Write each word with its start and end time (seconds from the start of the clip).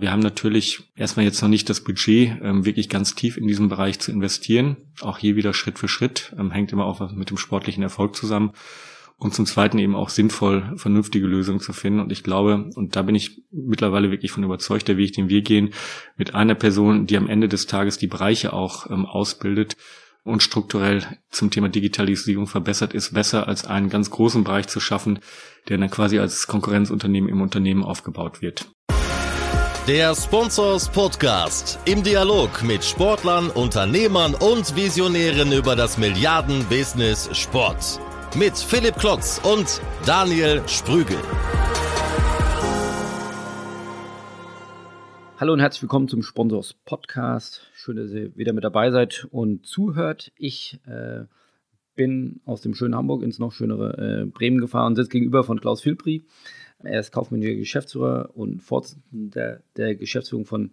Wir 0.00 0.12
haben 0.12 0.20
natürlich 0.20 0.80
erstmal 0.94 1.26
jetzt 1.26 1.42
noch 1.42 1.48
nicht 1.48 1.68
das 1.68 1.82
Budget, 1.82 2.38
ähm, 2.40 2.64
wirklich 2.64 2.88
ganz 2.88 3.16
tief 3.16 3.36
in 3.36 3.48
diesem 3.48 3.68
Bereich 3.68 3.98
zu 3.98 4.12
investieren. 4.12 4.76
Auch 5.00 5.18
hier 5.18 5.34
wieder 5.34 5.52
Schritt 5.52 5.78
für 5.78 5.88
Schritt, 5.88 6.34
ähm, 6.38 6.52
hängt 6.52 6.72
immer 6.72 6.84
auch 6.84 7.10
mit 7.12 7.30
dem 7.30 7.36
sportlichen 7.36 7.82
Erfolg 7.82 8.14
zusammen. 8.14 8.52
Und 9.16 9.34
zum 9.34 9.46
Zweiten 9.46 9.80
eben 9.80 9.96
auch 9.96 10.10
sinnvoll, 10.10 10.72
vernünftige 10.76 11.26
Lösungen 11.26 11.58
zu 11.58 11.72
finden. 11.72 11.98
Und 11.98 12.12
ich 12.12 12.22
glaube, 12.22 12.70
und 12.76 12.94
da 12.94 13.02
bin 13.02 13.16
ich 13.16 13.42
mittlerweile 13.50 14.12
wirklich 14.12 14.30
von 14.30 14.44
überzeugt, 14.44 14.86
der 14.86 14.96
Weg, 14.96 15.14
den 15.14 15.28
wir 15.28 15.42
gehen, 15.42 15.70
mit 16.16 16.36
einer 16.36 16.54
Person, 16.54 17.06
die 17.06 17.16
am 17.16 17.28
Ende 17.28 17.48
des 17.48 17.66
Tages 17.66 17.98
die 17.98 18.06
Bereiche 18.06 18.52
auch 18.52 18.88
ähm, 18.88 19.04
ausbildet, 19.04 19.76
und 20.24 20.42
strukturell 20.42 21.04
zum 21.30 21.50
Thema 21.50 21.70
Digitalisierung 21.70 22.46
verbessert 22.46 22.92
ist, 22.92 23.14
besser 23.14 23.48
als 23.48 23.64
einen 23.64 23.88
ganz 23.88 24.10
großen 24.10 24.44
Bereich 24.44 24.68
zu 24.68 24.78
schaffen, 24.78 25.20
der 25.68 25.78
dann 25.78 25.90
quasi 25.90 26.18
als 26.18 26.46
Konkurrenzunternehmen 26.46 27.30
im 27.30 27.40
Unternehmen 27.40 27.82
aufgebaut 27.82 28.42
wird. 28.42 28.68
Der 29.88 30.14
Sponsors 30.14 30.86
Podcast 30.86 31.78
im 31.86 32.02
Dialog 32.02 32.62
mit 32.62 32.84
Sportlern, 32.84 33.48
Unternehmern 33.48 34.34
und 34.34 34.76
Visionären 34.76 35.50
über 35.50 35.76
das 35.76 35.96
Milliarden-Business 35.96 37.30
Sport. 37.34 37.98
Mit 38.36 38.54
Philipp 38.58 38.96
Klotz 38.96 39.40
und 39.42 39.80
Daniel 40.04 40.60
Sprügel. 40.68 41.16
Hallo 45.38 45.54
und 45.54 45.60
herzlich 45.60 45.80
willkommen 45.80 46.08
zum 46.08 46.22
Sponsors 46.22 46.74
Podcast. 46.84 47.62
Schön, 47.72 47.96
dass 47.96 48.10
ihr 48.10 48.36
wieder 48.36 48.52
mit 48.52 48.64
dabei 48.64 48.90
seid 48.90 49.26
und 49.30 49.64
zuhört. 49.64 50.32
Ich 50.36 50.80
äh, 50.86 51.24
bin 51.94 52.42
aus 52.44 52.60
dem 52.60 52.74
schönen 52.74 52.94
Hamburg 52.94 53.22
ins 53.22 53.38
noch 53.38 53.52
schönere 53.52 53.96
äh, 53.96 54.26
Bremen 54.26 54.60
gefahren 54.60 54.88
und 54.88 54.96
sitze 54.96 55.08
gegenüber 55.08 55.44
von 55.44 55.58
Klaus 55.58 55.80
Filpri. 55.80 56.26
Er 56.82 57.00
ist 57.00 57.12
kaufmännischer 57.12 57.54
Geschäftsführer 57.54 58.30
und 58.34 58.62
Vorsitzender 58.62 59.60
der 59.76 59.94
Geschäftsführung 59.96 60.46
von 60.46 60.70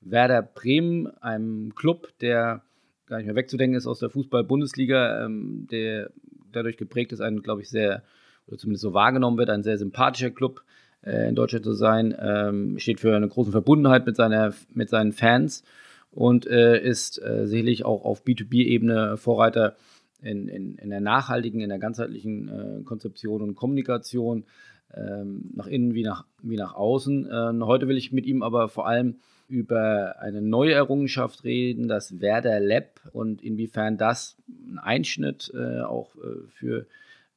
Werder 0.00 0.42
Bremen, 0.42 1.08
einem 1.20 1.74
Club, 1.74 2.12
der 2.20 2.62
gar 3.06 3.16
nicht 3.16 3.26
mehr 3.26 3.34
wegzudenken 3.34 3.76
ist 3.76 3.86
aus 3.86 3.98
der 3.98 4.10
Fußball-Bundesliga, 4.10 5.24
ähm, 5.24 5.66
der 5.70 6.10
dadurch 6.52 6.76
geprägt 6.76 7.12
ist, 7.12 7.20
ein, 7.20 7.42
glaube 7.42 7.62
ich, 7.62 7.70
sehr, 7.70 8.02
oder 8.46 8.58
zumindest 8.58 8.82
so 8.82 8.94
wahrgenommen 8.94 9.38
wird, 9.38 9.50
ein 9.50 9.62
sehr 9.62 9.78
sympathischer 9.78 10.30
Club 10.30 10.62
äh, 11.02 11.28
in 11.28 11.34
Deutschland 11.34 11.64
zu 11.64 11.72
sein, 11.72 12.14
ähm, 12.20 12.78
steht 12.78 13.00
für 13.00 13.16
eine 13.16 13.28
große 13.28 13.50
Verbundenheit 13.50 14.06
mit, 14.06 14.16
seiner, 14.16 14.54
mit 14.72 14.88
seinen 14.88 15.12
Fans 15.12 15.64
und 16.10 16.46
äh, 16.46 16.80
ist 16.80 17.20
äh, 17.22 17.46
sicherlich 17.46 17.84
auch 17.84 18.04
auf 18.04 18.24
B2B-Ebene 18.24 19.16
Vorreiter 19.16 19.76
in, 20.22 20.48
in, 20.48 20.76
in 20.76 20.90
der 20.90 21.00
nachhaltigen, 21.00 21.60
in 21.60 21.68
der 21.68 21.78
ganzheitlichen 21.78 22.48
äh, 22.48 22.82
Konzeption 22.84 23.42
und 23.42 23.54
Kommunikation 23.54 24.44
ähm, 24.94 25.50
nach 25.54 25.66
innen 25.66 25.94
wie 25.94 26.02
nach, 26.02 26.24
wie 26.42 26.56
nach 26.56 26.74
außen. 26.74 27.28
Ähm, 27.30 27.66
heute 27.66 27.88
will 27.88 27.96
ich 27.96 28.12
mit 28.12 28.26
ihm 28.26 28.42
aber 28.42 28.68
vor 28.68 28.86
allem 28.86 29.16
über 29.48 30.16
eine 30.20 30.42
neue 30.42 30.72
Errungenschaft 30.72 31.44
reden, 31.44 31.88
das 31.88 32.20
Werder 32.20 32.60
Lab 32.60 33.00
und 33.12 33.42
inwiefern 33.42 33.96
das 33.96 34.36
ein 34.48 34.78
Einschnitt 34.78 35.50
äh, 35.54 35.80
auch 35.80 36.14
äh, 36.16 36.46
für 36.50 36.86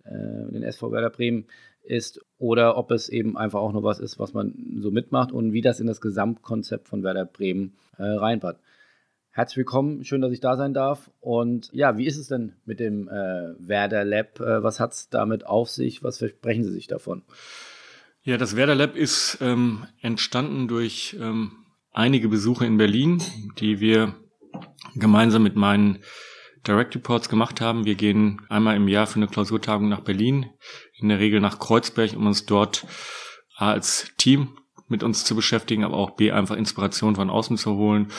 äh, 0.04 0.52
den 0.52 0.64
SV 0.64 0.92
Werder 0.92 1.10
Bremen 1.10 1.46
ist 1.84 2.20
oder 2.38 2.78
ob 2.78 2.92
es 2.92 3.10
eben 3.10 3.38
einfach 3.38 3.60
auch 3.60 3.72
nur 3.72 3.84
was 3.84 4.00
ist, 4.00 4.20
was 4.20 4.34
man 4.34 4.54
so 4.80 4.92
mitmacht 4.92 5.32
und 5.32 5.54
wie 5.54 5.62
das 5.62 5.80
in 5.80 5.88
das 5.88 6.02
Gesamtkonzept 6.02 6.88
von 6.88 7.04
Werder 7.04 7.26
Bremen 7.26 7.74
äh, 7.98 8.04
reinpasst. 8.04 8.60
Herzlich 9.34 9.58
willkommen, 9.60 10.04
schön, 10.04 10.20
dass 10.20 10.34
ich 10.34 10.42
da 10.42 10.58
sein 10.58 10.74
darf. 10.74 11.10
Und 11.22 11.70
ja, 11.72 11.98
wie 11.98 12.06
ist 12.06 12.18
es 12.18 12.28
denn 12.28 12.58
mit 12.66 12.82
dem 12.82 13.08
äh, 13.08 13.54
Werder 13.60 14.04
Lab? 14.04 14.42
Äh, 14.42 14.62
was 14.62 14.82
hat 14.82 14.92
es 14.92 15.10
damit 15.10 15.46
auf 15.46 15.70
sich? 15.70 16.04
Was 16.04 16.18
versprechen 16.18 16.66
Sie 16.66 16.72
sich 16.74 16.88
davon? 16.88 17.24
Ja, 18.24 18.36
das 18.36 18.58
Werder 18.58 18.76
Lab 18.76 18.98
ist 18.98 19.38
ähm, 19.40 19.88
entstanden 20.02 20.68
durch 20.68 21.16
ähm, 21.18 21.54
einige 21.94 22.28
Besuche 22.28 22.66
in 22.66 22.78
Berlin, 22.78 23.24
die 23.58 23.80
wir 23.80 24.16
gemeinsam 24.96 25.44
mit 25.44 25.56
meinen 25.56 26.00
Direct 26.68 26.94
Reports 26.94 27.30
gemacht 27.30 27.62
haben. 27.62 27.86
Wir 27.86 27.96
gehen 27.96 28.42
einmal 28.50 28.76
im 28.76 28.90
Jahr 28.90 29.08
für 29.08 29.16
eine 29.16 29.28
Klausurtagung 29.28 29.88
nach 29.88 30.02
Berlin, 30.02 30.48
in 31.00 31.08
der 31.08 31.20
Regel 31.20 31.40
nach 31.40 31.58
Kreuzberg, 31.58 32.18
um 32.18 32.28
uns 32.28 32.46
dort 32.46 32.86
als 33.56 34.12
Team 34.18 34.58
mit 34.92 35.02
uns 35.02 35.24
zu 35.26 35.36
beschäftigen, 35.36 35.84
aber 35.84 35.98
auch 35.98 36.12
B, 36.12 36.32
einfach 36.32 36.56
Inspiration 36.56 37.16
von 37.16 37.30
außen 37.30 37.58
zu 37.58 37.76
holen, 37.76 38.10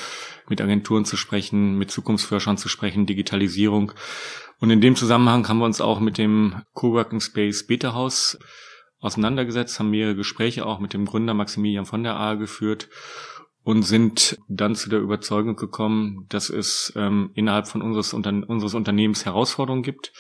mit 0.49 0.61
Agenturen 0.61 1.05
zu 1.05 1.17
sprechen, 1.17 1.79
mit 1.79 1.91
Zukunftsforschern 1.91 2.57
zu 2.57 2.69
sprechen, 2.69 3.07
Digitalisierung. 3.07 3.93
Und 4.59 4.71
in 4.71 4.81
dem 4.81 4.97
Zusammenhang 4.97 5.49
haben 5.49 5.59
wir 5.59 5.67
uns 5.67 5.81
auch 5.81 6.01
mit 6.01 6.19
dem 6.19 6.63
Coworking 6.73 7.21
Space 7.21 7.67
Beta 7.67 7.95
House 7.95 8.39
auseinandergesetzt, 8.99 9.79
haben 9.79 9.91
mehrere 9.91 10.17
Gespräche 10.17 10.65
auch 10.67 10.81
mit 10.81 10.93
dem 10.93 11.05
Gründer 11.05 11.35
Maximilian 11.35 11.87
von 11.87 12.03
der 12.03 12.17
A 12.17 12.35
geführt 12.35 12.89
und 13.65 13.83
sind 13.83 14.39
dann 14.49 14.75
zu 14.75 14.89
der 14.89 15.01
Überzeugung 15.01 15.57
gekommen, 15.57 16.27
dass 16.29 16.51
es 16.51 16.93
ähm, 16.97 17.31
innerhalb 17.35 17.69
von 17.69 17.83
unseres, 17.83 18.13
Unter 18.13 18.31
unseres 18.49 18.75
Unternehmens 18.75 19.25
Herausforderungen 19.25 19.83
gibt. 19.83 20.13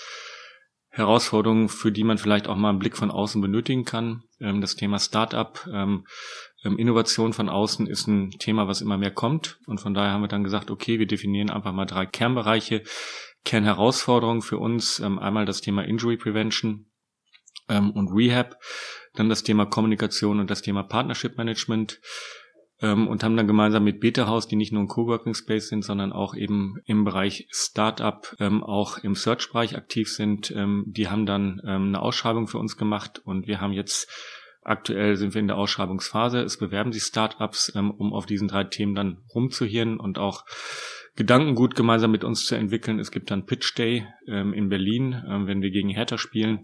Herausforderungen, 0.94 1.70
für 1.70 1.91
die 1.91 2.04
man 2.04 2.19
vielleicht 2.19 2.47
auch 2.47 2.56
mal 2.56 2.69
einen 2.69 2.78
Blick 2.78 2.98
von 2.98 3.10
außen 3.10 3.41
benötigen 3.41 3.86
kann. 3.86 4.25
Ähm, 4.41 4.60
das 4.60 4.76
Thema 4.76 4.98
Startup, 4.98 5.58
ähm, 5.72 6.06
ähm, 6.64 6.78
Innovation 6.78 7.32
von 7.32 7.48
außen 7.48 7.86
ist 7.86 8.06
ein 8.06 8.30
Thema, 8.32 8.69
was 8.69 8.82
immer 8.82 8.98
mehr 8.98 9.10
kommt. 9.10 9.58
Und 9.66 9.81
von 9.81 9.94
daher 9.94 10.12
haben 10.12 10.20
wir 10.20 10.28
dann 10.28 10.44
gesagt, 10.44 10.70
okay, 10.70 10.98
wir 10.98 11.06
definieren 11.06 11.48
einfach 11.48 11.72
mal 11.72 11.86
drei 11.86 12.04
Kernbereiche, 12.04 12.82
Kernherausforderungen 13.44 14.42
für 14.42 14.58
uns. 14.58 15.00
einmal 15.00 15.47
das 15.47 15.62
Thema 15.62 15.82
Injury 15.82 16.16
Prevention 16.16 16.86
und 17.66 18.08
Rehab, 18.14 18.56
dann 19.14 19.28
das 19.28 19.42
Thema 19.42 19.66
Kommunikation 19.66 20.38
und 20.38 20.48
das 20.48 20.62
Thema 20.62 20.84
Partnership 20.84 21.36
Management 21.38 22.00
ähm, 22.82 23.09
und 23.09 23.25
haben 23.25 23.37
dann 23.37 23.47
gemeinsam 23.47 23.84
mit 23.84 24.00
Beta 24.00 24.26
House, 24.26 24.48
die 24.48 24.56
nicht 24.56 24.72
nur 24.72 24.82
ein 24.82 24.88
Coworking 24.88 25.34
Space 25.34 25.69
sind, 25.69 25.84
sondern 25.84 26.12
auch 26.12 26.34
eben 26.34 26.76
im 26.84 27.04
Bereich 27.04 27.47
Startup, 27.50 28.34
ähm, 28.38 28.62
auch 28.62 28.98
im 28.98 29.15
Search-Bereich 29.15 29.76
aktiv 29.76 30.12
sind, 30.12 30.50
ähm, 30.50 30.84
die 30.87 31.09
haben 31.09 31.26
dann 31.26 31.60
ähm, 31.65 31.88
eine 31.88 32.03
Ausschreibung 32.03 32.48
für 32.48 32.59
uns 32.59 32.76
gemacht 32.76 33.20
und 33.25 33.47
wir 33.47 33.60
haben 33.60 33.72
jetzt 33.72 34.09
Aktuell 34.65 35.16
sind 35.16 35.34
wir 35.34 35.41
in 35.41 35.48
der 35.48 35.56
Ausschreibungsphase. 35.56 36.41
Es 36.41 36.56
bewerben 36.56 36.93
sich 36.93 37.03
Startups, 37.03 37.72
ähm, 37.75 37.91
um 37.91 38.12
auf 38.12 38.26
diesen 38.26 38.47
drei 38.47 38.62
Themen 38.62 38.94
dann 38.94 39.19
rumzuhirnen 39.34 39.99
und 39.99 40.19
auch 40.19 40.44
Gedankengut 41.16 41.75
gemeinsam 41.75 42.12
mit 42.12 42.22
uns 42.22 42.47
zu 42.47 42.54
entwickeln. 42.54 43.00
Es 43.00 43.10
gibt 43.10 43.32
dann 43.32 43.44
Pitch 43.44 43.76
Day 43.76 44.06
ähm, 44.28 44.54
in 44.54 44.69
Berlin, 44.69 45.20
ähm, 45.28 45.49
wenn 45.49 45.62
wir 45.62 45.70
gegen 45.70 45.88
Hertha 45.88 46.16
spielen. 46.16 46.60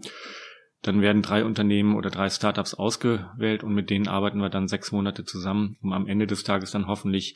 Dann 0.81 1.01
werden 1.01 1.21
drei 1.21 1.43
Unternehmen 1.43 1.95
oder 1.95 2.09
drei 2.09 2.29
Startups 2.29 2.73
ausgewählt 2.73 3.63
und 3.63 3.73
mit 3.73 3.89
denen 3.89 4.07
arbeiten 4.07 4.39
wir 4.39 4.49
dann 4.49 4.69
sechs 4.69 4.93
Monate 4.93 5.25
zusammen, 5.25 5.77
um 5.81 5.91
am 5.91 6.07
Ende 6.07 6.25
des 6.25 6.43
Tages 6.43 6.71
dann 6.71 6.87
hoffentlich 6.87 7.35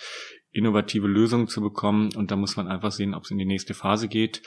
innovative 0.51 1.07
Lösungen 1.07 1.47
zu 1.47 1.59
bekommen. 1.59 2.15
Und 2.15 2.31
da 2.31 2.37
muss 2.37 2.55
man 2.55 2.69
einfach 2.69 2.91
sehen, 2.91 3.13
ob 3.13 3.23
es 3.23 3.31
in 3.31 3.37
die 3.37 3.45
nächste 3.45 3.73
Phase 3.73 4.07
geht. 4.07 4.41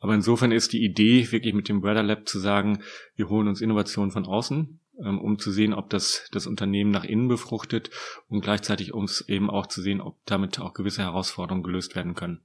Aber 0.00 0.14
insofern 0.14 0.52
ist 0.52 0.74
die 0.74 0.84
Idee, 0.84 1.30
wirklich 1.32 1.54
mit 1.54 1.68
dem 1.68 1.82
Weather 1.82 2.02
Lab 2.02 2.28
zu 2.28 2.38
sagen, 2.38 2.82
wir 3.16 3.30
holen 3.30 3.48
uns 3.48 3.62
Innovationen 3.62 4.10
von 4.10 4.26
außen, 4.26 4.80
ähm, 5.02 5.18
um 5.18 5.38
zu 5.38 5.50
sehen, 5.50 5.72
ob 5.72 5.88
das 5.88 6.28
das 6.32 6.46
Unternehmen 6.46 6.90
nach 6.90 7.04
innen 7.04 7.28
befruchtet 7.28 7.90
und 8.28 8.42
gleichzeitig 8.42 8.92
um 8.92 9.04
es 9.04 9.26
eben 9.28 9.48
auch 9.48 9.66
zu 9.66 9.80
sehen, 9.80 10.02
ob 10.02 10.18
damit 10.26 10.60
auch 10.60 10.74
gewisse 10.74 11.02
Herausforderungen 11.02 11.62
gelöst 11.62 11.96
werden 11.96 12.14
können. 12.14 12.42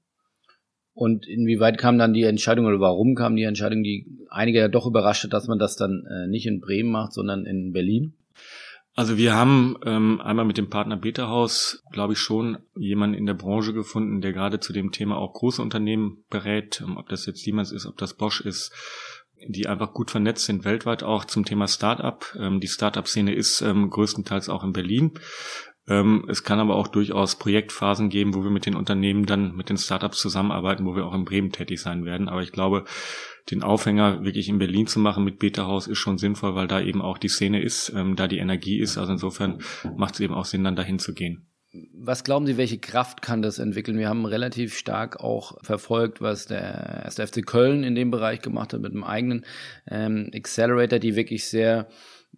Und 0.97 1.28
inwieweit 1.28 1.78
kam 1.78 2.00
dann 2.00 2.16
die 2.16 2.24
Entscheidung 2.24 2.66
oder 2.66 2.80
warum 2.80 3.13
kam 3.13 3.35
die 3.35 3.44
Entscheidung, 3.44 3.84
die 3.84 4.08
einige 4.31 4.58
ja 4.58 4.68
doch 4.68 4.88
überrascht 4.88 5.24
hat, 5.25 5.31
dass 5.31 5.47
man 5.47 5.59
das 5.59 5.75
dann 5.75 6.08
äh, 6.09 6.28
nicht 6.28 6.47
in 6.47 6.59
Bremen 6.59 6.90
macht, 6.90 7.13
sondern 7.13 7.46
in 7.46 7.72
Berlin? 7.72 8.13
Also 8.96 9.16
wir 9.16 9.35
haben 9.35 9.78
ähm, 9.85 10.19
einmal 10.22 10.46
mit 10.46 10.58
dem 10.58 10.72
Partner 10.72 10.97
Beta 10.97 11.28
Haus, 11.28 11.84
glaube 11.91 12.13
ich, 12.13 12.19
schon 12.19 12.58
jemanden 12.75 13.16
in 13.16 13.28
der 13.28 13.35
Branche 13.35 13.74
gefunden, 13.74 14.22
der 14.22 14.34
gerade 14.34 14.59
zu 14.59 14.74
dem 14.74 14.91
Thema 14.91 15.18
auch 15.18 15.34
große 15.34 15.62
Unternehmen 15.62 16.24
berät, 16.31 16.81
ähm, 16.84 16.97
ob 16.97 17.08
das 17.09 17.28
jetzt 17.28 17.44
Siemens 17.44 17.72
ist, 17.72 17.85
ob 17.85 17.97
das 17.97 18.16
Bosch 18.16 18.41
ist, 18.41 18.74
die 19.47 19.68
einfach 19.68 19.94
gut 19.94 20.09
vernetzt 20.09 20.46
sind 20.46 20.66
weltweit 20.66 21.03
auch 21.03 21.25
zum 21.25 21.46
Thema 21.46 21.68
Startup. 21.68 22.25
Ähm, 22.40 22.59
die 22.59 22.68
Startup-Szene 22.68 23.35
ist 23.35 23.62
ähm, 23.62 23.91
größtenteils 23.91 24.50
auch 24.50 24.64
in 24.64 24.74
Berlin. 24.74 25.12
Ähm, 25.87 26.25
es 26.27 26.43
kann 26.43 26.59
aber 26.59 26.75
auch 26.75 26.87
durchaus 26.87 27.37
Projektphasen 27.37 28.09
geben, 28.09 28.34
wo 28.34 28.43
wir 28.43 28.51
mit 28.51 28.66
den 28.66 28.75
Unternehmen 28.75 29.25
dann 29.25 29.55
mit 29.55 29.69
den 29.69 29.78
Startups 29.78 30.19
zusammenarbeiten, 30.19 30.85
wo 30.85 30.95
wir 30.95 31.05
auch 31.05 31.13
in 31.13 31.25
Bremen 31.25 31.51
tätig 31.51 31.79
sein 31.79 32.03
werden. 32.03 32.28
Aber 32.28 32.41
ich 32.41 32.51
glaube, 32.51 32.84
den 33.51 33.63
Aufhänger 33.63 34.23
wirklich 34.23 34.49
in 34.49 34.59
Berlin 34.59 34.87
zu 34.87 34.99
machen 34.99 35.23
mit 35.23 35.39
Beta 35.39 35.66
House 35.66 35.87
ist 35.87 35.99
schon 35.99 36.17
sinnvoll, 36.17 36.55
weil 36.55 36.67
da 36.67 36.81
eben 36.81 37.01
auch 37.01 37.17
die 37.17 37.29
Szene 37.29 37.61
ist, 37.61 37.93
ähm, 37.95 38.16
da 38.16 38.28
die 38.28 38.39
Energie 38.39 38.79
ist. 38.79 38.97
Also 38.97 39.13
insofern 39.13 39.59
macht 39.95 40.16
es 40.16 40.19
eben 40.19 40.34
auch 40.34 40.45
Sinn, 40.45 40.63
dann 40.63 40.75
dahin 40.75 40.99
zu 40.99 41.13
gehen. 41.13 41.47
Was 41.93 42.23
glauben 42.23 42.45
Sie, 42.45 42.57
welche 42.57 42.79
Kraft 42.79 43.22
kann 43.22 43.41
das 43.41 43.59
entwickeln? 43.59 43.97
Wir 43.97 44.09
haben 44.09 44.25
relativ 44.25 44.78
stark 44.78 45.19
auch 45.19 45.63
verfolgt, 45.63 46.22
was 46.22 46.47
der 46.47 47.05
1. 47.05 47.16
FC 47.16 47.45
Köln 47.45 47.83
in 47.83 47.93
dem 47.93 48.09
Bereich 48.09 48.41
gemacht 48.41 48.73
hat 48.73 48.81
mit 48.81 48.93
einem 48.93 49.03
eigenen 49.03 49.45
ähm, 49.90 50.31
Accelerator, 50.33 50.99
die 50.99 51.16
wirklich 51.16 51.47
sehr 51.47 51.87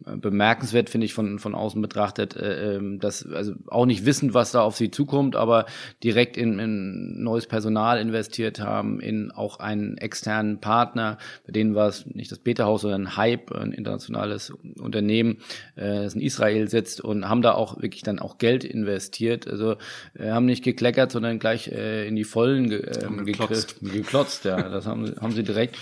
bemerkenswert, 0.06 0.90
finde 0.90 1.06
ich, 1.06 1.14
von, 1.14 1.40
von 1.40 1.54
außen 1.54 1.82
betrachtet, 1.82 2.36
äh, 2.36 2.76
ähm, 2.76 3.00
dass 3.00 3.26
also 3.26 3.54
auch 3.68 3.86
nicht 3.86 4.06
wissen, 4.06 4.34
was 4.34 4.52
da 4.52 4.62
auf 4.62 4.78
sie 4.78 4.92
zukommt, 4.92 5.36
aber 5.36 5.66
direkt 6.04 6.38
in, 6.38 6.58
in 6.60 7.22
neues 7.22 7.48
Personal 7.48 8.00
investiert 8.00 8.60
haben, 8.60 9.00
in 9.00 9.32
auch 9.32 9.60
einen 9.60 9.98
externen 9.98 10.62
Partner, 10.62 11.18
bei 11.46 11.52
denen 11.52 11.76
war 11.76 11.90
es 11.90 12.06
nicht 12.06 12.32
das 12.32 12.40
Beta-Haus, 12.40 12.82
sondern 12.82 13.18
Hype, 13.18 13.52
ein 13.52 13.74
internationales 13.74 14.52
Unternehmen, 14.80 15.40
äh, 15.76 16.04
das 16.04 16.16
in 16.16 16.22
Israel 16.22 16.70
sitzt 16.70 17.02
und 17.02 17.28
haben 17.28 17.42
da 17.42 17.54
auch 17.54 17.82
wirklich 17.82 18.04
dann 18.04 18.20
auch 18.20 18.38
Geld 18.38 18.64
investiert. 18.64 19.48
Also 19.48 19.76
äh, 20.18 20.32
haben 20.32 20.46
nicht 20.46 20.64
gekleckert, 20.64 21.12
sondern 21.12 21.40
gleich 21.40 21.68
äh, 21.68 22.08
in 22.08 22.16
die 22.16 22.24
Vollen 22.24 22.70
ge, 22.70 22.80
äh, 22.80 23.24
geklotzt. 23.24 23.76
geklotzt. 23.82 24.46
Ja, 24.46 24.70
das 24.70 24.86
haben, 24.86 25.14
haben 25.20 25.34
sie 25.34 25.44
direkt. 25.44 25.78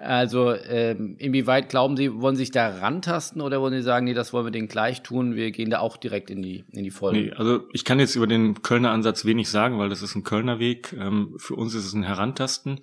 Also 0.00 0.54
ähm, 0.54 1.16
inwieweit 1.18 1.68
glauben 1.68 1.94
Sie, 1.94 2.22
wollen 2.22 2.34
Sie 2.34 2.44
sich 2.44 2.50
da 2.50 2.78
rantasten 2.78 3.42
oder 3.42 3.60
wollen 3.60 3.74
Sie 3.74 3.82
sagen, 3.82 4.06
nee, 4.06 4.14
das 4.14 4.32
wollen 4.32 4.46
wir 4.46 4.50
denen 4.50 4.66
gleich 4.66 5.02
tun, 5.02 5.36
wir 5.36 5.50
gehen 5.50 5.68
da 5.68 5.80
auch 5.80 5.98
direkt 5.98 6.30
in 6.30 6.40
die, 6.40 6.64
in 6.72 6.84
die 6.84 6.90
Folge? 6.90 7.18
Nee, 7.18 7.32
also 7.32 7.68
ich 7.74 7.84
kann 7.84 8.00
jetzt 8.00 8.16
über 8.16 8.26
den 8.26 8.62
Kölner 8.62 8.92
Ansatz 8.92 9.26
wenig 9.26 9.50
sagen, 9.50 9.78
weil 9.78 9.90
das 9.90 10.00
ist 10.00 10.14
ein 10.14 10.24
Kölner 10.24 10.58
Weg. 10.58 10.94
Ähm, 10.98 11.34
für 11.36 11.54
uns 11.54 11.74
ist 11.74 11.84
es 11.84 11.92
ein 11.92 12.02
Herantasten. 12.02 12.80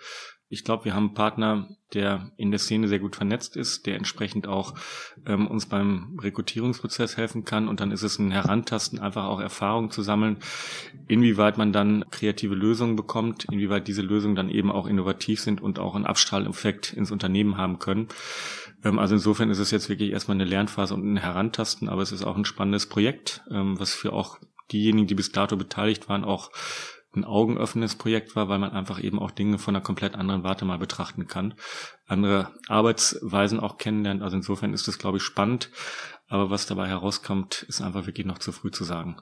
Ich 0.50 0.64
glaube, 0.64 0.86
wir 0.86 0.94
haben 0.94 1.08
einen 1.08 1.14
Partner, 1.14 1.68
der 1.94 2.32
in 2.38 2.52
der 2.52 2.60
Szene 2.60 2.88
sehr 2.88 3.00
gut 3.00 3.18
vernetzt 3.18 3.58
ist, 3.58 3.86
der 3.86 3.96
entsprechend 3.96 4.48
auch 4.48 4.76
ähm, 5.26 5.48
uns 5.48 5.66
beim 5.66 6.18
Rekrutierungsprozess 6.22 7.18
helfen 7.18 7.44
kann. 7.44 7.68
Und 7.68 7.82
dann 7.82 7.92
ist 7.92 8.04
es 8.04 8.18
ein 8.18 8.32
Herantasten, 8.32 9.00
einfach 9.00 9.26
auch 9.26 9.42
Erfahrungen 9.42 9.92
zu 9.92 10.02
sammeln, 10.02 10.38
inwieweit 11.08 11.58
man 11.58 11.74
dann 11.74 12.06
kreative 12.12 12.56
Lösungen 12.56 12.96
bekommt, 12.96 13.46
inwieweit 13.52 13.88
diese 13.90 14.02
Lösungen 14.02 14.36
dann 14.36 14.50
eben 14.50 14.72
auch 14.72 14.88
innovativ 14.88 15.42
sind 15.42 15.62
und 15.62 15.80
auch 15.80 15.96
einen 15.96 16.06
Abstrahleffekt 16.06 16.94
ins 16.94 17.12
Unternehmen 17.12 17.58
haben 17.58 17.80
können. 17.80 18.08
Ähm, 18.86 19.00
also 19.00 19.16
insofern 19.16 19.50
ist 19.50 19.60
es 19.60 19.72
jetzt 19.72 19.90
wirklich 19.90 20.12
erstmal 20.12 20.36
eine 20.36 20.46
Lernphase 20.46 20.94
und 20.94 21.06
ein 21.06 21.18
Herantasten, 21.18 21.90
aber 21.90 22.02
es 22.02 22.14
ist 22.14 22.24
auch 22.24 22.38
ein 22.38 22.46
spannendes 22.46 22.88
Projekt, 22.88 23.42
ähm, 23.52 23.78
was 23.80 23.94
für 23.94 24.14
auch 24.14 24.38
diejenigen, 24.72 25.08
die 25.08 25.16
bis 25.16 25.32
dato 25.32 25.56
beteiligt 25.56 26.10
waren, 26.10 26.24
auch 26.24 26.52
ein 27.16 27.26
augenöffnendes 27.26 27.96
Projekt 27.96 28.36
war, 28.36 28.50
weil 28.50 28.60
man 28.60 28.72
einfach 28.72 29.02
eben 29.02 29.20
auch 29.20 29.32
Dinge 29.32 29.58
von 29.58 29.76
einer 29.76 29.84
komplett 29.84 30.16
anderen 30.16 30.44
Warte 30.44 30.66
mal 30.66 30.78
betrachten 30.78 31.28
kann, 31.28 31.56
andere 32.06 32.52
Arbeitsweisen 32.68 33.60
auch 33.60 33.78
kennenlernt. 33.78 34.22
Also 34.22 34.38
insofern 34.38 34.74
ist 34.74 34.88
das, 34.88 35.00
glaube 35.00 35.18
ich, 35.18 35.24
spannend. 35.24 35.72
Aber 36.28 36.50
was 36.50 36.66
dabei 36.66 36.88
herauskommt, 36.88 37.64
ist 37.64 37.82
einfach 37.82 38.06
wirklich 38.06 38.26
noch 38.26 38.40
zu 38.40 38.52
früh 38.52 38.72
zu 38.72 38.84
sagen. 38.84 39.18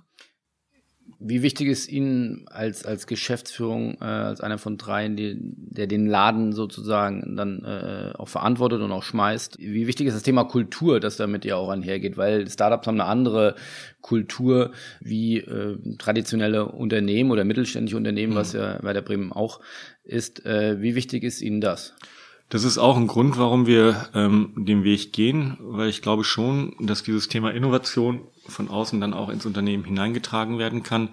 Wie 1.20 1.42
wichtig 1.42 1.70
ist 1.70 1.90
Ihnen 1.90 2.46
als, 2.50 2.86
als 2.86 3.08
Geschäftsführung, 3.08 3.98
äh, 4.02 4.06
als 4.06 4.42
einer 4.42 4.58
von 4.58 4.78
dreien, 4.78 5.16
die, 5.16 5.38
der 5.40 5.88
den 5.88 6.08
Laden 6.08 6.52
sozusagen 6.52 7.36
dann 7.38 7.64
äh, 7.64 8.12
auch 8.18 8.28
verantwortet 8.28 8.82
und 8.82 8.92
auch 8.92 9.04
schmeißt, 9.04 9.58
wie 9.60 9.88
wichtig 9.88 10.08
ist 10.08 10.16
das 10.16 10.24
Thema 10.24 10.44
Kultur, 10.44 11.00
das 11.00 11.16
damit 11.16 11.46
ja 11.46 11.56
auch 11.56 11.70
einhergeht? 11.70 12.18
Weil 12.18 12.50
Startups 12.50 12.88
haben 12.88 13.00
eine 13.00 13.10
andere 13.10 13.56
Kultur 14.02 14.72
wie 15.00 15.38
äh, 15.38 15.78
traditionelle 15.98 16.66
Unternehmen 16.66 17.32
oder 17.32 17.46
mittelständische 17.46 17.98
Unternehmen, 17.98 18.34
mhm. 18.34 18.38
was 18.38 18.54
ja 18.54 18.80
bei 18.82 18.92
der 18.92 19.02
Bremen 19.02 19.32
auch 19.32 19.62
ist. 20.04 20.46
Äh, 20.46 20.82
wie 20.82 20.96
wichtig 20.96 21.24
ist 21.24 21.42
Ihnen 21.42 21.62
das? 21.62 21.94
Das 22.50 22.64
ist 22.64 22.78
auch 22.78 22.96
ein 22.96 23.08
Grund, 23.08 23.40
warum 23.40 23.66
wir 23.66 24.08
ähm, 24.14 24.54
den 24.56 24.84
Weg 24.84 25.14
gehen, 25.14 25.58
weil 25.60 25.90
ich 25.90 26.04
glaube 26.04 26.24
schon, 26.24 26.76
dass 26.80 27.02
dieses 27.02 27.28
Thema 27.28 27.52
Innovation 27.52 28.22
von 28.48 28.70
außen 28.70 29.02
dann 29.02 29.16
auch 29.16 29.30
ins 29.30 29.48
Unternehmen 29.48 29.84
hineingetragen 29.84 30.60
werden 30.60 30.84
kann, 30.84 31.10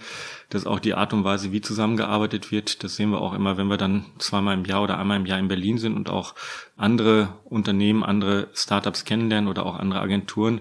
dass 0.51 0.67
auch 0.67 0.79
die 0.79 0.93
Art 0.93 1.15
und 1.15 1.25
Weise, 1.25 1.51
wie 1.51 1.63
zusammengearbeitet 1.63 2.53
wird, 2.53 2.85
das 2.85 2.97
sehen 2.97 3.11
wir 3.11 3.23
auch 3.23 3.33
immer, 3.33 3.57
wenn 3.57 3.69
wir 3.69 3.79
dann 3.79 4.05
zweimal 4.19 4.55
im 4.55 4.67
Jahr 4.67 4.83
oder 4.83 4.99
einmal 4.99 5.17
im 5.17 5.25
Jahr 5.25 5.39
in 5.39 5.49
Berlin 5.49 5.79
sind 5.79 5.97
und 5.97 6.11
auch 6.11 6.35
andere 6.77 7.29
Unternehmen, 7.45 8.05
andere 8.05 8.49
Startups 8.53 9.07
kennenlernen 9.07 9.49
oder 9.49 9.65
auch 9.65 9.79
andere 9.79 10.01
Agenturen, 10.01 10.61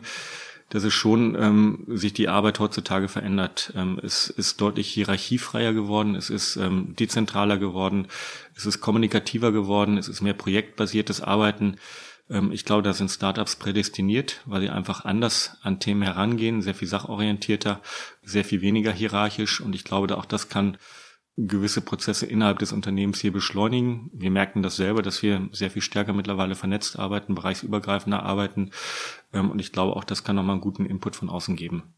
dass 0.71 0.85
es 0.85 0.93
schon 0.93 1.35
ähm, 1.35 1.83
sich 1.87 2.13
die 2.13 2.29
Arbeit 2.29 2.59
heutzutage 2.59 3.09
verändert. 3.09 3.73
Ähm, 3.75 3.99
es 4.01 4.29
ist 4.29 4.59
deutlich 4.61 4.87
hierarchiefreier 4.87 5.73
geworden, 5.73 6.15
es 6.15 6.29
ist 6.29 6.55
ähm, 6.55 6.95
dezentraler 6.95 7.57
geworden, 7.57 8.07
es 8.55 8.65
ist 8.65 8.79
kommunikativer 8.79 9.51
geworden, 9.51 9.97
es 9.97 10.07
ist 10.07 10.21
mehr 10.21 10.33
projektbasiertes 10.33 11.21
Arbeiten. 11.21 11.75
Ähm, 12.29 12.53
ich 12.53 12.63
glaube, 12.63 12.83
da 12.83 12.93
sind 12.93 13.11
Startups 13.11 13.57
prädestiniert, 13.57 14.41
weil 14.45 14.61
sie 14.61 14.69
einfach 14.69 15.03
anders 15.03 15.57
an 15.61 15.81
Themen 15.81 16.03
herangehen, 16.03 16.61
sehr 16.61 16.73
viel 16.73 16.87
sachorientierter, 16.87 17.81
sehr 18.23 18.45
viel 18.45 18.61
weniger 18.61 18.93
hierarchisch. 18.93 19.59
Und 19.59 19.75
ich 19.75 19.83
glaube, 19.83 20.17
auch 20.17 20.25
das 20.25 20.47
kann 20.47 20.77
gewisse 21.37 21.81
Prozesse 21.81 22.25
innerhalb 22.25 22.59
des 22.59 22.73
Unternehmens 22.73 23.19
hier 23.19 23.31
beschleunigen. 23.31 24.09
Wir 24.13 24.31
merken 24.31 24.61
das 24.61 24.75
selber, 24.75 25.01
dass 25.01 25.23
wir 25.23 25.49
sehr 25.51 25.71
viel 25.71 25.81
stärker 25.81 26.13
mittlerweile 26.13 26.55
vernetzt 26.55 26.99
arbeiten, 26.99 27.35
bereichsübergreifender 27.35 28.23
arbeiten. 28.23 28.71
Ähm, 29.33 29.49
und 29.49 29.59
ich 29.59 29.71
glaube 29.71 29.95
auch, 29.95 30.03
das 30.03 30.23
kann 30.23 30.35
nochmal 30.35 30.55
einen 30.55 30.61
guten 30.61 30.85
Input 30.85 31.15
von 31.15 31.29
außen 31.29 31.55
geben. 31.55 31.93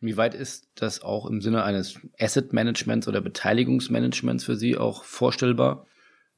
Wie 0.00 0.16
weit 0.16 0.34
ist 0.34 0.68
das 0.74 1.02
auch 1.02 1.26
im 1.26 1.40
Sinne 1.40 1.62
eines 1.62 1.98
Asset 2.18 2.52
Managements 2.52 3.08
oder 3.08 3.20
Beteiligungsmanagements 3.20 4.44
für 4.44 4.56
Sie 4.56 4.76
auch 4.76 5.04
vorstellbar? 5.04 5.86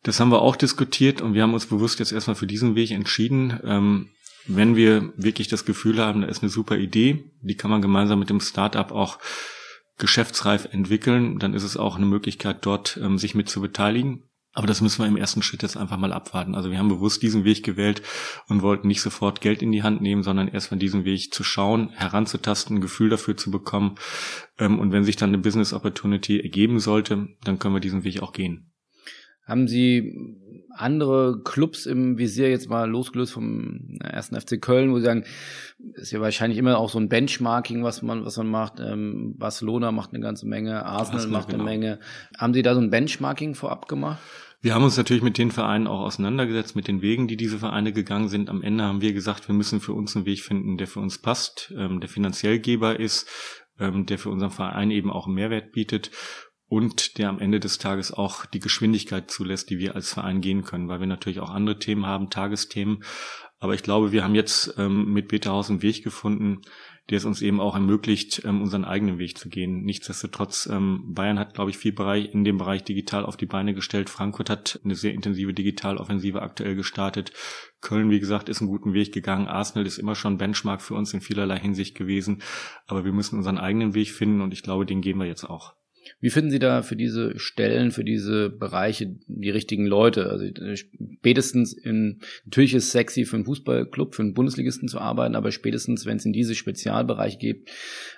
Das 0.02 0.20
haben 0.20 0.30
wir 0.30 0.42
auch 0.42 0.56
diskutiert 0.56 1.20
und 1.20 1.34
wir 1.34 1.42
haben 1.42 1.54
uns 1.54 1.66
bewusst 1.66 1.98
jetzt 1.98 2.12
erstmal 2.12 2.36
für 2.36 2.46
diesen 2.46 2.76
Weg 2.76 2.90
entschieden. 2.90 3.58
Ähm, 3.64 4.10
wenn 4.46 4.76
wir 4.76 5.12
wirklich 5.16 5.48
das 5.48 5.64
Gefühl 5.64 5.98
haben, 5.98 6.20
da 6.20 6.28
ist 6.28 6.42
eine 6.42 6.50
super 6.50 6.76
Idee, 6.76 7.24
die 7.40 7.56
kann 7.56 7.70
man 7.70 7.82
gemeinsam 7.82 8.20
mit 8.20 8.30
dem 8.30 8.40
Startup 8.40 8.92
auch 8.92 9.18
geschäftsreif 9.98 10.68
entwickeln, 10.72 11.38
dann 11.38 11.54
ist 11.54 11.62
es 11.62 11.76
auch 11.76 11.96
eine 11.96 12.06
Möglichkeit, 12.06 12.64
dort 12.66 12.98
ähm, 13.02 13.18
sich 13.18 13.34
mit 13.34 13.48
zu 13.48 13.60
beteiligen. 13.60 14.22
Aber 14.52 14.66
das 14.66 14.80
müssen 14.80 15.00
wir 15.00 15.06
im 15.06 15.18
ersten 15.18 15.42
Schritt 15.42 15.62
jetzt 15.62 15.76
einfach 15.76 15.98
mal 15.98 16.14
abwarten. 16.14 16.54
Also 16.54 16.70
wir 16.70 16.78
haben 16.78 16.88
bewusst 16.88 17.22
diesen 17.22 17.44
Weg 17.44 17.62
gewählt 17.62 18.00
und 18.48 18.62
wollten 18.62 18.88
nicht 18.88 19.02
sofort 19.02 19.42
Geld 19.42 19.60
in 19.60 19.70
die 19.70 19.82
Hand 19.82 20.00
nehmen, 20.00 20.22
sondern 20.22 20.48
erstmal 20.48 20.78
diesen 20.78 21.04
Weg 21.04 21.34
zu 21.34 21.44
schauen, 21.44 21.90
heranzutasten, 21.90 22.76
ein 22.76 22.80
Gefühl 22.80 23.10
dafür 23.10 23.36
zu 23.36 23.50
bekommen. 23.50 23.96
Ähm, 24.58 24.78
und 24.78 24.92
wenn 24.92 25.04
sich 25.04 25.16
dann 25.16 25.28
eine 25.28 25.38
Business 25.38 25.74
Opportunity 25.74 26.40
ergeben 26.40 26.80
sollte, 26.80 27.28
dann 27.44 27.58
können 27.58 27.74
wir 27.74 27.80
diesen 27.80 28.04
Weg 28.04 28.22
auch 28.22 28.32
gehen. 28.32 28.72
Haben 29.46 29.68
Sie 29.68 30.40
andere 30.76 31.40
Clubs 31.42 31.86
im 31.86 32.18
Visier 32.18 32.50
jetzt 32.50 32.68
mal 32.68 32.88
losgelöst 32.88 33.32
vom 33.32 33.98
ersten 34.02 34.40
FC 34.40 34.60
Köln, 34.60 34.92
wo 34.92 34.98
Sie 34.98 35.04
sagen, 35.04 35.24
ist 35.94 36.12
ja 36.12 36.20
wahrscheinlich 36.20 36.58
immer 36.58 36.78
auch 36.78 36.90
so 36.90 36.98
ein 36.98 37.08
Benchmarking, 37.08 37.82
was 37.82 38.02
man, 38.02 38.24
was 38.24 38.36
man 38.36 38.48
macht. 38.48 38.80
Ähm, 38.80 39.34
Barcelona 39.36 39.92
macht 39.92 40.12
eine 40.12 40.22
ganze 40.22 40.46
Menge, 40.46 40.84
Arsenal, 40.84 41.20
Arsenal 41.20 41.28
macht 41.28 41.48
eine 41.48 41.58
genau. 41.58 41.64
Menge. 41.64 41.98
Haben 42.38 42.54
Sie 42.54 42.62
da 42.62 42.74
so 42.74 42.80
ein 42.80 42.90
Benchmarking 42.90 43.54
vorab 43.54 43.88
gemacht? 43.88 44.20
Wir 44.62 44.74
haben 44.74 44.84
uns 44.84 44.96
natürlich 44.96 45.22
mit 45.22 45.38
den 45.38 45.50
Vereinen 45.50 45.86
auch 45.86 46.00
auseinandergesetzt, 46.00 46.74
mit 46.74 46.88
den 46.88 47.02
Wegen, 47.02 47.28
die 47.28 47.36
diese 47.36 47.58
Vereine 47.58 47.92
gegangen 47.92 48.28
sind. 48.28 48.48
Am 48.48 48.62
Ende 48.62 48.84
haben 48.84 49.00
wir 49.00 49.12
gesagt, 49.12 49.48
wir 49.48 49.54
müssen 49.54 49.80
für 49.80 49.92
uns 49.92 50.16
einen 50.16 50.26
Weg 50.26 50.40
finden, 50.40 50.76
der 50.76 50.86
für 50.86 51.00
uns 51.00 51.18
passt, 51.18 51.72
ähm, 51.76 52.00
der 52.00 52.08
finanziell 52.08 52.58
geber 52.58 52.98
ist, 52.98 53.28
ähm, 53.78 54.06
der 54.06 54.18
für 54.18 54.30
unseren 54.30 54.50
Verein 54.50 54.90
eben 54.90 55.10
auch 55.10 55.26
einen 55.26 55.34
Mehrwert 55.34 55.72
bietet 55.72 56.10
und 56.68 57.18
der 57.18 57.28
am 57.28 57.38
Ende 57.38 57.60
des 57.60 57.78
Tages 57.78 58.12
auch 58.12 58.44
die 58.44 58.60
Geschwindigkeit 58.60 59.30
zulässt, 59.30 59.70
die 59.70 59.78
wir 59.78 59.94
als 59.94 60.12
Verein 60.12 60.40
gehen 60.40 60.64
können, 60.64 60.88
weil 60.88 61.00
wir 61.00 61.06
natürlich 61.06 61.40
auch 61.40 61.50
andere 61.50 61.78
Themen 61.78 62.06
haben, 62.06 62.30
Tagesthemen. 62.30 63.04
Aber 63.58 63.74
ich 63.74 63.82
glaube, 63.82 64.12
wir 64.12 64.24
haben 64.24 64.34
jetzt 64.34 64.74
ähm, 64.76 65.12
mit 65.12 65.28
Beterhaus 65.28 65.70
einen 65.70 65.82
Weg 65.82 66.02
gefunden, 66.04 66.60
der 67.08 67.18
es 67.18 67.24
uns 67.24 67.40
eben 67.40 67.60
auch 67.60 67.74
ermöglicht, 67.74 68.42
ähm, 68.44 68.60
unseren 68.60 68.84
eigenen 68.84 69.18
Weg 69.18 69.38
zu 69.38 69.48
gehen. 69.48 69.84
Nichtsdestotrotz, 69.84 70.68
ähm, 70.70 71.14
Bayern 71.14 71.38
hat, 71.38 71.54
glaube 71.54 71.70
ich, 71.70 71.78
viel 71.78 71.92
Bereich 71.92 72.34
in 72.34 72.42
dem 72.42 72.58
Bereich 72.58 72.82
digital 72.82 73.24
auf 73.24 73.36
die 73.36 73.46
Beine 73.46 73.74
gestellt. 73.74 74.10
Frankfurt 74.10 74.50
hat 74.50 74.80
eine 74.84 74.96
sehr 74.96 75.14
intensive 75.14 75.54
Digitaloffensive 75.54 76.42
aktuell 76.42 76.74
gestartet. 76.74 77.32
Köln, 77.80 78.10
wie 78.10 78.20
gesagt, 78.20 78.48
ist 78.48 78.60
einen 78.60 78.70
guten 78.70 78.92
Weg 78.92 79.12
gegangen. 79.12 79.46
Arsenal 79.46 79.86
ist 79.86 79.98
immer 79.98 80.16
schon 80.16 80.36
Benchmark 80.36 80.82
für 80.82 80.94
uns 80.94 81.14
in 81.14 81.20
vielerlei 81.20 81.60
Hinsicht 81.60 81.94
gewesen. 81.94 82.42
Aber 82.86 83.04
wir 83.04 83.12
müssen 83.12 83.36
unseren 83.36 83.58
eigenen 83.58 83.94
Weg 83.94 84.10
finden 84.10 84.40
und 84.40 84.52
ich 84.52 84.64
glaube, 84.64 84.84
den 84.84 85.00
gehen 85.00 85.18
wir 85.18 85.26
jetzt 85.26 85.44
auch. 85.44 85.74
Wie 86.18 86.30
finden 86.30 86.50
Sie 86.50 86.58
da 86.58 86.82
für 86.82 86.96
diese 86.96 87.38
Stellen, 87.38 87.90
für 87.90 88.02
diese 88.02 88.48
Bereiche 88.48 89.16
die 89.26 89.50
richtigen 89.50 89.86
Leute? 89.86 90.30
Also 90.30 90.46
äh, 90.46 90.76
spätestens 90.76 91.74
in, 91.74 92.20
natürlich 92.46 92.74
ist 92.74 92.90
sexy 92.90 93.26
für 93.26 93.36
einen 93.36 93.44
Fußballclub, 93.44 94.14
für 94.14 94.22
einen 94.22 94.32
Bundesligisten 94.32 94.88
zu 94.88 94.98
arbeiten, 94.98 95.34
aber 95.34 95.52
spätestens, 95.52 96.06
wenn 96.06 96.16
es 96.16 96.24
in 96.24 96.32
diese 96.32 96.54
Spezialbereiche 96.54 97.38
geht, 97.38 97.68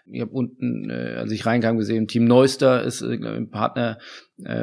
ich 0.06 0.20
habe 0.20 0.30
unten, 0.30 0.90
äh, 0.90 1.16
als 1.18 1.32
ich 1.32 1.44
reinkam, 1.44 1.76
gesehen, 1.76 2.06
Team 2.06 2.24
Neuster 2.24 2.84
ist 2.84 3.02
äh, 3.02 3.18
ein 3.18 3.50
Partner 3.50 3.98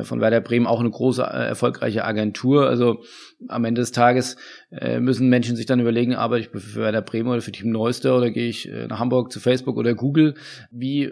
von 0.04 0.22
Werder 0.22 0.42
Bremen 0.42 0.68
auch 0.68 0.80
eine 0.80 0.90
große, 0.90 1.22
äh, 1.22 1.48
erfolgreiche 1.48 2.06
Agentur. 2.06 2.68
Also 2.68 3.04
am 3.48 3.66
Ende 3.66 3.82
des 3.82 3.92
Tages 3.92 4.38
äh, 4.72 5.00
müssen 5.00 5.30
Menschen 5.30 5.56
sich 5.56 5.66
dann 5.66 5.80
überlegen, 5.80 6.16
arbeite 6.16 6.46
ich 6.46 6.62
für 6.62 6.82
Werder 6.82 7.02
Bremen 7.02 7.30
oder 7.30 7.42
für 7.42 7.52
Team 7.52 7.72
Neuster 7.72 8.18
oder 8.18 8.32
gehe 8.32 8.48
ich 8.48 8.70
nach 8.88 9.00
Hamburg 9.00 9.32
zu 9.32 9.40
Facebook 9.40 9.78
oder 9.78 9.94
Google. 9.96 10.36
Wie 10.72 11.12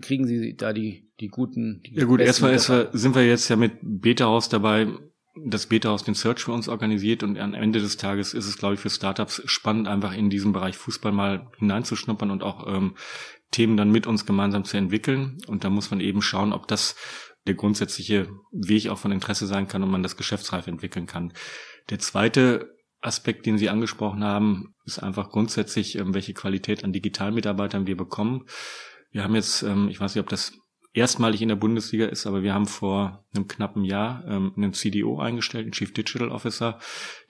kriegen 0.00 0.26
Sie 0.26 0.56
da 0.56 0.72
die, 0.72 1.10
die 1.20 1.28
guten 1.28 1.82
die 1.84 1.94
Ja 1.94 2.04
gut, 2.04 2.20
erstmal, 2.20 2.52
erstmal 2.52 2.88
sind 2.92 3.14
wir 3.14 3.26
jetzt 3.26 3.48
ja 3.48 3.56
mit 3.56 3.72
Beta 3.82 4.26
House 4.26 4.48
dabei, 4.48 4.88
das 5.36 5.66
Beta 5.66 5.88
House 5.88 6.04
den 6.04 6.14
Search 6.14 6.44
für 6.44 6.52
uns 6.52 6.68
organisiert 6.68 7.22
und 7.22 7.38
am 7.38 7.54
Ende 7.54 7.80
des 7.80 7.96
Tages 7.96 8.34
ist 8.34 8.46
es, 8.46 8.56
glaube 8.56 8.74
ich, 8.74 8.80
für 8.80 8.90
Startups 8.90 9.42
spannend, 9.46 9.88
einfach 9.88 10.16
in 10.16 10.30
diesem 10.30 10.52
Bereich 10.52 10.76
Fußball 10.76 11.12
mal 11.12 11.48
hineinzuschnuppern 11.58 12.30
und 12.30 12.42
auch 12.42 12.66
ähm, 12.68 12.94
Themen 13.50 13.76
dann 13.76 13.90
mit 13.90 14.06
uns 14.06 14.26
gemeinsam 14.26 14.64
zu 14.64 14.76
entwickeln. 14.76 15.38
Und 15.46 15.64
da 15.64 15.70
muss 15.70 15.90
man 15.90 16.00
eben 16.00 16.22
schauen, 16.22 16.52
ob 16.52 16.68
das 16.68 16.96
der 17.46 17.54
grundsätzliche 17.54 18.28
Weg 18.52 18.88
auch 18.88 18.98
von 18.98 19.12
Interesse 19.12 19.46
sein 19.46 19.68
kann 19.68 19.82
und 19.82 19.90
man 19.90 20.02
das 20.02 20.16
geschäftsreif 20.16 20.66
entwickeln 20.66 21.06
kann. 21.06 21.32
Der 21.90 21.98
zweite 21.98 22.74
Aspekt, 23.00 23.44
den 23.44 23.58
Sie 23.58 23.68
angesprochen 23.68 24.24
haben, 24.24 24.74
ist 24.86 24.98
einfach 24.98 25.30
grundsätzlich, 25.30 25.96
ähm, 25.96 26.14
welche 26.14 26.32
Qualität 26.32 26.84
an 26.84 26.92
Digitalmitarbeitern 26.92 27.86
wir 27.86 27.96
bekommen. 27.96 28.46
Wir 29.10 29.22
haben 29.22 29.34
jetzt, 29.34 29.62
ähm, 29.62 29.88
ich 29.88 30.00
weiß 30.00 30.14
nicht, 30.14 30.22
ob 30.22 30.30
das 30.30 30.52
erstmalig 30.94 31.42
in 31.42 31.48
der 31.48 31.56
Bundesliga 31.56 32.06
ist, 32.06 32.26
aber 32.26 32.42
wir 32.42 32.54
haben 32.54 32.66
vor 32.66 33.26
einem 33.34 33.46
knappen 33.46 33.84
Jahr 33.84 34.24
ähm, 34.26 34.52
einen 34.56 34.72
CDO 34.72 35.18
eingestellt, 35.18 35.64
einen 35.64 35.72
Chief 35.72 35.92
Digital 35.92 36.30
Officer, 36.30 36.78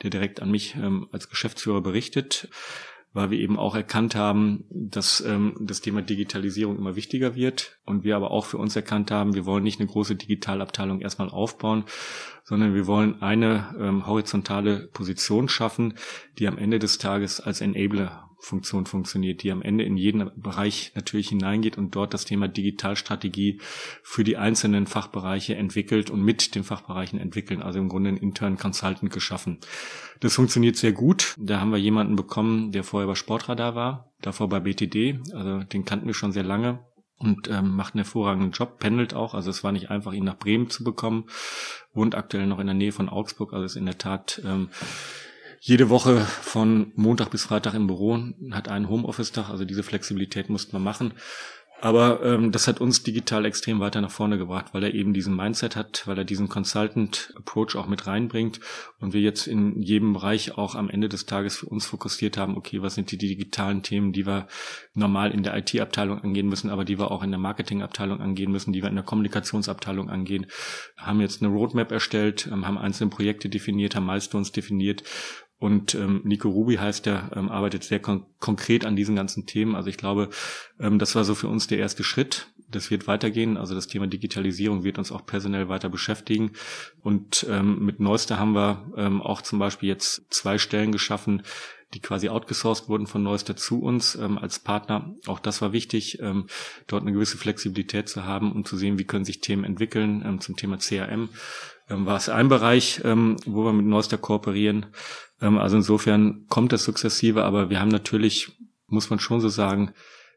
der 0.02 0.11
direkt 0.11 0.40
an 0.40 0.50
mich 0.50 0.76
als 1.12 1.28
Geschäftsführer 1.28 1.80
berichtet 1.80 2.49
weil 3.14 3.30
wir 3.30 3.38
eben 3.38 3.59
auch 3.59 3.75
erkannt 3.75 4.16
haben, 4.16 4.64
dass 4.71 5.21
ähm, 5.21 5.56
das 5.61 5.80
Thema 5.80 6.02
Digitalisierung 6.02 6.76
immer 6.76 6.97
wichtiger 6.97 7.35
wird 7.37 7.78
und 7.87 8.04
wir 8.04 8.16
aber 8.16 8.33
auch 8.33 8.44
für 8.44 8.59
uns 8.59 8.76
erkannt 8.76 9.11
haben, 9.11 9.35
wir 9.35 9.47
wollen 9.47 9.62
nicht 9.62 9.80
eine 9.80 9.88
große 9.88 10.16
Digitalabteilung 10.16 11.00
erstmal 11.00 11.30
aufbauen, 11.30 11.85
sondern 12.42 12.75
wir 12.75 12.87
wollen 12.87 13.23
eine 13.23 13.75
ähm, 13.78 14.06
horizontale 14.06 14.88
Position 14.92 15.49
schaffen, 15.49 15.94
die 16.38 16.49
am 16.49 16.59
Ende 16.59 16.80
des 16.80 16.99
Tages 16.99 17.40
als 17.40 17.61
Enabler 17.61 18.28
Funktion 18.44 18.86
funktioniert, 18.86 19.42
die 19.42 19.50
am 19.50 19.62
Ende 19.62 19.84
in 19.84 19.96
jeden 19.96 20.30
Bereich 20.36 20.92
natürlich 20.94 21.28
hineingeht 21.30 21.78
und 21.78 21.96
dort 21.96 22.14
das 22.14 22.24
Thema 22.24 22.46
Digitalstrategie 22.46 23.60
für 24.02 24.22
die 24.22 24.36
einzelnen 24.36 24.86
Fachbereiche 24.86 25.56
entwickelt 25.56 26.10
und 26.10 26.22
mit 26.22 26.54
den 26.54 26.64
Fachbereichen 26.64 27.18
entwickeln, 27.18 27.62
also 27.62 27.78
im 27.78 27.88
Grunde 27.88 28.08
einen 28.08 28.18
internen 28.18 28.58
Consultant 28.58 29.10
geschaffen. 29.10 29.58
Das 30.20 30.34
funktioniert 30.34 30.76
sehr 30.76 30.92
gut. 30.92 31.34
Da 31.38 31.60
haben 31.60 31.70
wir 31.70 31.78
jemanden 31.78 32.16
bekommen, 32.16 32.72
der 32.72 32.84
vorher 32.84 33.08
bei 33.08 33.14
Sportradar 33.14 33.74
war, 33.74 34.12
davor 34.20 34.48
bei 34.48 34.60
BTD, 34.60 35.20
also 35.32 35.64
den 35.64 35.84
kannten 35.84 36.06
wir 36.06 36.14
schon 36.14 36.32
sehr 36.32 36.44
lange 36.44 36.80
und 37.18 37.48
ähm, 37.48 37.74
macht 37.74 37.94
einen 37.94 38.04
hervorragenden 38.04 38.52
Job, 38.52 38.78
pendelt 38.78 39.14
auch, 39.14 39.34
also 39.34 39.50
es 39.50 39.64
war 39.64 39.72
nicht 39.72 39.90
einfach, 39.90 40.12
ihn 40.12 40.24
nach 40.24 40.38
Bremen 40.38 40.68
zu 40.68 40.84
bekommen, 40.84 41.24
wohnt 41.92 42.14
aktuell 42.14 42.46
noch 42.46 42.58
in 42.58 42.66
der 42.66 42.74
Nähe 42.74 42.92
von 42.92 43.08
Augsburg, 43.08 43.52
also 43.52 43.64
ist 43.64 43.76
in 43.76 43.86
der 43.86 43.98
Tat 43.98 44.42
ähm, 44.44 44.68
jede 45.66 45.88
Woche 45.88 46.21
von 46.21 46.92
Montag 46.94 47.30
bis 47.30 47.44
Freitag 47.44 47.73
im 47.73 47.87
Büro, 47.87 48.18
hat 48.50 48.68
einen 48.68 48.90
Homeoffice-Tag, 48.90 49.49
also 49.49 49.64
diese 49.64 49.83
Flexibilität 49.83 50.50
musste 50.50 50.75
man 50.75 50.83
machen. 50.83 51.14
Aber 51.80 52.23
ähm, 52.23 52.52
das 52.52 52.68
hat 52.68 52.80
uns 52.80 53.02
digital 53.02 53.44
extrem 53.44 53.80
weiter 53.80 54.00
nach 54.00 54.11
vorne 54.11 54.38
gebracht, 54.38 54.66
weil 54.73 54.85
er 54.85 54.94
eben 54.94 55.12
diesen 55.12 55.35
Mindset 55.35 55.75
hat, 55.75 56.06
weil 56.06 56.16
er 56.18 56.25
diesen 56.25 56.49
Consultant-Approach 56.49 57.76
auch 57.76 57.87
mit 57.87 58.06
reinbringt 58.06 58.61
und 59.00 59.12
wir 59.12 59.21
jetzt 59.21 59.47
in 59.47 59.80
jedem 59.83 60.12
Bereich 60.12 60.56
auch 60.56 60.75
am 60.75 60.88
Ende 60.88 61.09
des 61.09 61.26
Tages 61.26 61.56
für 61.56 61.66
uns 61.66 61.87
fokussiert 61.87 62.37
haben, 62.37 62.56
okay, 62.56 62.80
was 62.80 62.94
sind 62.94 63.11
die 63.11 63.18
digitalen 63.18 63.83
Themen, 63.83 64.12
die 64.12 64.26
wir 64.26 64.47
normal 64.94 65.30
in 65.30 65.42
der 65.42 65.56
IT-Abteilung 65.56 66.23
angehen 66.23 66.49
müssen, 66.49 66.71
aber 66.71 66.85
die 66.85 66.99
wir 66.99 67.11
auch 67.11 67.23
in 67.23 67.30
der 67.30 67.40
Marketing-Abteilung 67.40 68.21
angehen 68.21 68.52
müssen, 68.52 68.73
die 68.73 68.83
wir 68.83 68.88
in 68.88 68.97
der 68.97 69.04
Kommunikationsabteilung 69.04 70.09
angehen, 70.09 70.47
haben 70.97 71.21
jetzt 71.21 71.42
eine 71.42 71.52
Roadmap 71.52 71.90
erstellt, 71.90 72.49
ähm, 72.50 72.66
haben 72.66 72.78
einzelne 72.78 73.11
Projekte 73.11 73.49
definiert, 73.49 73.94
haben 73.94 74.06
Milestones 74.06 74.52
definiert 74.52 75.02
und 75.58 75.94
ähm, 75.94 76.20
Nico 76.25 76.49
Ruby 76.50 76.76
heißt 76.76 77.06
der, 77.06 77.30
ähm, 77.34 77.49
arbeitet 77.49 77.84
sehr 77.84 78.00
kon 78.00 78.26
konkret 78.38 78.84
an 78.84 78.96
diesen 78.96 79.16
ganzen 79.16 79.46
Themen. 79.46 79.75
Also 79.75 79.88
ich 79.88 79.96
glaube, 79.96 80.28
ähm, 80.78 80.99
das 80.99 81.14
war 81.14 81.25
so 81.25 81.34
für 81.34 81.49
uns 81.49 81.66
der 81.66 81.78
erste 81.78 82.04
Schritt. 82.04 82.49
Das 82.68 82.90
wird 82.90 83.06
weitergehen. 83.06 83.56
Also 83.56 83.75
das 83.75 83.87
Thema 83.87 84.06
Digitalisierung 84.06 84.84
wird 84.84 84.99
uns 84.99 85.12
auch 85.12 85.25
personell 85.25 85.68
weiter 85.68 85.88
beschäftigen. 85.88 86.52
Und 87.00 87.46
ähm, 87.49 87.84
mit 87.84 88.00
Neuster 88.00 88.38
haben 88.38 88.54
wir 88.54 88.92
ähm, 88.96 89.23
auch 89.23 89.40
zum 89.40 89.58
Beispiel 89.58 89.88
jetzt 89.88 90.26
zwei 90.30 90.58
Stellen 90.58 90.92
geschaffen, 90.92 91.42
die 91.94 92.00
quasi 92.00 92.28
outgesourced 92.28 92.88
wurden 92.88 93.06
von 93.06 93.23
Neuster 93.23 93.56
zu 93.56 93.80
uns 93.80 94.16
ähm, 94.16 94.37
als 94.37 94.58
Partner. 94.58 95.14
Auch 95.26 95.38
das 95.38 95.62
war 95.62 95.73
wichtig, 95.73 96.18
ähm, 96.20 96.49
dort 96.88 97.02
eine 97.02 97.12
gewisse 97.12 97.38
Flexibilität 97.38 98.08
zu 98.08 98.25
haben, 98.25 98.52
um 98.52 98.64
zu 98.64 98.76
sehen, 98.76 98.99
wie 98.99 99.04
können 99.04 99.25
sich 99.25 99.40
Themen 99.40 99.64
entwickeln. 99.64 100.23
Ähm, 100.26 100.40
zum 100.40 100.56
Thema 100.56 100.78
CRM 100.78 101.28
ähm, 101.88 102.06
war 102.06 102.16
es 102.16 102.28
ein 102.28 102.48
Bereich, 102.48 103.00
ähm, 103.04 103.36
wo 103.46 103.64
wir 103.64 103.72
mit 103.72 103.86
Neuster 103.86 104.18
kooperieren. 104.18 104.86
Ähm, 105.40 105.58
also 105.58 105.76
insofern 105.76 106.46
kommt 106.48 106.72
das 106.72 106.84
sukzessive, 106.84 107.44
aber 107.44 107.70
wir 107.70 107.80
haben 107.80 107.88
natürlich, 107.88 108.52
muss 108.86 109.10
man 109.10 109.18
schon 109.18 109.40
so 109.40 109.48
sagen, 109.48 109.92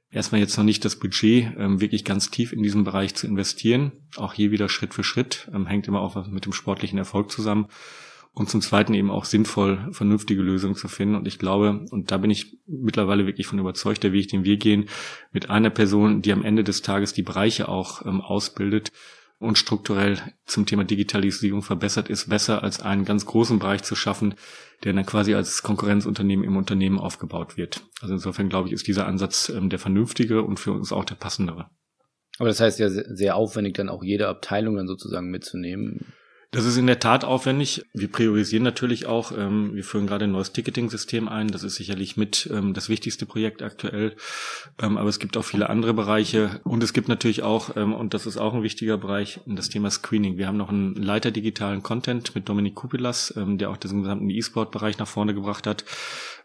erstmal 0.09 0.41
jetzt 0.41 0.57
noch 0.57 0.65
nicht 0.65 0.83
das 0.85 0.97
Budget, 0.97 1.53
ähm, 1.57 1.81
wirklich 1.81 2.05
ganz 2.05 2.31
tief 2.31 2.53
in 2.53 2.63
diesem 2.63 2.83
Bereich 2.83 3.15
zu 3.15 3.27
investieren. 3.27 3.91
Auch 4.15 4.33
hier 4.33 4.51
wieder 4.51 4.69
Schritt 4.69 4.93
für 4.93 5.03
Schritt, 5.03 5.49
ähm, 5.53 5.67
hängt 5.67 5.87
immer 5.87 6.01
auch 6.01 6.27
mit 6.27 6.45
dem 6.45 6.53
sportlichen 6.53 6.97
Erfolg 6.97 7.31
zusammen. 7.31 7.67
Und 8.33 8.51
zum 8.51 8.61
Zweiten 8.61 8.93
eben 8.93 9.09
auch 9.09 9.25
sinnvoll, 9.25 9.87
vernünftige 9.91 10.43
Lösungen 10.43 10.75
zu 10.75 10.87
finden. 10.87 11.15
Und 11.15 11.27
ich 11.27 11.39
glaube, 11.39 11.85
und 11.89 12.11
da 12.11 12.17
bin 12.17 12.29
ich 12.29 12.59
mittlerweile 12.67 13.25
wirklich 13.25 13.47
von 13.47 13.57
überzeugt, 13.57 14.03
der 14.03 14.13
Weg, 14.13 14.27
den 14.27 14.43
wir 14.43 14.57
gehen, 14.57 14.89
mit 15.31 15.49
einer 15.49 15.71
Person, 15.71 16.21
die 16.21 16.31
am 16.31 16.43
Ende 16.43 16.63
des 16.63 16.83
Tages 16.83 17.13
die 17.13 17.23
Bereiche 17.23 17.67
auch 17.67 18.05
ähm, 18.05 18.21
ausbildet, 18.21 18.91
und 19.39 19.57
strukturell 19.57 20.17
zum 20.45 20.65
Thema 20.65 20.83
Digitalisierung 20.83 21.61
verbessert 21.61 22.09
ist, 22.09 22.29
besser 22.29 22.63
als 22.63 22.81
einen 22.81 23.05
ganz 23.05 23.25
großen 23.25 23.59
Bereich 23.59 23.83
zu 23.83 23.95
schaffen, 23.95 24.35
der 24.83 24.93
dann 24.93 25.05
quasi 25.05 25.35
als 25.35 25.61
Konkurrenzunternehmen 25.61 26.45
im 26.45 26.57
Unternehmen 26.57 26.99
aufgebaut 26.99 27.57
wird. 27.57 27.83
Also 28.01 28.15
insofern 28.15 28.49
glaube 28.49 28.67
ich, 28.67 28.73
ist 28.73 28.87
dieser 28.87 29.05
Ansatz 29.05 29.49
ähm, 29.49 29.69
der 29.69 29.79
vernünftige 29.79 30.41
und 30.41 30.59
für 30.59 30.71
uns 30.71 30.91
auch 30.91 31.05
der 31.05 31.15
passendere. 31.15 31.69
Aber 32.39 32.49
das 32.49 32.59
heißt 32.59 32.79
ja 32.79 32.89
sehr 32.89 33.35
aufwendig, 33.35 33.75
dann 33.75 33.89
auch 33.89 34.03
jede 34.03 34.27
Abteilung 34.27 34.75
dann 34.75 34.87
sozusagen 34.87 35.29
mitzunehmen. 35.29 36.13
Das 36.51 36.63
ist 36.63 36.77
in 36.77 36.87
der 36.87 36.99
Tat 36.99 37.25
aufwendig. 37.25 37.83
Wir 37.93 38.09
priorisieren 38.09 38.63
natürlich 38.63 39.05
auch. 39.05 39.33
Ähm, 39.37 39.75
wir 39.75 39.83
führen 39.83 40.07
gerade 40.07 40.25
ein 40.25 40.31
neues 40.31 40.53
Ticketing-System 40.53 41.27
ein. 41.27 41.49
Das 41.49 41.63
ist 41.63 41.75
sicherlich 41.75 42.15
mit 42.15 42.49
ähm, 42.53 42.73
das 42.73 42.87
wichtigste 42.87 43.25
Projekt 43.25 43.61
aktuell. 43.61 44.15
Ähm, 44.81 44.95
aber 44.95 45.09
es 45.09 45.19
gibt 45.19 45.35
auch 45.35 45.43
viele 45.43 45.69
andere 45.69 45.93
Bereiche. 45.93 46.61
Und 46.63 46.83
es 46.83 46.93
gibt 46.93 47.09
natürlich 47.09 47.43
auch, 47.43 47.75
ähm, 47.75 47.93
und 47.93 48.13
das 48.13 48.25
ist 48.25 48.37
auch 48.37 48.53
ein 48.53 48.63
wichtiger 48.63 48.97
Bereich, 48.97 49.41
das 49.45 49.67
Thema 49.67 49.91
Screening. 49.91 50.37
Wir 50.37 50.47
haben 50.47 50.55
noch 50.55 50.69
einen 50.69 50.95
Leiter 50.95 51.31
digitalen 51.31 51.83
Content 51.83 52.33
mit 52.33 52.47
Dominik 52.47 52.75
Kupilas, 52.75 53.33
ähm, 53.35 53.57
der 53.57 53.69
auch 53.69 53.77
den 53.77 54.03
gesamten 54.03 54.29
E-Sport-Bereich 54.29 54.97
nach 54.99 55.07
vorne 55.07 55.33
gebracht 55.33 55.67
hat. 55.67 55.83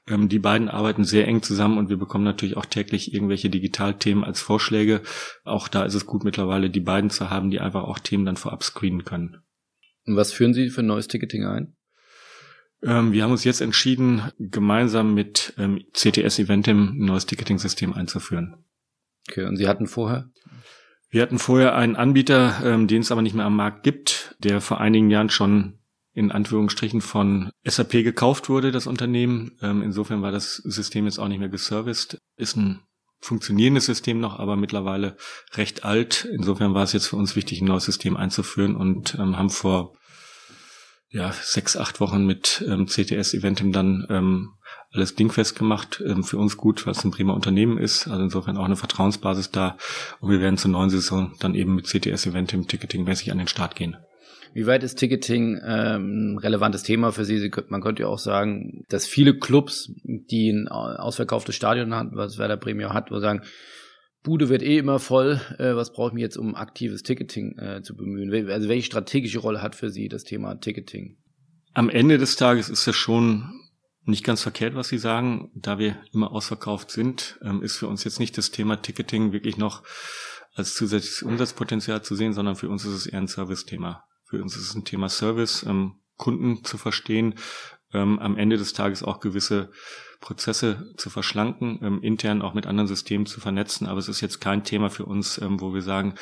Ähm, 0.09 0.29
die 0.29 0.41
beiden 0.41 0.69
arbeiten 0.69 1.05
sehr 1.05 1.29
eng 1.29 1.43
zusammen 1.43 1.79
und 1.79 1.91
wir 1.91 1.97
bekommen 1.97 2.25
natürlich 2.25 2.57
auch 2.57 2.67
täglich 2.67 3.15
irgendwelche 3.15 3.51
Digitalthemen 3.51 4.25
als 4.25 4.41
Vorschläge. 4.41 5.03
Auch 5.45 5.69
da 5.69 5.85
ist 5.85 5.95
es 5.95 6.07
gut 6.07 6.25
mittlerweile, 6.25 6.71
die 6.71 6.81
beiden 6.81 7.11
zu 7.11 7.31
haben, 7.31 7.53
die 7.53 7.61
einfach 7.61 7.85
auch 7.85 8.01
Themen 8.01 8.25
dann 8.25 8.37
vorab 8.37 8.65
screenen 8.65 9.05
können. 9.05 9.45
Und 10.07 10.17
was 10.17 10.33
führen 10.33 10.55
Sie 10.55 10.71
für 10.71 10.83
ein 10.83 10.87
neues 10.87 11.09
Ticketing 11.09 11.45
ein? 11.45 11.77
Ähm, 12.83 13.13
wir 13.13 13.23
haben 13.23 13.31
uns 13.31 13.45
jetzt 13.45 13.61
entschieden, 13.61 14.23
gemeinsam 14.39 15.15
mit 15.15 15.55
ähm, 15.59 15.85
CTS 15.93 16.41
Eventim 16.41 16.97
ein 16.99 17.05
neues 17.05 17.27
Ticketing-System 17.27 17.93
einzuführen. 17.93 18.65
Okay, 19.29 19.45
und 19.45 19.57
Sie 19.57 19.69
hatten 19.69 19.87
vorher? 19.87 20.31
Wir 21.11 21.23
hatten 21.23 21.39
vorher 21.39 21.77
einen 21.77 21.95
Anbieter, 21.95 22.63
ähm, 22.65 22.89
den 22.89 23.03
es 23.03 23.13
aber 23.13 23.23
nicht 23.23 23.35
mehr 23.35 23.45
am 23.45 23.55
Markt 23.55 23.83
gibt, 23.85 24.35
der 24.39 24.61
vor 24.61 24.81
einigen 24.81 25.11
Jahren 25.11 25.31
schon 25.31 25.79
in 26.15 26.31
Anführungsstrichen 26.31 27.01
von 27.01 27.51
SAP 27.65 27.93
gekauft 27.93 28.49
wurde, 28.49 28.71
das 28.71 28.87
Unternehmen. 28.87 29.57
Ähm, 29.63 29.83
insofern 29.83 30.23
war 30.23 30.33
das 30.33 30.57
System 30.57 31.05
jetzt 31.07 31.19
auch 31.19 31.29
nicht 31.29 31.39
mehr 31.39 31.49
geserviced. 31.49 32.19
Ist 32.37 32.57
ein 32.57 32.81
funktionierendes 33.23 33.87
System 33.87 34.21
noch, 34.21 34.39
aber 34.39 34.57
mittlerweile 34.57 35.17
recht 35.55 35.85
alt. 35.85 36.29
Insofern 36.31 36.75
war 36.75 36.83
es 36.83 36.93
jetzt 36.93 37.07
für 37.07 37.17
uns 37.17 37.37
wichtig, 37.37 37.61
ein 37.61 37.67
neues 37.67 37.85
System 37.85 38.17
einzuführen 38.17 38.77
und 38.77 39.15
ähm, 39.15 39.39
haben 39.39 39.51
vor 39.51 39.95
ja, 41.09 41.31
sechs, 41.33 41.77
acht 41.77 42.01
Wochen 42.01 42.27
mit 42.27 42.65
ähm, 42.67 42.87
CTS 42.87 43.35
Eventim 43.35 43.71
dann 43.71 44.07
ähm, 44.11 44.55
alles 44.93 45.15
dingfest 45.15 45.57
gemacht. 45.57 46.03
Ähm, 46.05 46.25
für 46.25 46.39
uns 46.39 46.57
gut, 46.57 46.85
weil 46.87 46.93
es 46.93 47.05
ein 47.05 47.11
prima 47.11 47.33
Unternehmen 47.33 47.79
ist. 47.79 48.09
Also 48.09 48.25
insofern 48.25 48.57
auch 48.57 48.65
eine 48.65 48.77
Vertrauensbasis 48.77 49.51
da. 49.51 49.77
Und 50.21 50.31
wir 50.31 50.41
werden 50.41 50.59
zur 50.59 50.71
neuen 50.71 50.91
Saison 50.91 51.33
dann 51.39 51.55
eben 51.55 51.75
mit 51.75 51.87
CTS 51.87 52.27
Eventim 52.27 52.67
ticketingmäßig 52.67 53.31
an 53.31 53.39
den 53.39 53.49
Start 53.49 53.77
gehen. 53.77 53.97
Wie 54.55 54.67
weit 54.67 54.83
ist 54.83 54.97
Ticketing 54.99 55.61
ähm, 55.65 56.35
ein 56.35 56.39
relevantes 56.39 56.83
Thema 56.83 57.13
für 57.13 57.25
Sie? 57.25 57.39
Sie 57.39 57.51
man 57.69 57.81
könnte 57.81 58.03
ja 58.03 58.09
auch 58.09 58.19
sagen, 58.19 58.85
dass 58.89 59.07
viele 59.07 59.39
Clubs, 59.39 59.93
die 60.05 60.51
ein 60.51 60.69
ausverkauftes 60.69 61.55
Stadion 61.55 61.95
haben, 61.95 62.11
was 62.15 62.39
Werder 62.39 62.59
Bremen 62.59 62.93
hat, 62.93 63.11
wo 63.11 63.19
sagen, 63.19 63.43
Bude 64.23 64.49
wird 64.49 64.63
eh 64.63 64.79
immer 64.79 65.01
voll, 65.01 65.41
äh, 65.59 65.75
was 65.75 65.93
brauche 65.93 66.09
ich 66.09 66.15
mir 66.15 66.21
jetzt, 66.21 66.37
um 66.37 66.55
aktives 66.55 67.03
Ticketing 67.03 67.59
äh, 67.59 67.83
zu 67.83 67.97
bemühen? 67.97 68.33
Also 68.51 68.69
welche 68.69 68.87
strategische 68.87 69.41
Rolle 69.41 69.63
hat 69.63 69.75
für 69.75 69.91
Sie 69.91 70.09
das 70.09 70.23
Thema 70.23 70.55
Ticketing? 70.55 71.17
Am 71.75 71.89
Ende 71.89 72.19
des 72.19 72.37
Tages 72.37 72.69
ist 72.69 72.87
es 72.87 72.95
schon 72.95 73.51
nicht 74.05 74.25
ganz 74.25 74.43
verkehrt, 74.43 74.75
was 74.75 74.89
Sie 74.89 74.99
sagen. 74.99 75.51
Da 75.55 75.79
wir 75.79 75.97
immer 76.13 76.33
ausverkauft 76.33 76.91
sind, 76.91 77.39
ähm, 77.43 77.63
ist 77.63 77.77
für 77.77 77.89
uns 77.89 78.05
jetzt 78.05 78.21
nicht 78.21 78.37
das 78.39 78.51
Thema 78.51 78.77
Ticketing 78.77 79.33
wirklich 79.33 79.57
noch 79.57 79.83
als 80.55 80.75
zusätzliches 80.75 81.23
Umsatzpotenzial 81.23 82.03
zu 82.03 82.15
sehen, 82.15 82.33
sondern 82.33 82.57
für 82.57 82.69
uns 82.69 82.85
ist 82.85 82.93
es 82.93 83.07
eher 83.07 83.19
ein 83.19 83.29
Service-Thema. 83.29 84.05
Für 84.33 84.41
uns 84.41 84.57
ist 84.57 84.71
es 84.71 84.75
ein 84.75 84.87
Thema 84.87 85.11
Service, 85.11 85.63
ähm, 85.69 85.97
Kunden 86.17 86.65
zu 86.65 86.79
verstehen, 86.79 87.35
ähm, 87.93 88.19
am 88.19 88.39
Ende 88.39 88.57
des 88.57 88.73
Tages 88.73 89.03
auch 89.03 89.21
gewisse 89.21 89.71
Prozesse 90.23 90.95
zu 90.97 91.11
verschlanken, 91.11 91.79
ähm, 91.83 92.01
intern 92.01 92.41
auch 92.41 92.55
mit 92.55 92.67
anderen 92.67 92.89
Systemen 92.89 93.27
zu 93.27 93.41
vernetzen. 93.41 93.87
Aber 93.87 93.99
es 93.99 94.09
ist 94.09 94.23
jetzt 94.23 94.41
kein 94.41 94.65
Thema 94.65 94.89
für 94.89 95.05
uns, 95.05 95.37
ähm, 95.37 95.61
wo 95.61 95.75
wir 95.75 95.83
sagen, 95.83 96.15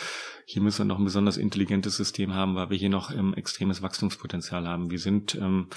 hier 0.44 0.62
müssen 0.62 0.78
wir 0.78 0.86
noch 0.86 0.98
ein 0.98 1.04
besonders 1.04 1.36
intelligentes 1.36 1.96
System 1.96 2.34
haben, 2.34 2.56
weil 2.56 2.70
wir 2.70 2.76
hier 2.76 2.88
noch 2.88 3.12
ähm, 3.12 3.34
extremes 3.34 3.82
Wachstumspotenzial 3.82 4.66
haben. 4.66 4.90
Wir 4.90 4.98
sind, 4.98 5.36
ähm, 5.36 5.68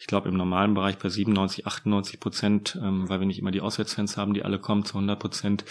ich 0.00 0.08
glaube, 0.08 0.28
im 0.28 0.36
normalen 0.36 0.74
Bereich 0.74 0.98
bei 0.98 1.08
97, 1.08 1.66
98 1.66 2.18
Prozent, 2.18 2.78
ähm, 2.82 3.08
weil 3.08 3.20
wir 3.20 3.26
nicht 3.26 3.38
immer 3.38 3.52
die 3.52 3.60
Auswärtsfans 3.60 4.16
haben, 4.16 4.34
die 4.34 4.42
alle 4.42 4.58
kommen 4.58 4.84
zu 4.84 4.94
100 4.94 5.20
Prozent. 5.20 5.64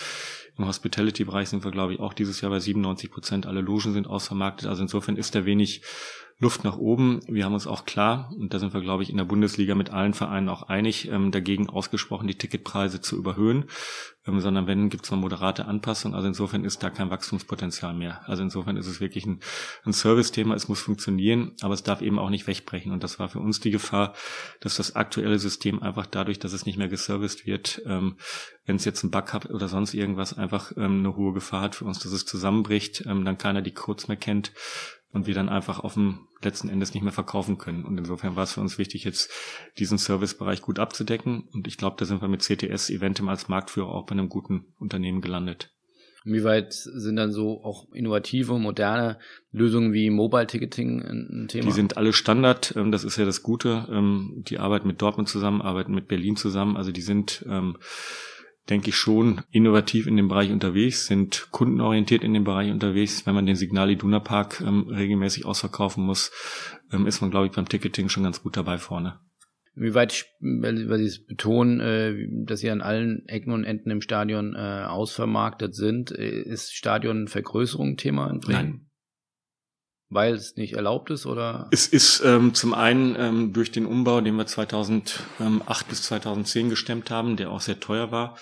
Im 0.58 0.68
Hospitality-Bereich 0.68 1.50
sind 1.50 1.66
wir, 1.66 1.72
glaube 1.72 1.96
ich, 1.96 2.00
auch 2.00 2.14
dieses 2.14 2.40
Jahr 2.40 2.52
bei 2.52 2.60
97 2.60 3.12
Prozent. 3.12 3.46
Alle 3.46 3.60
Logen 3.60 3.92
sind 3.92 4.08
ausvermarktet. 4.08 4.70
Also 4.70 4.84
insofern 4.84 5.18
ist 5.18 5.36
da 5.36 5.44
wenig 5.44 5.82
Luft 6.38 6.66
nach 6.66 6.78
oben. 6.78 7.22
Wir 7.28 7.46
haben 7.46 7.54
uns 7.54 7.66
auch 7.66 7.86
klar, 7.86 8.30
und 8.38 8.54
da 8.54 8.60
sind 8.60 8.74
wir, 8.74 8.82
glaube 8.82 9.04
ich, 9.04 9.10
in 9.10 9.16
der 9.16 9.24
Bundesliga 9.24 9.74
mit 9.74 9.92
allen 9.92 10.14
Vereinen 10.14 10.50
auch 10.50 10.64
einig, 10.64 11.08
ähm, 11.10 11.32
dagegen 11.32 11.70
ausgesprochen, 11.70 12.28
die 12.28 12.38
Ticketpreise 12.38 13.00
zu 13.00 13.16
überhöhen, 13.16 13.66
ähm, 14.28 14.42
sondern 14.42 14.68
wenn, 14.68 14.90
gibt 14.90 15.06
es 15.06 15.12
eine 15.14 15.22
moderate 15.22 15.66
Anpassung. 15.66 16.14
Also 16.14 16.28
insofern 16.28 16.66
ist 16.66 16.84
da 16.84 16.90
kein 16.90 17.10
Wachstumspotenzial 17.10 17.94
mehr. 17.94 18.28
Also 18.28 18.44
insofern 18.44 18.76
ist 18.76 18.88
es 18.88 19.00
wirklich 19.00 19.26
ein, 19.26 19.40
ein 19.86 19.94
Service-Thema. 19.94 20.56
Es 20.56 20.68
muss 20.68 20.82
funktionieren, 20.82 21.54
aber 21.62 21.74
es 21.74 21.84
darf 21.84 22.02
eben 22.02 22.20
auch 22.20 22.30
nicht 22.30 22.48
wegbrechen. 22.48 22.92
Und 22.92 23.04
das 23.04 23.18
war 23.18 23.30
für 23.30 23.40
uns 23.40 23.62
die 23.62 23.72
Gefahr, 23.72 24.14
dass 24.60 24.76
das 24.76 24.98
aktuelle 24.98 25.40
System 25.40 25.82
einfach 25.82 26.06
dadurch, 26.06 26.40
dass 26.40 26.52
es 26.52 26.66
nicht 26.66 26.78
mehr 26.78 26.90
geserviced 26.90 27.46
wird, 27.46 27.82
ähm, 27.86 28.18
wenn 28.66 28.76
es 28.76 28.84
jetzt 28.84 29.04
ein 29.04 29.12
Bug 29.12 29.32
hat 29.32 29.50
oder 29.50 29.70
sonst 29.70 29.94
irgendwas, 29.94 30.38
einfach 30.38 30.74
ähm, 30.76 31.00
eine 31.00 31.16
hohe 31.16 31.34
Gefahr 31.34 31.62
hat 31.62 31.76
für 31.76 31.86
uns, 31.86 32.00
dass 32.00 32.12
es 32.12 32.26
zusammenbricht, 32.26 33.06
ähm, 33.06 33.24
dann 33.24 33.38
keiner 33.38 33.62
die 33.62 33.74
Codes 33.74 34.10
mehr 34.10 34.18
kennt 34.18 34.52
und 35.16 35.28
wir 35.28 35.34
dann 35.34 35.48
einfach 35.48 35.80
auf 35.80 35.94
dem 35.94 36.28
letzten 36.44 36.68
Endes 36.68 36.94
nicht 36.94 37.02
mehr 37.02 37.14
verkaufen 37.14 37.58
können. 37.58 37.86
Und 37.86 37.98
insofern 37.98 38.36
war 38.36 38.44
es 38.44 38.54
für 38.54 38.62
uns 38.62 38.78
wichtig, 38.78 39.06
jetzt 39.06 39.32
diesen 39.80 39.98
Servicebereich 39.98 40.62
gut 40.62 40.78
abzudecken. 40.78 41.48
Und 41.54 41.68
ich 41.68 41.78
glaube, 41.78 41.96
da 41.98 42.06
sind 42.06 42.22
wir 42.22 42.28
mit 42.28 42.42
CTS 42.42 42.90
Eventim 42.90 43.30
als 43.30 43.48
Marktführer 43.48 43.88
auch 43.88 44.06
bei 44.06 44.12
einem 44.12 44.28
guten 44.28 44.66
Unternehmen 44.78 45.22
gelandet. 45.22 45.72
Inwieweit 46.26 46.74
sind 46.74 47.16
dann 47.16 47.32
so 47.32 47.64
auch 47.64 47.92
innovative, 47.94 48.60
moderne 48.60 49.18
Lösungen 49.52 49.94
wie 49.94 50.10
Mobile 50.10 50.48
Ticketing 50.48 51.02
ein 51.02 51.48
Thema? 51.48 51.68
Die 51.68 51.72
sind 51.72 51.96
alle 51.98 52.12
Standard. 52.12 52.74
Ähm, 52.76 52.92
das 52.92 53.06
ist 53.06 53.16
ja 53.18 53.24
das 53.26 53.42
Gute. 53.42 53.88
Ähm, 53.90 54.44
die 54.46 54.60
arbeiten 54.60 54.88
mit 54.88 55.02
Dortmund 55.02 55.30
zusammen, 55.30 55.62
arbeiten 55.62 55.94
mit 55.94 56.10
Berlin 56.10 56.36
zusammen. 56.36 56.76
Also 56.76 56.92
die 56.92 57.02
sind 57.02 57.46
ähm, 57.48 57.78
denke 58.70 58.90
ich, 58.90 58.96
schon 58.96 59.42
innovativ 59.52 60.08
in 60.08 60.18
dem 60.18 60.28
Bereich 60.28 60.52
unterwegs, 60.52 61.08
sind 61.08 61.48
kundenorientiert 61.52 62.24
in 62.24 62.34
dem 62.34 62.44
Bereich 62.44 62.72
unterwegs. 62.72 63.26
Wenn 63.26 63.36
man 63.36 63.46
den 63.46 63.56
Signal 63.56 63.92
Iduna 63.92 64.20
Park 64.20 64.62
ähm, 64.66 64.88
regelmäßig 64.90 65.46
ausverkaufen 65.46 66.04
muss, 66.04 66.32
ähm, 66.92 67.06
ist 67.06 67.22
man, 67.22 67.32
glaube 67.32 67.48
ich, 67.48 67.52
beim 67.52 67.68
Ticketing 67.68 68.10
schon 68.10 68.24
ganz 68.24 68.42
gut 68.42 68.58
dabei 68.58 68.78
vorne. 68.78 69.20
Wie 69.78 69.94
weit, 69.94 70.26
weil, 70.40 70.90
weil 70.90 71.00
Sie 71.00 71.06
es 71.06 71.26
betonen, 71.26 71.80
äh, 71.82 72.16
dass 72.46 72.62
Sie 72.62 72.70
an 72.70 72.82
allen 72.82 73.28
Ecken 73.28 73.52
und 73.52 73.66
Enden 73.66 73.92
im 73.92 74.02
Stadion 74.02 74.56
äh, 74.56 74.86
ausvermarktet 74.88 75.76
sind, 75.76 76.12
äh, 76.12 76.42
ist 76.42 76.74
Stadionvergrößerung 76.74 77.98
Thema 77.98 78.30
in 78.30 78.40
Bremen? 78.40 78.70
Nein. 78.70 78.85
Weil 80.10 80.36
es 80.36 80.56
nicht 80.56 80.74
erlaubt 80.74 81.10
ist, 81.10 81.26
oder? 81.26 81.68
Es 81.72 81.88
ist 81.88 82.22
ähm, 82.24 82.54
zum 82.54 82.74
einen 82.74 83.16
ähm, 83.18 83.54
durch 83.54 83.72
den 83.72 83.86
Umbau, 83.86 84.22
den 84.22 84.36
wir 84.36 84.46
2008 84.46 85.88
bis 85.88 86.04
2010 86.04 86.70
gestemmt 86.70 87.10
haben, 87.10 87.38
der 87.38 87.50
auch 87.50 87.62
sehr 87.62 87.80
teuer 87.80 88.12
war. 88.12 88.38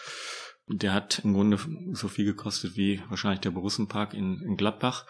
Der 0.68 0.94
hat 0.94 1.20
im 1.24 1.34
Grunde 1.34 1.60
so 1.92 2.08
viel 2.08 2.26
gekostet 2.26 2.78
wie 2.78 3.02
wahrscheinlich 3.10 3.42
der 3.42 3.52
Borussenpark 3.52 4.14
in, 4.14 4.42
in 4.42 4.56
Gladbach. 4.56 5.06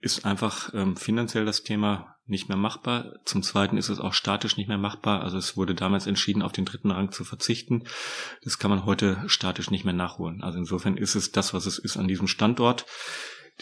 Ist 0.00 0.24
einfach 0.24 0.74
ähm, 0.74 0.96
finanziell 0.96 1.44
das 1.44 1.62
Thema 1.62 2.16
nicht 2.26 2.48
mehr 2.48 2.58
machbar. 2.58 3.14
Zum 3.24 3.42
Zweiten 3.42 3.76
ist 3.76 3.88
es 3.88 4.00
auch 4.00 4.12
statisch 4.12 4.56
nicht 4.56 4.68
mehr 4.68 4.78
machbar. 4.78 5.22
Also 5.22 5.38
es 5.38 5.56
wurde 5.56 5.74
damals 5.74 6.08
entschieden, 6.08 6.42
auf 6.42 6.52
den 6.52 6.64
dritten 6.64 6.90
Rang 6.90 7.12
zu 7.12 7.24
verzichten. 7.24 7.84
Das 8.42 8.58
kann 8.58 8.70
man 8.70 8.84
heute 8.84 9.22
statisch 9.28 9.70
nicht 9.70 9.84
mehr 9.84 9.94
nachholen. 9.94 10.42
Also 10.42 10.58
insofern 10.58 10.96
ist 10.96 11.14
es 11.14 11.30
das, 11.30 11.54
was 11.54 11.66
es 11.66 11.78
ist 11.78 11.96
an 11.96 12.08
diesem 12.08 12.26
Standort 12.26 12.84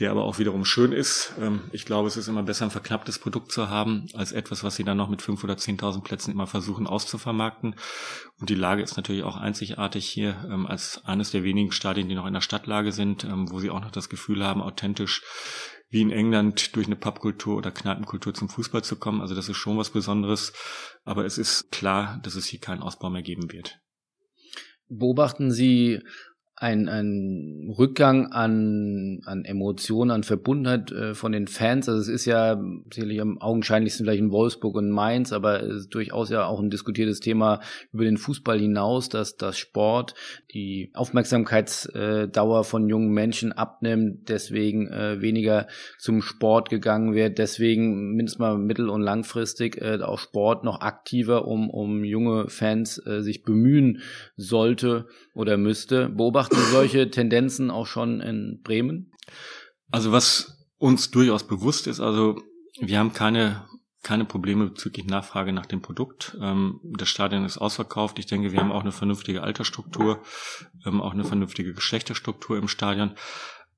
der 0.01 0.11
aber 0.11 0.25
auch 0.25 0.39
wiederum 0.39 0.65
schön 0.65 0.93
ist. 0.93 1.35
Ähm, 1.41 1.63
ich 1.73 1.85
glaube, 1.85 2.09
es 2.09 2.17
ist 2.17 2.29
immer 2.29 2.43
besser, 2.43 2.65
ein 2.65 2.71
verknapptes 2.71 3.19
Produkt 3.19 3.53
zu 3.53 3.69
haben, 3.69 4.09
als 4.15 4.33
etwas, 4.33 4.65
was 4.65 4.77
sie 4.77 4.85
dann 4.85 4.97
noch 4.97 5.09
mit 5.09 5.23
fünf 5.23 5.45
oder 5.45 5.57
zehntausend 5.57 6.05
Plätzen 6.05 6.33
immer 6.33 6.47
versuchen 6.47 6.87
auszuvermarkten. 6.87 7.77
Und 8.41 8.51
die 8.51 8.57
Lage 8.57 8.83
ist 8.83 8.97
natürlich 8.97 9.23
auch 9.23 9.37
einzigartig 9.37 10.07
hier 10.07 10.49
ähm, 10.51 10.67
als 10.67 11.05
eines 11.05 11.31
der 11.31 11.45
wenigen 11.45 11.71
Stadien, 11.71 12.09
die 12.09 12.15
noch 12.15 12.27
in 12.27 12.35
der 12.35 12.41
Stadtlage 12.41 12.93
sind, 12.93 13.25
ähm, 13.25 13.51
wo 13.51 13.61
sie 13.61 13.71
auch 13.71 13.81
noch 13.81 13.93
das 13.93 14.09
Gefühl 14.09 14.45
haben, 14.45 14.61
authentisch 14.61 15.23
wie 15.91 16.03
in 16.03 16.11
England 16.11 16.75
durch 16.75 16.87
eine 16.87 16.97
Pubkultur 16.97 17.57
oder 17.57 17.71
Kneipenkultur 17.71 18.35
zum 18.35 18.49
Fußball 18.49 18.83
zu 18.83 18.97
kommen. 18.97 19.21
Also 19.21 19.37
das 19.37 19.49
ist 19.49 19.59
schon 19.59 19.79
was 19.79 19.91
Besonderes. 19.91 20.53
Aber 21.05 21.25
es 21.25 21.39
ist 21.39 21.71
klar, 21.71 22.19
dass 22.25 22.35
es 22.35 22.47
hier 22.47 22.59
keinen 22.59 22.83
Ausbau 22.83 23.11
mehr 23.11 23.23
geben 23.23 23.53
wird. 23.53 23.79
Beobachten 24.89 25.53
Sie 25.53 26.01
ein, 26.57 26.89
ein 26.89 27.75
Rückgang 27.77 28.31
an, 28.31 29.21
an 29.25 29.45
Emotionen, 29.45 30.13
an 30.13 30.23
Verbundenheit 30.23 30.93
äh, 30.93 31.15
von 31.15 31.33
den 31.33 31.49
Fans. 31.49 31.89
Also 31.89 32.01
es 32.01 32.09
ist 32.09 32.27
ja 32.27 32.63
sicherlich 32.93 33.21
am 33.21 33.39
augenscheinlichsten 33.39 34.07
vielleicht 34.07 34.21
in 34.21 34.31
Wolfsburg 34.31 34.77
und 34.77 34.91
Mainz, 34.91 35.33
aber 35.33 35.63
es 35.65 35.77
ist 35.77 35.95
durchaus 35.95 36.31
ja 36.31 36.47
auch 36.47 36.61
ein 36.61 36.71
diskutiertes 36.71 37.19
Thema 37.19 37.61
über 37.93 38.05
den 38.05 38.19
Fußball 38.19 38.61
hinaus, 38.61 39.09
dass 39.09 39.37
das 39.37 39.59
Sport 39.59 40.15
die 40.53 40.93
Aufmerksamkeitsdauer 40.95 42.63
von 42.63 42.89
jungen 42.89 43.11
Menschen 43.11 43.53
abnimmt, 43.53 44.29
deswegen 44.29 44.87
äh, 44.93 45.21
weniger 45.21 45.67
zum 45.99 46.23
Sport 46.23 46.71
gegangen 46.71 47.15
wird, 47.15 47.39
deswegen 47.39 48.15
mindestens 48.15 48.39
mal 48.39 48.59
mittel- 48.59 48.91
und 48.91 49.03
langfristig 49.03 49.83
äh, 49.83 49.99
auch 50.01 50.21
Sport 50.21 50.63
noch 50.63 50.83
aktiver 50.83 51.49
um, 51.49 51.69
um 51.69 52.05
junge 52.05 52.49
Fans 52.49 53.05
äh, 53.05 53.23
sich 53.23 53.43
bemühen 53.43 54.03
sollte 54.37 55.07
oder 55.35 55.57
müsste. 55.57 56.09
Beobachten 56.09 56.57
Sie 56.57 56.71
solche 56.71 57.11
Tendenzen 57.11 57.71
auch 57.71 57.87
schon 57.87 58.21
in 58.21 58.61
Bremen? 58.63 59.13
Also 59.91 60.13
was 60.13 60.67
uns 60.79 61.11
durchaus 61.11 61.47
bewusst 61.47 61.87
ist, 61.87 62.01
also 62.01 62.41
wir 62.81 62.99
haben 62.99 63.13
keine 63.13 63.65
keine 64.05 64.25
Probleme 64.27 64.67
bezüglich 64.67 65.07
Nachfrage 65.07 65.53
nach 65.53 65.67
dem 65.67 65.83
Produkt. 65.83 66.37
Ähm, 66.41 66.79
das 66.85 67.09
Stadion 67.09 67.45
ist 67.45 67.59
ausverkauft. 67.59 68.19
Ich 68.21 68.27
denke, 68.27 68.53
wir 68.53 68.61
haben 68.61 68.71
auch 68.71 68.83
eine 68.83 68.93
vernünftige 68.93 69.43
Altersstruktur, 69.43 70.23
ähm, 70.87 71.01
auch 71.01 71.15
eine 71.15 71.25
vernünftige 71.25 71.75
Geschlechterstruktur 71.75 72.57
im 72.57 72.69
Stadion. 72.69 73.15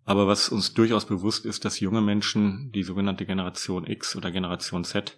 Aber 0.04 0.26
was 0.26 0.50
uns 0.50 0.74
durchaus 0.74 1.06
bewusst 1.06 1.46
ist, 1.46 1.64
dass 1.64 1.80
junge 1.80 2.00
Menschen, 2.00 2.70
die 2.72 2.82
sogenannte 2.82 3.24
Generation 3.24 3.86
X 3.86 4.14
oder 4.14 4.30
Generation 4.30 4.84
Z, 4.84 5.16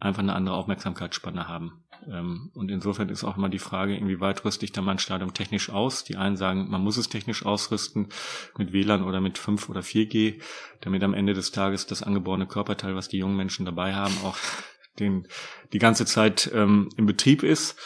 einfach 0.00 0.22
eine 0.22 0.34
andere 0.34 0.56
Aufmerksamkeitsspanne 0.56 1.48
haben. 1.48 1.84
Ähm, 2.10 2.50
und 2.54 2.70
insofern 2.70 3.08
ist 3.08 3.24
auch 3.24 3.36
immer 3.36 3.48
die 3.48 3.58
Frage, 3.58 3.96
inwieweit 3.96 4.44
rüste 4.44 4.64
ich 4.64 4.72
da 4.72 4.82
mein 4.82 4.98
Stadion 4.98 5.34
technisch 5.34 5.70
aus? 5.70 6.04
Die 6.04 6.16
einen 6.16 6.36
sagen, 6.36 6.68
man 6.68 6.82
muss 6.82 6.96
es 6.96 7.08
technisch 7.08 7.44
ausrüsten 7.44 8.08
mit 8.56 8.72
WLAN 8.72 9.02
oder 9.02 9.20
mit 9.20 9.38
5 9.38 9.68
oder 9.68 9.80
4G, 9.80 10.40
damit 10.80 11.02
am 11.02 11.14
Ende 11.14 11.34
des 11.34 11.52
Tages 11.52 11.86
das 11.86 12.02
angeborene 12.02 12.46
Körperteil, 12.46 12.94
was 12.94 13.08
die 13.08 13.18
jungen 13.18 13.36
Menschen 13.36 13.66
dabei 13.66 13.94
haben, 13.94 14.14
auch 14.24 14.36
den, 14.98 15.26
die 15.72 15.78
ganze 15.78 16.06
Zeit 16.06 16.50
ähm, 16.54 16.88
im 16.96 17.06
Betrieb 17.06 17.42
ist. 17.42 17.78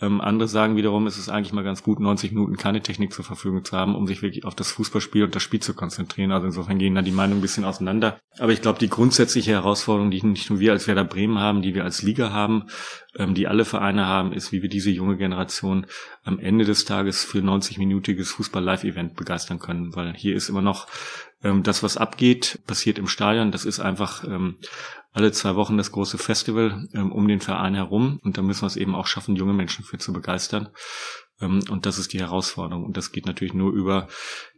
Ähm, 0.00 0.20
andere 0.20 0.48
sagen 0.48 0.76
wiederum, 0.76 1.06
es 1.08 1.18
ist 1.18 1.28
eigentlich 1.28 1.52
mal 1.52 1.64
ganz 1.64 1.82
gut, 1.82 1.98
90 1.98 2.30
Minuten 2.30 2.56
keine 2.56 2.80
Technik 2.80 3.12
zur 3.12 3.24
Verfügung 3.24 3.64
zu 3.64 3.76
haben, 3.76 3.96
um 3.96 4.06
sich 4.06 4.22
wirklich 4.22 4.44
auf 4.44 4.54
das 4.54 4.70
Fußballspiel 4.70 5.24
und 5.24 5.34
das 5.34 5.42
Spiel 5.42 5.60
zu 5.60 5.74
konzentrieren. 5.74 6.30
Also 6.30 6.46
insofern 6.46 6.78
gehen 6.78 6.94
da 6.94 7.02
die 7.02 7.10
Meinungen 7.10 7.38
ein 7.38 7.42
bisschen 7.42 7.64
auseinander. 7.64 8.20
Aber 8.38 8.52
ich 8.52 8.62
glaube, 8.62 8.78
die 8.78 8.88
grundsätzliche 8.88 9.50
Herausforderung, 9.50 10.12
die 10.12 10.22
nicht 10.22 10.50
nur 10.50 10.60
wir 10.60 10.72
als 10.72 10.86
Werder 10.86 11.04
Bremen 11.04 11.40
haben, 11.40 11.62
die 11.62 11.74
wir 11.74 11.82
als 11.82 12.02
Liga 12.02 12.30
haben, 12.30 12.66
ähm, 13.16 13.34
die 13.34 13.48
alle 13.48 13.64
Vereine 13.64 14.06
haben, 14.06 14.32
ist, 14.32 14.52
wie 14.52 14.62
wir 14.62 14.68
diese 14.68 14.90
junge 14.90 15.16
Generation 15.16 15.86
am 16.22 16.38
Ende 16.38 16.64
des 16.64 16.84
Tages 16.84 17.24
für 17.24 17.38
90-minütiges 17.38 18.26
Fußball-Live-Event 18.26 19.16
begeistern 19.16 19.58
können. 19.58 19.96
Weil 19.96 20.14
hier 20.14 20.36
ist 20.36 20.48
immer 20.48 20.62
noch 20.62 20.86
ähm, 21.42 21.62
das, 21.62 21.82
was 21.82 21.96
abgeht, 21.96 22.60
passiert 22.66 22.98
im 22.98 23.06
Stadion. 23.06 23.52
Das 23.52 23.64
ist 23.64 23.80
einfach 23.80 24.24
ähm, 24.24 24.58
alle 25.12 25.32
zwei 25.32 25.56
Wochen 25.56 25.76
das 25.76 25.92
große 25.92 26.18
Festival 26.18 26.88
ähm, 26.94 27.12
um 27.12 27.28
den 27.28 27.40
Verein 27.40 27.74
herum. 27.74 28.20
Und 28.22 28.38
da 28.38 28.42
müssen 28.42 28.62
wir 28.62 28.66
es 28.66 28.76
eben 28.76 28.94
auch 28.94 29.06
schaffen, 29.06 29.36
junge 29.36 29.52
Menschen 29.52 29.84
für 29.84 29.98
zu 29.98 30.12
begeistern. 30.12 30.68
Ähm, 31.40 31.60
und 31.70 31.86
das 31.86 31.98
ist 31.98 32.12
die 32.12 32.20
Herausforderung. 32.20 32.84
Und 32.84 32.96
das 32.96 33.12
geht 33.12 33.26
natürlich 33.26 33.54
nur 33.54 33.72
über 33.72 34.08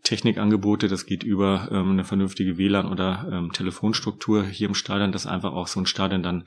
Technikangebote, 0.02 0.88
das 0.88 1.06
geht 1.06 1.22
über 1.22 1.68
ähm, 1.70 1.90
eine 1.90 2.04
vernünftige 2.04 2.56
WLAN- 2.56 2.90
oder 2.90 3.28
ähm, 3.30 3.52
Telefonstruktur 3.52 4.44
hier 4.44 4.68
im 4.68 4.74
Stadion, 4.74 5.12
dass 5.12 5.26
einfach 5.26 5.52
auch 5.52 5.66
so 5.66 5.80
ein 5.80 5.86
Stadion 5.86 6.22
dann 6.22 6.44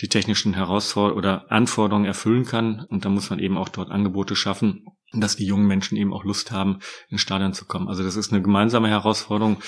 die 0.00 0.08
technischen 0.08 0.54
Herausforderungen 0.54 1.18
oder 1.18 1.50
Anforderungen 1.50 2.06
erfüllen 2.06 2.44
kann. 2.44 2.84
Und 2.88 3.04
da 3.04 3.08
muss 3.08 3.30
man 3.30 3.38
eben 3.38 3.56
auch 3.56 3.68
dort 3.68 3.90
Angebote 3.90 4.34
schaffen, 4.34 4.84
dass 5.12 5.36
die 5.36 5.46
jungen 5.46 5.66
Menschen 5.66 5.96
eben 5.96 6.12
auch 6.12 6.24
Lust 6.24 6.50
haben, 6.50 6.80
ins 7.08 7.20
Stadion 7.20 7.54
zu 7.54 7.64
kommen. 7.64 7.88
Also 7.88 8.02
das 8.02 8.16
ist 8.16 8.32
eine 8.32 8.42
gemeinsame 8.42 8.88
Herausforderung, 8.88 9.58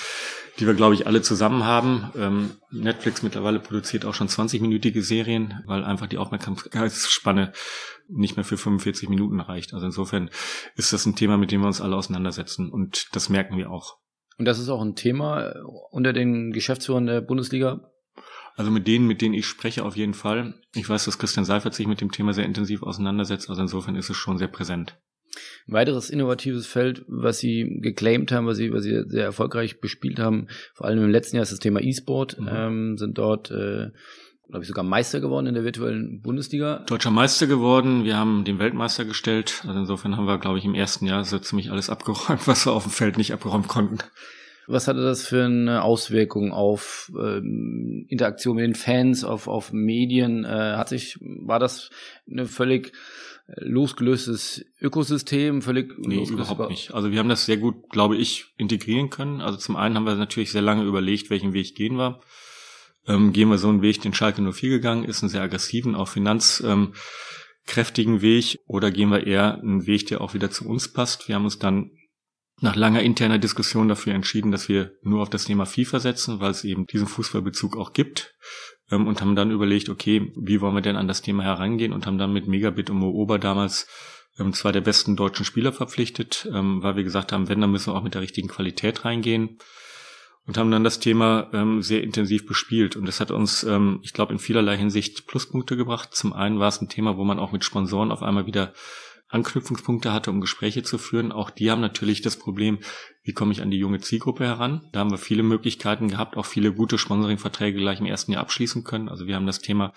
die 0.59 0.67
wir, 0.67 0.73
glaube 0.75 0.93
ich, 0.93 1.07
alle 1.07 1.21
zusammen 1.21 1.63
haben. 1.63 2.11
Ähm, 2.15 2.51
Netflix 2.69 3.23
mittlerweile 3.23 3.59
produziert 3.59 4.05
auch 4.05 4.13
schon 4.13 4.27
20-minütige 4.27 5.01
Serien, 5.01 5.63
weil 5.65 5.83
einfach 5.83 6.07
die 6.07 6.17
Aufmerksamkeitsspanne 6.17 7.53
nicht 8.07 8.35
mehr 8.35 8.45
für 8.45 8.57
45 8.57 9.09
Minuten 9.09 9.39
reicht. 9.39 9.73
Also 9.73 9.85
insofern 9.85 10.29
ist 10.75 10.93
das 10.93 11.05
ein 11.05 11.15
Thema, 11.15 11.37
mit 11.37 11.51
dem 11.51 11.61
wir 11.61 11.67
uns 11.67 11.81
alle 11.81 11.95
auseinandersetzen 11.95 12.69
und 12.69 13.07
das 13.13 13.29
merken 13.29 13.57
wir 13.57 13.71
auch. 13.71 13.97
Und 14.37 14.45
das 14.45 14.59
ist 14.59 14.69
auch 14.69 14.81
ein 14.81 14.95
Thema 14.95 15.53
unter 15.91 16.13
den 16.13 16.51
Geschäftsführern 16.51 17.05
der 17.05 17.21
Bundesliga? 17.21 17.91
Also 18.55 18.69
mit 18.69 18.87
denen, 18.87 19.07
mit 19.07 19.21
denen 19.21 19.33
ich 19.33 19.45
spreche, 19.45 19.83
auf 19.83 19.95
jeden 19.95 20.13
Fall. 20.13 20.55
Ich 20.73 20.87
weiß, 20.87 21.05
dass 21.05 21.17
Christian 21.17 21.45
Seifert 21.45 21.73
sich 21.73 21.87
mit 21.87 22.01
dem 22.01 22.11
Thema 22.11 22.33
sehr 22.33 22.45
intensiv 22.45 22.83
auseinandersetzt. 22.83 23.49
Also 23.49 23.61
insofern 23.61 23.95
ist 23.95 24.09
es 24.09 24.17
schon 24.17 24.37
sehr 24.37 24.47
präsent. 24.47 24.97
Ein 25.67 25.73
weiteres 25.73 26.09
innovatives 26.09 26.67
Feld, 26.67 27.03
was 27.07 27.39
Sie 27.39 27.79
geclaimed 27.81 28.31
haben, 28.31 28.47
was 28.47 28.57
Sie, 28.57 28.73
was 28.73 28.83
Sie 28.83 29.03
sehr 29.07 29.25
erfolgreich 29.25 29.79
bespielt 29.79 30.19
haben, 30.19 30.47
vor 30.73 30.87
allem 30.87 31.03
im 31.03 31.09
letzten 31.09 31.35
Jahr 31.35 31.43
ist 31.43 31.51
das 31.51 31.59
Thema 31.59 31.81
E-Sport, 31.81 32.39
mhm. 32.39 32.49
ähm, 32.51 32.97
sind 32.97 33.17
dort, 33.17 33.51
äh, 33.51 33.91
glaube 34.49 34.63
ich, 34.63 34.67
sogar 34.67 34.83
Meister 34.83 35.19
geworden 35.19 35.47
in 35.47 35.53
der 35.53 35.63
virtuellen 35.63 36.21
Bundesliga. 36.21 36.83
Deutscher 36.87 37.11
Meister 37.11 37.47
geworden, 37.47 38.03
wir 38.03 38.17
haben 38.17 38.43
den 38.43 38.59
Weltmeister 38.59 39.05
gestellt, 39.05 39.63
also 39.67 39.79
insofern 39.79 40.17
haben 40.17 40.25
wir, 40.25 40.39
glaube 40.39 40.57
ich, 40.57 40.65
im 40.65 40.75
ersten 40.75 41.05
Jahr 41.05 41.23
so 41.23 41.39
ziemlich 41.39 41.71
alles 41.71 41.89
abgeräumt, 41.89 42.41
was 42.47 42.65
wir 42.65 42.73
auf 42.73 42.83
dem 42.83 42.91
Feld 42.91 43.17
nicht 43.17 43.33
abgeräumt 43.33 43.67
konnten. 43.67 43.99
Was 44.67 44.87
hatte 44.87 45.01
das 45.01 45.27
für 45.27 45.43
eine 45.43 45.83
Auswirkung 45.83 46.53
auf 46.53 47.11
ähm, 47.17 48.05
Interaktion 48.07 48.55
mit 48.55 48.65
den 48.65 48.75
Fans, 48.75 49.23
auf, 49.23 49.47
auf 49.47 49.73
Medien? 49.73 50.45
Äh, 50.45 50.75
hat 50.77 50.89
sich, 50.89 51.17
war 51.19 51.59
das 51.59 51.89
eine 52.29 52.45
völlig 52.45 52.93
losgelöstes 53.47 54.63
Ökosystem, 54.79 55.61
völlig 55.61 55.93
nee, 55.97 56.23
überhaupt 56.23 56.69
nicht. 56.69 56.93
Also 56.93 57.11
wir 57.11 57.19
haben 57.19 57.29
das 57.29 57.45
sehr 57.45 57.57
gut, 57.57 57.89
glaube 57.89 58.15
ich, 58.15 58.45
integrieren 58.57 59.09
können. 59.09 59.41
Also 59.41 59.57
zum 59.57 59.75
einen 59.75 59.95
haben 59.95 60.05
wir 60.05 60.15
natürlich 60.15 60.51
sehr 60.51 60.61
lange 60.61 60.83
überlegt, 60.83 61.29
welchen 61.29 61.53
Weg 61.53 61.75
gehen 61.75 61.95
wir. 61.95 62.21
Ähm, 63.07 63.33
gehen 63.33 63.49
wir 63.49 63.57
so 63.57 63.69
einen 63.69 63.81
Weg, 63.81 64.01
den 64.01 64.13
Schalke 64.13 64.41
04 64.41 64.69
gegangen 64.69 65.03
ist, 65.03 65.23
einen 65.23 65.29
sehr 65.29 65.41
aggressiven, 65.41 65.95
auch 65.95 66.07
finanzkräftigen 66.07 68.15
ähm, 68.15 68.21
Weg, 68.21 68.59
oder 68.67 68.91
gehen 68.91 69.09
wir 69.09 69.25
eher 69.25 69.59
einen 69.59 69.87
Weg, 69.87 70.07
der 70.07 70.21
auch 70.21 70.33
wieder 70.33 70.51
zu 70.51 70.67
uns 70.67 70.93
passt. 70.93 71.27
Wir 71.27 71.35
haben 71.35 71.45
uns 71.45 71.57
dann 71.57 71.91
nach 72.61 72.75
langer 72.75 73.01
interner 73.01 73.39
Diskussion 73.39 73.87
dafür 73.87 74.13
entschieden, 74.13 74.51
dass 74.51 74.69
wir 74.69 74.91
nur 75.01 75.23
auf 75.23 75.31
das 75.31 75.45
Thema 75.45 75.65
FIFA 75.65 75.99
setzen, 75.99 76.39
weil 76.39 76.51
es 76.51 76.63
eben 76.63 76.85
diesen 76.85 77.07
Fußballbezug 77.07 77.75
auch 77.75 77.93
gibt 77.93 78.35
ähm, 78.91 79.07
und 79.07 79.21
haben 79.21 79.35
dann 79.35 79.51
überlegt, 79.51 79.89
okay, 79.89 80.31
wie 80.35 80.61
wollen 80.61 80.75
wir 80.75 80.81
denn 80.81 80.97
an 80.97 81.07
das 81.07 81.21
Thema 81.21 81.43
herangehen 81.43 81.93
und 81.93 82.05
haben 82.05 82.17
dann 82.17 82.33
mit 82.33 82.47
Megabit 82.47 82.89
und 82.89 82.97
Mooba 82.97 83.37
damals 83.37 83.87
ähm, 84.39 84.53
zwei 84.53 84.71
der 84.71 84.81
besten 84.81 85.15
deutschen 85.15 85.45
Spieler 85.45 85.73
verpflichtet, 85.73 86.49
ähm, 86.53 86.83
weil 86.83 86.95
wir 86.95 87.03
gesagt 87.03 87.31
haben, 87.31 87.49
wenn, 87.49 87.61
dann 87.61 87.71
müssen 87.71 87.91
wir 87.91 87.97
auch 87.97 88.03
mit 88.03 88.13
der 88.13 88.21
richtigen 88.21 88.47
Qualität 88.47 89.05
reingehen 89.05 89.57
und 90.45 90.57
haben 90.57 90.71
dann 90.71 90.83
das 90.83 90.99
Thema 90.99 91.49
ähm, 91.53 91.81
sehr 91.81 92.03
intensiv 92.03 92.45
bespielt. 92.45 92.95
Und 92.95 93.05
das 93.05 93.19
hat 93.19 93.31
uns, 93.31 93.63
ähm, 93.63 93.99
ich 94.03 94.13
glaube, 94.13 94.33
in 94.33 94.39
vielerlei 94.39 94.77
Hinsicht 94.77 95.27
Pluspunkte 95.27 95.77
gebracht. 95.77 96.09
Zum 96.13 96.33
einen 96.33 96.59
war 96.59 96.67
es 96.67 96.81
ein 96.81 96.89
Thema, 96.89 97.17
wo 97.17 97.23
man 97.23 97.39
auch 97.39 97.51
mit 97.51 97.63
Sponsoren 97.63 98.11
auf 98.11 98.23
einmal 98.23 98.47
wieder 98.47 98.73
Anknüpfungspunkte 99.29 100.11
hatte, 100.11 100.29
um 100.29 100.41
Gespräche 100.41 100.83
zu 100.83 100.97
führen. 100.97 101.31
Auch 101.31 101.49
die 101.49 101.71
haben 101.71 101.81
natürlich 101.81 102.21
das 102.21 102.37
Problem, 102.37 102.79
wie 103.23 103.33
komme 103.33 103.51
ich 103.51 103.61
an 103.61 103.71
die 103.71 103.77
junge 103.77 103.99
Zielgruppe 103.99 104.45
heran? 104.45 104.87
Da 104.91 104.99
haben 104.99 105.11
wir 105.11 105.17
viele 105.17 105.43
Möglichkeiten 105.43 106.07
gehabt, 106.07 106.37
auch 106.37 106.45
viele 106.45 106.73
gute 106.73 106.97
Sponsoringverträge 106.97 107.79
gleich 107.79 107.99
im 107.99 108.05
ersten 108.05 108.31
Jahr 108.31 108.41
abschließen 108.41 108.83
können. 108.83 109.09
Also 109.09 109.27
wir 109.27 109.35
haben 109.35 109.45
das 109.45 109.59
Thema 109.59 109.93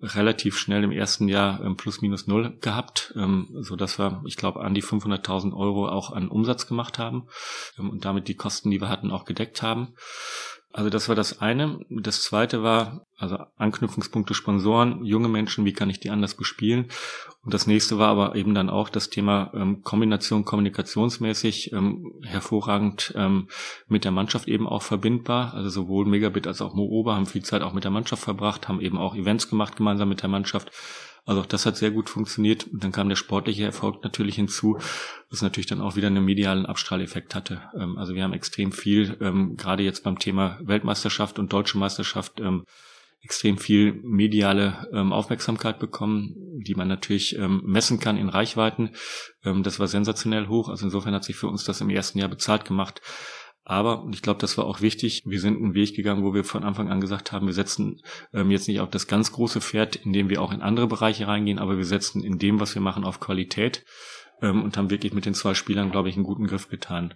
relativ 0.00 0.58
schnell 0.58 0.84
im 0.84 0.92
ersten 0.92 1.28
Jahr 1.28 1.62
ähm, 1.64 1.76
plus 1.76 2.02
minus 2.02 2.26
null 2.26 2.58
gehabt, 2.60 3.14
ähm, 3.16 3.48
so 3.60 3.76
dass 3.76 3.98
wir, 3.98 4.22
ich 4.26 4.36
glaube, 4.36 4.60
an 4.60 4.74
die 4.74 4.82
500.000 4.82 5.56
Euro 5.56 5.88
auch 5.88 6.12
an 6.12 6.28
Umsatz 6.28 6.66
gemacht 6.66 6.98
haben 6.98 7.28
ähm, 7.78 7.90
und 7.90 8.04
damit 8.04 8.28
die 8.28 8.36
Kosten, 8.36 8.70
die 8.70 8.80
wir 8.80 8.90
hatten, 8.90 9.10
auch 9.10 9.24
gedeckt 9.24 9.62
haben. 9.62 9.94
Also 10.76 10.90
das 10.90 11.08
war 11.08 11.16
das 11.16 11.40
eine. 11.40 11.80
Das 11.88 12.20
zweite 12.20 12.62
war, 12.62 13.06
also 13.16 13.38
Anknüpfungspunkte 13.56 14.34
Sponsoren, 14.34 15.02
junge 15.06 15.26
Menschen, 15.26 15.64
wie 15.64 15.72
kann 15.72 15.88
ich 15.88 16.00
die 16.00 16.10
anders 16.10 16.34
bespielen? 16.34 16.88
Und 17.42 17.54
das 17.54 17.66
nächste 17.66 17.96
war 17.96 18.08
aber 18.08 18.36
eben 18.36 18.54
dann 18.54 18.68
auch 18.68 18.90
das 18.90 19.08
Thema 19.08 19.50
ähm, 19.54 19.80
Kombination 19.80 20.44
kommunikationsmäßig 20.44 21.72
ähm, 21.72 22.12
hervorragend 22.22 23.14
ähm, 23.16 23.48
mit 23.88 24.04
der 24.04 24.12
Mannschaft 24.12 24.48
eben 24.48 24.68
auch 24.68 24.82
verbindbar. 24.82 25.54
Also 25.54 25.70
sowohl 25.70 26.04
Megabit 26.04 26.46
als 26.46 26.60
auch 26.60 26.74
Mooba 26.74 27.14
haben 27.14 27.24
viel 27.24 27.42
Zeit 27.42 27.62
auch 27.62 27.72
mit 27.72 27.84
der 27.84 27.90
Mannschaft 27.90 28.22
verbracht, 28.22 28.68
haben 28.68 28.82
eben 28.82 28.98
auch 28.98 29.16
Events 29.16 29.48
gemacht 29.48 29.76
gemeinsam 29.76 30.10
mit 30.10 30.20
der 30.20 30.28
Mannschaft 30.28 30.72
also 31.26 31.40
auch 31.40 31.46
das 31.46 31.66
hat 31.66 31.76
sehr 31.76 31.90
gut 31.90 32.08
funktioniert. 32.08 32.68
Und 32.72 32.82
dann 32.84 32.92
kam 32.92 33.08
der 33.08 33.16
sportliche 33.16 33.64
Erfolg 33.64 34.02
natürlich 34.04 34.36
hinzu, 34.36 34.78
was 35.28 35.42
natürlich 35.42 35.66
dann 35.66 35.80
auch 35.80 35.96
wieder 35.96 36.06
einen 36.06 36.24
medialen 36.24 36.64
Abstrahleffekt 36.64 37.34
hatte. 37.34 37.62
Ähm, 37.74 37.98
also 37.98 38.14
wir 38.14 38.22
haben 38.22 38.32
extrem 38.32 38.72
viel, 38.72 39.16
ähm, 39.20 39.56
gerade 39.56 39.82
jetzt 39.82 40.04
beim 40.04 40.20
Thema 40.20 40.58
Weltmeisterschaft 40.62 41.38
und 41.38 41.52
Deutsche 41.52 41.78
Meisterschaft, 41.78 42.40
ähm, 42.40 42.64
extrem 43.22 43.58
viel 43.58 43.92
mediale 44.04 44.86
Aufmerksamkeit 44.92 45.80
bekommen, 45.80 46.32
die 46.64 46.76
man 46.76 46.86
natürlich 46.86 47.36
messen 47.40 47.98
kann 47.98 48.16
in 48.16 48.28
Reichweiten. 48.28 48.90
das 49.42 49.80
war 49.80 49.88
sensationell 49.88 50.46
hoch. 50.46 50.68
Also 50.68 50.84
insofern 50.84 51.12
hat 51.12 51.24
sich 51.24 51.34
für 51.34 51.48
uns 51.48 51.64
das 51.64 51.80
im 51.80 51.90
ersten 51.90 52.20
Jahr 52.20 52.28
bezahlt 52.28 52.64
gemacht. 52.66 53.00
Aber, 53.68 54.04
und 54.04 54.14
ich 54.14 54.22
glaube, 54.22 54.38
das 54.38 54.56
war 54.56 54.64
auch 54.64 54.80
wichtig, 54.80 55.24
wir 55.26 55.40
sind 55.40 55.56
einen 55.56 55.74
Weg 55.74 55.96
gegangen, 55.96 56.22
wo 56.22 56.32
wir 56.32 56.44
von 56.44 56.62
Anfang 56.62 56.88
an 56.88 57.00
gesagt 57.00 57.32
haben, 57.32 57.46
wir 57.46 57.52
setzen 57.52 58.00
ähm, 58.32 58.52
jetzt 58.52 58.68
nicht 58.68 58.78
auf 58.78 58.90
das 58.90 59.08
ganz 59.08 59.32
große 59.32 59.60
Pferd, 59.60 59.96
indem 59.96 60.28
wir 60.30 60.40
auch 60.40 60.52
in 60.52 60.62
andere 60.62 60.86
Bereiche 60.86 61.26
reingehen, 61.26 61.58
aber 61.58 61.76
wir 61.76 61.84
setzen 61.84 62.22
in 62.22 62.38
dem, 62.38 62.60
was 62.60 62.76
wir 62.76 62.82
machen, 62.82 63.02
auf 63.02 63.18
Qualität 63.18 63.84
ähm, 64.40 64.62
und 64.62 64.76
haben 64.76 64.90
wirklich 64.90 65.14
mit 65.14 65.26
den 65.26 65.34
zwei 65.34 65.54
Spielern, 65.54 65.90
glaube 65.90 66.08
ich, 66.08 66.14
einen 66.14 66.24
guten 66.24 66.46
Griff 66.46 66.68
getan. 66.68 67.14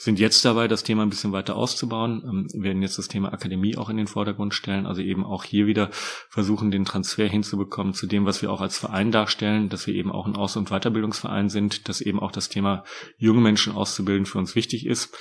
Sind 0.00 0.20
jetzt 0.20 0.44
dabei, 0.44 0.68
das 0.68 0.84
Thema 0.84 1.02
ein 1.02 1.10
bisschen 1.10 1.32
weiter 1.32 1.56
auszubauen, 1.56 2.22
ähm, 2.22 2.62
werden 2.62 2.82
jetzt 2.82 2.98
das 2.98 3.08
Thema 3.08 3.32
Akademie 3.32 3.78
auch 3.78 3.88
in 3.88 3.96
den 3.96 4.08
Vordergrund 4.08 4.52
stellen, 4.52 4.84
also 4.84 5.00
eben 5.00 5.24
auch 5.24 5.42
hier 5.42 5.66
wieder 5.66 5.88
versuchen, 6.28 6.70
den 6.70 6.84
Transfer 6.84 7.26
hinzubekommen 7.26 7.94
zu 7.94 8.06
dem, 8.06 8.26
was 8.26 8.42
wir 8.42 8.52
auch 8.52 8.60
als 8.60 8.76
Verein 8.76 9.10
darstellen, 9.10 9.70
dass 9.70 9.86
wir 9.86 9.94
eben 9.94 10.12
auch 10.12 10.26
ein 10.26 10.36
Aus- 10.36 10.58
und 10.58 10.68
Weiterbildungsverein 10.68 11.48
sind, 11.48 11.88
dass 11.88 12.02
eben 12.02 12.20
auch 12.20 12.30
das 12.30 12.50
Thema 12.50 12.84
junge 13.16 13.40
Menschen 13.40 13.72
auszubilden 13.72 14.26
für 14.26 14.38
uns 14.38 14.54
wichtig 14.54 14.84
ist 14.84 15.16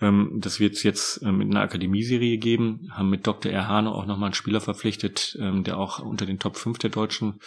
ähm, 0.00 0.32
das 0.36 0.60
wird 0.60 0.74
es 0.74 0.82
jetzt 0.82 1.22
ähm, 1.22 1.38
mit 1.38 1.50
einer 1.50 1.60
Akademieserie 1.60 2.38
geben, 2.38 2.90
haben 2.90 3.10
mit 3.10 3.26
Dr. 3.26 3.52
Erhane 3.52 3.90
auch 3.90 4.06
nochmal 4.06 4.28
einen 4.28 4.34
Spieler 4.34 4.60
verpflichtet, 4.60 5.36
ähm, 5.40 5.64
der 5.64 5.78
auch 5.78 6.00
unter 6.00 6.26
den 6.26 6.38
Top 6.38 6.56
5 6.56 6.78
der 6.78 6.90
deutschen 6.90 7.40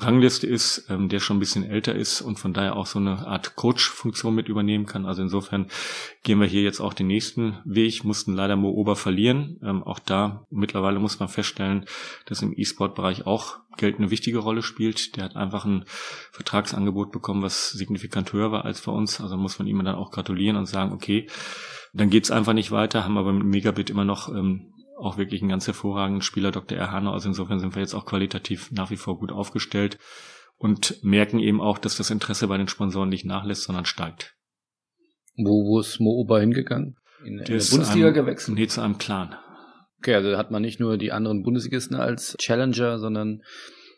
Rangliste 0.00 0.48
ist, 0.48 0.86
ähm, 0.90 1.08
der 1.08 1.20
schon 1.20 1.36
ein 1.36 1.40
bisschen 1.40 1.64
älter 1.64 1.94
ist 1.94 2.20
und 2.20 2.38
von 2.40 2.52
daher 2.52 2.74
auch 2.74 2.86
so 2.86 2.98
eine 2.98 3.26
Art 3.28 3.54
Coach-Funktion 3.54 4.34
mit 4.34 4.48
übernehmen 4.48 4.86
kann. 4.86 5.06
Also 5.06 5.22
insofern 5.22 5.68
gehen 6.24 6.40
wir 6.40 6.48
hier 6.48 6.62
jetzt 6.62 6.80
auch 6.80 6.94
den 6.94 7.06
nächsten 7.06 7.58
Weg, 7.64 8.02
mussten 8.02 8.34
leider 8.34 8.56
Mo 8.56 8.70
Ober 8.70 8.96
verlieren. 8.96 9.60
Ähm, 9.62 9.84
auch 9.84 10.00
da 10.00 10.46
mittlerweile 10.50 10.98
muss 10.98 11.20
man 11.20 11.28
feststellen, 11.28 11.84
dass 12.26 12.42
im 12.42 12.52
E-Sport-Bereich 12.56 13.26
auch 13.26 13.58
Geld 13.76 13.98
eine 13.98 14.10
wichtige 14.10 14.38
Rolle 14.38 14.62
spielt. 14.62 15.16
Der 15.16 15.24
hat 15.24 15.36
einfach 15.36 15.64
ein 15.64 15.84
Vertragsangebot 16.32 17.12
bekommen, 17.12 17.42
was 17.42 17.70
signifikant 17.70 18.32
höher 18.32 18.50
war 18.50 18.64
als 18.64 18.80
bei 18.80 18.90
uns. 18.90 19.20
Also 19.20 19.36
muss 19.36 19.60
man 19.60 19.68
ihm 19.68 19.82
dann 19.84 19.94
auch 19.94 20.10
gratulieren 20.10 20.56
und 20.56 20.66
sagen, 20.66 20.92
okay, 20.92 21.28
dann 21.94 22.10
geht's 22.10 22.30
einfach 22.30 22.52
nicht 22.52 22.70
weiter, 22.70 23.04
haben 23.04 23.16
aber 23.16 23.32
mit 23.32 23.44
Megabit 23.44 23.88
immer 23.88 24.04
noch 24.04 24.28
ähm, 24.28 24.72
auch 24.98 25.16
wirklich 25.16 25.42
einen 25.42 25.50
ganz 25.50 25.66
hervorragenden 25.66 26.22
Spieler, 26.22 26.50
Dr. 26.50 26.76
Erhano. 26.76 27.12
Also 27.12 27.28
insofern 27.28 27.60
sind 27.60 27.74
wir 27.74 27.82
jetzt 27.82 27.94
auch 27.94 28.04
qualitativ 28.04 28.70
nach 28.72 28.90
wie 28.90 28.96
vor 28.96 29.18
gut 29.18 29.32
aufgestellt 29.32 29.98
und 30.56 31.02
merken 31.02 31.38
eben 31.38 31.60
auch, 31.60 31.78
dass 31.78 31.96
das 31.96 32.10
Interesse 32.10 32.48
bei 32.48 32.58
den 32.58 32.68
Sponsoren 32.68 33.08
nicht 33.08 33.24
nachlässt, 33.24 33.64
sondern 33.64 33.84
steigt. 33.84 34.34
Wo, 35.36 35.66
wo 35.66 35.80
ist 35.80 36.00
Mo 36.00 36.10
Ober 36.10 36.40
hingegangen? 36.40 36.96
In, 37.24 37.38
in 37.38 37.44
der 37.44 37.44
Bundesliga 37.44 38.06
einem, 38.06 38.14
gewechselt? 38.14 38.58
Nee, 38.58 38.66
zu 38.66 38.80
einem 38.80 38.98
Clan. 38.98 39.34
Okay, 39.98 40.14
also 40.14 40.36
hat 40.36 40.50
man 40.50 40.62
nicht 40.62 40.80
nur 40.80 40.96
die 40.98 41.12
anderen 41.12 41.42
Bundesligisten 41.42 41.96
als 41.96 42.36
Challenger, 42.38 42.98
sondern 42.98 43.42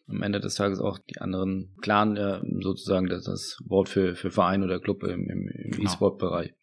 am 0.08 0.22
Ende 0.22 0.40
des 0.40 0.54
Tages 0.54 0.80
auch 0.80 0.98
die 0.98 1.20
anderen 1.20 1.74
Clan, 1.82 2.16
äh, 2.16 2.40
sozusagen 2.60 3.08
das, 3.08 3.24
das 3.24 3.58
Wort 3.66 3.88
für, 3.88 4.14
für 4.14 4.30
Verein 4.30 4.62
oder 4.62 4.80
Club 4.80 5.02
im, 5.02 5.28
im, 5.28 5.48
im 5.48 5.70
genau. 5.72 5.90
E-Sport-Bereich. 5.90 6.54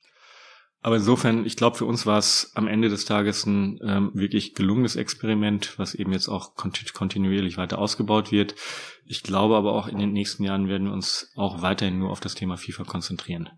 Aber 0.84 0.98
insofern, 0.98 1.46
ich 1.46 1.56
glaube, 1.56 1.78
für 1.78 1.86
uns 1.86 2.06
war 2.06 2.18
es 2.18 2.52
am 2.56 2.68
Ende 2.68 2.90
des 2.90 3.06
Tages 3.06 3.46
ein 3.46 3.80
ähm, 3.84 4.12
wirklich 4.14 4.54
gelungenes 4.54 4.98
Experiment, 4.98 5.80
was 5.80 5.96
eben 5.96 6.12
jetzt 6.12 6.28
auch 6.28 6.56
kontinuierlich 6.56 7.58
weiter 7.58 7.80
ausgebaut 7.80 8.34
wird. 8.34 8.56
Ich 9.06 9.24
glaube 9.24 9.56
aber 9.56 9.72
auch 9.74 9.88
in 9.88 9.98
den 9.98 10.12
nächsten 10.12 10.44
Jahren 10.44 10.68
werden 10.68 10.88
wir 10.88 10.94
uns 10.94 11.32
auch 11.36 11.62
weiterhin 11.62 12.00
nur 12.00 12.12
auf 12.12 12.20
das 12.20 12.36
Thema 12.36 12.58
FIFA 12.58 12.84
konzentrieren 12.84 13.50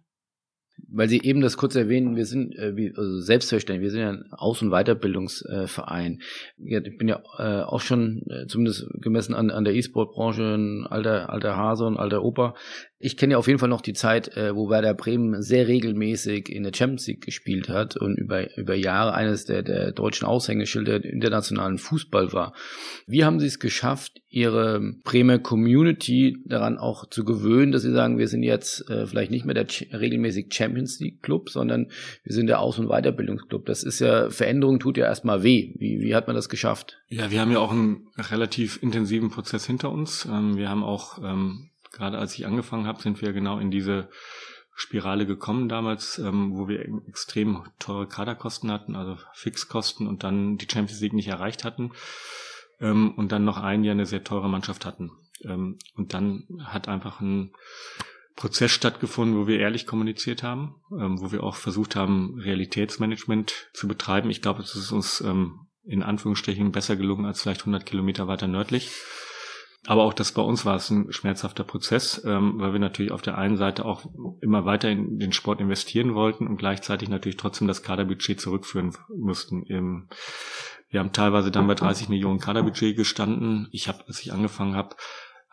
weil 0.88 1.10
Sie 1.10 1.22
eben 1.22 1.42
das 1.42 1.58
kurz 1.58 1.76
erwähnen, 1.76 2.16
wir 2.16 2.26
sind 2.26 2.56
äh, 2.56 2.76
wie, 2.76 2.94
also 2.96 3.20
selbstverständlich, 3.20 3.84
wir 3.84 3.92
sind 3.92 4.02
ja 4.02 4.10
ein 4.10 4.26
Aus- 4.32 4.62
und 4.62 4.72
Weiterbildungsverein. 4.72 6.20
Äh, 6.64 6.82
ich 6.88 6.98
bin 6.98 7.08
ja 7.08 7.22
äh, 7.38 7.64
auch 7.64 7.82
schon, 7.82 8.24
äh, 8.30 8.48
zumindest 8.48 8.88
gemessen 9.02 9.34
an, 9.34 9.50
an 9.50 9.66
der 9.66 9.76
E-Sport-Branche, 9.76 10.56
ein 10.56 10.88
alter, 10.88 11.30
alter 11.30 11.56
Hase 11.56 11.86
und 11.86 11.98
alter 11.98 12.24
Opa 12.24 12.56
ich 13.06 13.18
kenne 13.18 13.34
ja 13.34 13.38
auf 13.38 13.46
jeden 13.48 13.60
Fall 13.60 13.70
noch 13.70 13.82
die 13.82 13.94
Zeit, 13.94 14.36
äh, 14.36 14.56
wo 14.56 14.68
Werder 14.68 14.96
Bremen 14.96 15.42
sehr 15.44 15.68
regelmäßig 15.68 16.50
in 16.50 16.64
der 16.64 16.72
Champions 16.74 17.06
League 17.06 17.24
gespielt 17.24 17.70
hat 17.70 17.96
und 17.98 18.18
über, 18.18 18.58
über 18.58 18.74
Jahre 18.74 19.14
eines 19.14 19.46
der, 19.46 19.62
der 19.62 19.92
deutschen 19.92 20.26
Aushängeschilder 20.26 21.04
internationalen 21.04 21.78
Fußball 21.78 22.34
war. 22.34 22.56
Wie 23.06 23.24
haben 23.24 23.40
Sie 23.40 23.46
es 23.46 23.60
geschafft, 23.60 24.22
Ihre 24.36 24.82
Bremer 25.06 25.40
Community 25.40 26.38
daran 26.44 26.78
auch 26.78 27.08
zu 27.10 27.24
gewöhnen, 27.24 27.72
dass 27.72 27.84
Sie 27.84 27.94
sagen, 27.94 28.18
wir 28.18 28.28
sind 28.28 28.44
jetzt 28.44 28.90
äh, 28.90 29.08
vielleicht 29.08 29.32
nicht 29.32 29.46
mehr 29.46 29.54
der 29.54 29.68
Ch 29.68 29.88
regelmäßig 29.94 30.54
Champions 30.54 31.00
League 31.00 31.24
Club, 31.24 31.50
sondern 31.50 31.90
wir 32.24 32.34
sind 32.34 32.48
der 32.48 32.60
Aus- 32.60 32.78
und 32.78 32.90
Weiterbildungsclub. 32.90 33.66
Das 33.66 33.82
ist 33.82 34.00
ja, 34.00 34.30
Veränderung 34.30 34.82
tut 34.82 34.98
ja 34.98 35.06
erstmal 35.06 35.44
weh. 35.44 35.74
Wie, 35.78 36.02
wie 36.02 36.14
hat 36.14 36.28
man 36.28 36.36
das 36.36 36.50
geschafft? 36.50 36.98
Ja, 37.08 37.32
wir 37.32 37.40
haben 37.40 37.52
ja 37.54 37.60
auch 37.60 37.72
einen 37.72 38.10
relativ 38.18 38.84
intensiven 38.84 39.30
Prozess 39.30 39.66
hinter 39.66 39.90
uns. 39.90 40.26
Ähm, 40.30 40.58
wir 40.58 40.68
haben 40.68 40.84
auch 40.84 41.18
ähm, 41.24 41.70
gerade 41.94 42.18
als 42.18 42.38
ich 42.38 42.46
angefangen 42.46 42.88
habe, 42.88 43.02
sind 43.02 43.22
wir 43.22 43.32
genau 43.32 43.58
in 43.60 43.72
diese 43.72 44.10
Spirale 44.76 45.26
gekommen 45.26 45.70
damals, 45.70 46.20
ähm, 46.20 46.58
wo 46.58 46.68
wir 46.68 46.86
extrem 47.08 47.64
teure 47.80 48.06
Kaderkosten 48.06 48.70
hatten, 48.70 48.98
also 48.98 49.18
Fixkosten 49.32 50.08
und 50.08 50.26
dann 50.26 50.58
die 50.58 50.68
Champions 50.70 51.00
League 51.00 51.14
nicht 51.14 51.30
erreicht 51.30 51.64
hatten 51.64 51.92
ähm, 52.80 53.12
und 53.16 53.32
dann 53.32 53.46
noch 53.46 53.58
ein 53.58 53.84
Jahr 53.84 53.94
eine 53.94 54.06
sehr 54.06 54.24
teure 54.24 54.50
Mannschaft 54.50 54.86
hatten. 54.86 55.12
Ähm, 55.44 55.78
und 55.96 56.14
dann 56.14 56.46
hat 56.64 56.88
einfach 56.88 57.22
ein 57.22 57.52
Prozess 58.36 58.72
stattgefunden, 58.72 59.38
wo 59.38 59.48
wir 59.48 59.60
ehrlich 59.60 59.88
kommuniziert 59.88 60.44
haben, 60.44 60.76
ähm, 60.92 61.22
wo 61.22 61.32
wir 61.32 61.44
auch 61.44 61.56
versucht 61.56 61.96
haben, 61.96 62.40
Realitätsmanagement 62.40 63.70
zu 63.74 63.88
betreiben. 63.88 64.30
Ich 64.30 64.42
glaube, 64.42 64.62
es 64.62 64.76
ist 64.76 64.92
uns 64.92 65.22
ähm, 65.22 65.68
in 65.86 66.04
Anführungsstrichen 66.04 66.72
besser 66.72 66.96
gelungen 66.96 67.26
als 67.26 67.42
vielleicht 67.42 67.62
100 67.62 67.86
Kilometer 67.86 68.28
weiter 68.28 68.48
nördlich 68.48 68.92
Aber 69.88 70.04
auch 70.04 70.14
das 70.14 70.32
bei 70.32 70.42
uns 70.42 70.66
war 70.66 70.76
es 70.76 70.90
ein 70.90 71.12
schmerzhafter 71.12 71.64
Prozess, 71.64 72.24
ähm, 72.26 72.56
weil 72.58 72.74
wir 72.74 72.80
natürlich 72.80 73.12
auf 73.12 73.22
der 73.22 73.38
einen 73.38 73.58
Seite 73.58 73.86
auch 73.86 74.06
immer 74.42 74.66
weiter 74.66 74.90
in 74.90 75.20
den 75.20 75.32
Sport 75.32 75.62
investieren 75.62 76.16
wollten 76.16 76.48
und 76.48 76.58
gleichzeitig 76.58 77.10
natürlich 77.10 77.38
trotzdem 77.38 77.68
das 77.68 77.84
Kaderbudget 77.84 78.42
zurückführen 78.42 78.96
mussten. 79.16 79.64
Wir 80.90 81.00
haben 81.00 81.12
teilweise 81.12 81.52
dann 81.52 81.68
bei 81.68 81.76
30 81.76 82.10
Millionen 82.10 82.40
Kaderbudget 82.40 82.96
gestanden. 82.96 83.68
Ich 83.72 83.88
habe, 83.88 84.04
als 84.08 84.22
ich 84.22 84.32
angefangen 84.32 84.76
habe, 84.76 84.96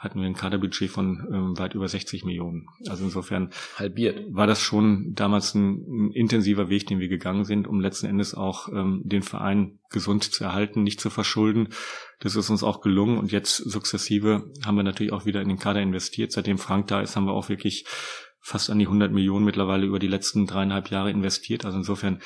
hatten 0.02 0.20
wir 0.20 0.26
ein 0.26 0.34
Kaderbudget 0.34 0.90
von 0.90 1.28
ähm, 1.32 1.58
weit 1.58 1.74
über 1.74 1.86
60 1.86 2.24
Millionen. 2.24 2.66
Also 2.88 3.04
insofern 3.04 3.50
halbiert. 3.76 4.34
War 4.34 4.48
das 4.48 4.60
schon 4.60 5.14
damals 5.14 5.54
ein, 5.54 5.76
ein, 5.76 6.10
intensiver 6.12 6.68
Weg, 6.68 6.88
den 6.88 6.98
wir 6.98 7.06
gegangen 7.06 7.44
sind, 7.44 7.68
um 7.68 7.80
letzten 7.80 8.06
Endes 8.06 8.34
auch 8.34 8.68
ähm, 8.68 9.02
den 9.04 9.22
Verein 9.22 9.78
gesund 9.90 10.24
zu 10.24 10.42
erhalten, 10.42 10.82
nicht 10.82 11.00
zu 11.00 11.08
verschulden. 11.08 11.68
Das 12.18 12.34
ist 12.34 12.50
uns 12.50 12.64
auch 12.64 12.80
gelungen 12.80 13.16
und 13.16 13.30
jetzt 13.30 13.56
sukzessive 13.56 14.50
haben 14.64 14.76
wir 14.76 14.82
natürlich 14.82 15.12
auch 15.12 15.24
wieder 15.24 15.40
in 15.40 15.48
den 15.48 15.58
Kader 15.58 15.80
investiert. 15.80 16.32
Seitdem 16.32 16.58
Frank 16.58 16.88
da 16.88 17.00
ist, 17.00 17.14
haben 17.14 17.26
wir 17.26 17.32
auch 17.32 17.48
wirklich 17.48 17.84
fast 18.40 18.70
an 18.70 18.80
die 18.80 18.86
100 18.86 19.12
Millionen 19.12 19.44
mittlerweile 19.44 19.86
über 19.86 20.00
die 20.00 20.08
letzten 20.08 20.48
dreieinhalb 20.48 20.90
Jahre 20.90 21.12
investiert. 21.12 21.64
Also 21.64 21.78
insofern 21.78 22.20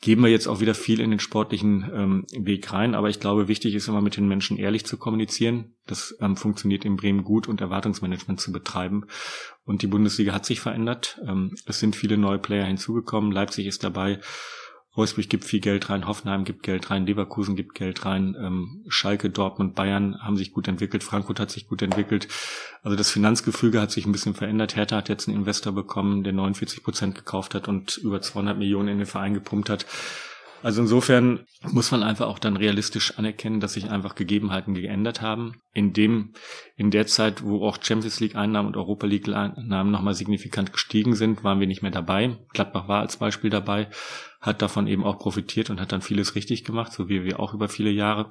geben 0.00 0.22
wir 0.22 0.30
jetzt 0.30 0.46
auch 0.46 0.60
wieder 0.60 0.74
viel 0.74 1.00
in 1.00 1.10
den 1.10 1.18
sportlichen 1.18 1.90
ähm, 1.92 2.26
Weg 2.32 2.72
rein. 2.72 2.94
Aber 2.94 3.08
ich 3.08 3.18
glaube, 3.18 3.48
wichtig 3.48 3.74
ist 3.74 3.88
immer 3.88 4.00
mit 4.00 4.16
den 4.16 4.28
Menschen 4.28 4.56
ehrlich 4.56 4.86
zu 4.86 4.96
kommunizieren. 4.96 5.74
Das 5.86 6.16
ähm, 6.20 6.36
funktioniert 6.36 6.84
in 6.84 6.96
Bremen 6.96 7.24
gut 7.24 7.48
und 7.48 7.60
Erwartungsmanagement 7.60 8.40
zu 8.40 8.52
betreiben. 8.52 9.06
Und 9.64 9.82
die 9.82 9.88
Bundesliga 9.88 10.32
hat 10.32 10.46
sich 10.46 10.60
verändert. 10.60 11.20
Ähm, 11.26 11.56
es 11.66 11.80
sind 11.80 11.96
viele 11.96 12.16
neue 12.16 12.38
Player 12.38 12.66
hinzugekommen. 12.66 13.32
Leipzig 13.32 13.66
ist 13.66 13.82
dabei. 13.82 14.20
Wolfsburg 14.98 15.28
gibt 15.28 15.44
viel 15.44 15.60
Geld 15.60 15.90
rein, 15.90 16.08
Hoffenheim 16.08 16.42
gibt 16.42 16.64
Geld 16.64 16.90
rein, 16.90 17.06
Leverkusen 17.06 17.54
gibt 17.54 17.76
Geld 17.76 18.04
rein, 18.04 18.34
ähm, 18.36 18.84
Schalke, 18.88 19.30
Dortmund, 19.30 19.76
Bayern 19.76 20.20
haben 20.20 20.36
sich 20.36 20.52
gut 20.52 20.66
entwickelt, 20.66 21.04
Frankfurt 21.04 21.38
hat 21.38 21.52
sich 21.52 21.68
gut 21.68 21.82
entwickelt. 21.82 22.26
Also 22.82 22.96
das 22.96 23.08
Finanzgefüge 23.08 23.80
hat 23.80 23.92
sich 23.92 24.06
ein 24.06 24.12
bisschen 24.12 24.34
verändert. 24.34 24.74
Hertha 24.74 24.96
hat 24.96 25.08
jetzt 25.08 25.28
einen 25.28 25.38
Investor 25.38 25.72
bekommen, 25.72 26.24
der 26.24 26.32
49 26.32 26.82
Prozent 26.82 27.14
gekauft 27.14 27.54
hat 27.54 27.68
und 27.68 27.96
über 27.98 28.20
200 28.20 28.58
Millionen 28.58 28.88
in 28.88 28.98
den 28.98 29.06
Verein 29.06 29.34
gepumpt 29.34 29.70
hat. 29.70 29.86
Also 30.62 30.82
insofern 30.82 31.44
muss 31.70 31.92
man 31.92 32.02
einfach 32.02 32.26
auch 32.26 32.40
dann 32.40 32.56
realistisch 32.56 33.16
anerkennen, 33.16 33.60
dass 33.60 33.74
sich 33.74 33.90
einfach 33.90 34.16
Gegebenheiten 34.16 34.74
geändert 34.74 35.22
haben. 35.22 35.60
In 35.72 35.92
dem, 35.92 36.32
in 36.76 36.90
der 36.90 37.06
Zeit, 37.06 37.44
wo 37.44 37.64
auch 37.64 37.78
Champions 37.80 38.18
League 38.18 38.34
Einnahmen 38.34 38.66
und 38.66 38.76
Europa 38.76 39.06
League 39.06 39.28
Einnahmen 39.28 39.92
nochmal 39.92 40.14
signifikant 40.14 40.72
gestiegen 40.72 41.14
sind, 41.14 41.44
waren 41.44 41.60
wir 41.60 41.68
nicht 41.68 41.82
mehr 41.82 41.92
dabei. 41.92 42.38
Gladbach 42.52 42.88
war 42.88 43.00
als 43.00 43.18
Beispiel 43.18 43.50
dabei, 43.50 43.88
hat 44.40 44.62
davon 44.62 44.86
eben 44.86 45.04
auch 45.04 45.18
profitiert 45.18 45.70
und 45.70 45.80
hat 45.80 45.92
dann 45.92 46.02
vieles 46.02 46.34
richtig 46.34 46.64
gemacht, 46.64 46.92
so 46.92 47.08
wie 47.08 47.24
wir 47.24 47.40
auch 47.40 47.54
über 47.54 47.68
viele 47.68 47.90
Jahre. 47.90 48.30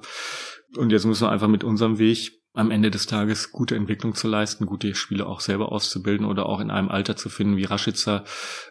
Und 0.76 0.90
jetzt 0.90 1.04
müssen 1.04 1.26
wir 1.26 1.30
einfach 1.30 1.48
mit 1.48 1.64
unserem 1.64 1.98
Weg 1.98 2.32
am 2.54 2.70
Ende 2.70 2.90
des 2.90 3.06
Tages 3.06 3.52
gute 3.52 3.76
Entwicklung 3.76 4.14
zu 4.14 4.26
leisten, 4.26 4.66
gute 4.66 4.94
Spiele 4.94 5.26
auch 5.26 5.40
selber 5.40 5.70
auszubilden 5.70 6.26
oder 6.26 6.46
auch 6.46 6.60
in 6.60 6.70
einem 6.70 6.88
Alter 6.88 7.14
zu 7.14 7.28
finden 7.28 7.56
wie 7.56 7.64
Raschitzer, 7.64 8.24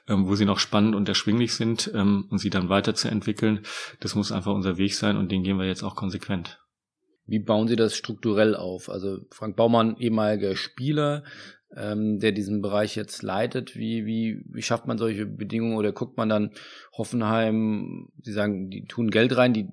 ähm, 0.07 0.27
wo 0.27 0.35
sie 0.35 0.45
noch 0.45 0.59
spannend 0.59 0.95
und 0.95 1.07
erschwinglich 1.07 1.53
sind 1.53 1.89
ähm, 1.93 2.25
und 2.29 2.39
sie 2.39 2.49
dann 2.49 2.69
weiterzuentwickeln. 2.69 3.61
Das 3.99 4.15
muss 4.15 4.31
einfach 4.31 4.53
unser 4.53 4.77
Weg 4.77 4.95
sein 4.95 5.15
und 5.15 5.31
den 5.31 5.43
gehen 5.43 5.57
wir 5.57 5.67
jetzt 5.67 5.83
auch 5.83 5.95
konsequent. 5.95 6.59
Wie 7.27 7.39
bauen 7.39 7.67
Sie 7.67 7.75
das 7.75 7.95
strukturell 7.95 8.55
auf? 8.55 8.89
Also 8.89 9.19
Frank 9.31 9.57
Baumann, 9.57 9.97
ehemaliger 9.97 10.55
Spieler, 10.55 11.23
ähm, 11.75 12.19
der 12.19 12.31
diesen 12.31 12.61
Bereich 12.61 12.95
jetzt 12.95 13.23
leitet. 13.23 13.75
Wie, 13.75 14.05
wie, 14.05 14.41
wie 14.45 14.61
schafft 14.61 14.87
man 14.87 14.97
solche 14.97 15.25
Bedingungen 15.25 15.77
oder 15.77 15.91
guckt 15.91 16.17
man 16.17 16.29
dann 16.29 16.51
Hoffenheim, 16.97 18.09
Sie 18.23 18.31
sagen, 18.31 18.69
die 18.69 18.85
tun 18.85 19.11
Geld 19.11 19.37
rein, 19.37 19.53
die 19.53 19.67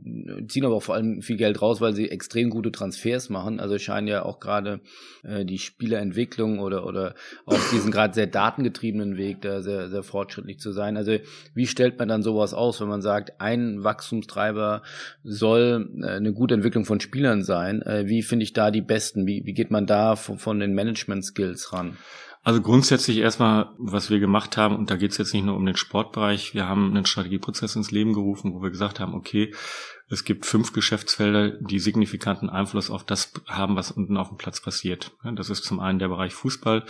ziehen 0.48 0.64
aber 0.64 0.74
auch 0.74 0.82
vor 0.82 0.94
allem 0.94 1.22
viel 1.22 1.36
Geld 1.36 1.62
raus, 1.62 1.80
weil 1.80 1.94
sie 1.94 2.10
extrem 2.10 2.50
gute 2.50 2.70
Transfers 2.70 3.30
machen. 3.30 3.60
Also 3.60 3.78
scheinen 3.78 4.08
ja 4.08 4.24
auch 4.24 4.40
gerade 4.40 4.80
äh, 5.22 5.44
die 5.44 5.58
Spielerentwicklung 5.58 6.58
oder, 6.58 6.86
oder 6.86 7.14
auch 7.46 7.58
diesen 7.72 7.90
gerade 7.90 8.14
sehr 8.14 8.26
datengetriebenen 8.26 9.16
Weg 9.16 9.40
da 9.42 9.62
sehr, 9.62 9.88
sehr 9.88 10.02
fortschrittlich 10.02 10.58
zu 10.58 10.72
sein. 10.72 10.96
Also 10.96 11.16
wie 11.54 11.66
stellt 11.66 11.98
man 11.98 12.08
dann 12.08 12.22
sowas 12.22 12.52
aus, 12.54 12.80
wenn 12.80 12.88
man 12.88 13.02
sagt, 13.02 13.40
ein 13.40 13.82
Wachstumstreiber 13.82 14.82
soll 15.22 15.90
äh, 16.02 16.06
eine 16.08 16.32
gute 16.32 16.54
Entwicklung 16.54 16.84
von 16.84 17.00
Spielern 17.00 17.42
sein? 17.42 17.82
Äh, 17.82 18.06
wie 18.06 18.22
finde 18.22 18.44
ich 18.44 18.52
da 18.52 18.70
die 18.70 18.82
besten? 18.82 19.26
Wie, 19.26 19.44
wie 19.46 19.54
geht 19.54 19.70
man 19.70 19.86
da 19.86 20.16
von, 20.16 20.38
von 20.38 20.60
den 20.60 20.74
Management-Skills 20.74 21.72
ran? 21.72 21.83
Also 22.44 22.60
grundsätzlich 22.60 23.16
erstmal, 23.18 23.70
was 23.78 24.10
wir 24.10 24.20
gemacht 24.20 24.58
haben, 24.58 24.76
und 24.76 24.90
da 24.90 24.96
geht 24.96 25.12
es 25.12 25.18
jetzt 25.18 25.32
nicht 25.32 25.46
nur 25.46 25.56
um 25.56 25.64
den 25.64 25.76
Sportbereich, 25.76 26.52
wir 26.52 26.68
haben 26.68 26.90
einen 26.90 27.06
Strategieprozess 27.06 27.74
ins 27.74 27.90
Leben 27.90 28.12
gerufen, 28.12 28.52
wo 28.52 28.62
wir 28.62 28.68
gesagt 28.68 29.00
haben, 29.00 29.14
okay, 29.14 29.54
es 30.10 30.24
gibt 30.24 30.44
fünf 30.44 30.74
Geschäftsfelder, 30.74 31.52
die 31.60 31.78
signifikanten 31.78 32.50
Einfluss 32.50 32.90
auf 32.90 33.02
das 33.02 33.32
haben, 33.46 33.76
was 33.76 33.90
unten 33.90 34.18
auf 34.18 34.28
dem 34.28 34.36
Platz 34.36 34.60
passiert. 34.60 35.12
Das 35.24 35.48
ist 35.48 35.64
zum 35.64 35.80
einen 35.80 35.98
der 35.98 36.08
Bereich 36.08 36.34
Fußball, 36.34 36.84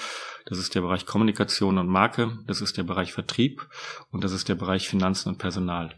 das 0.46 0.58
ist 0.58 0.74
der 0.74 0.80
Bereich 0.80 1.06
Kommunikation 1.06 1.78
und 1.78 1.86
Marke, 1.86 2.36
das 2.48 2.60
ist 2.60 2.76
der 2.76 2.82
Bereich 2.82 3.12
Vertrieb 3.12 3.64
und 4.10 4.24
das 4.24 4.32
ist 4.32 4.48
der 4.48 4.56
Bereich 4.56 4.88
Finanzen 4.88 5.28
und 5.28 5.38
Personal. 5.38 5.94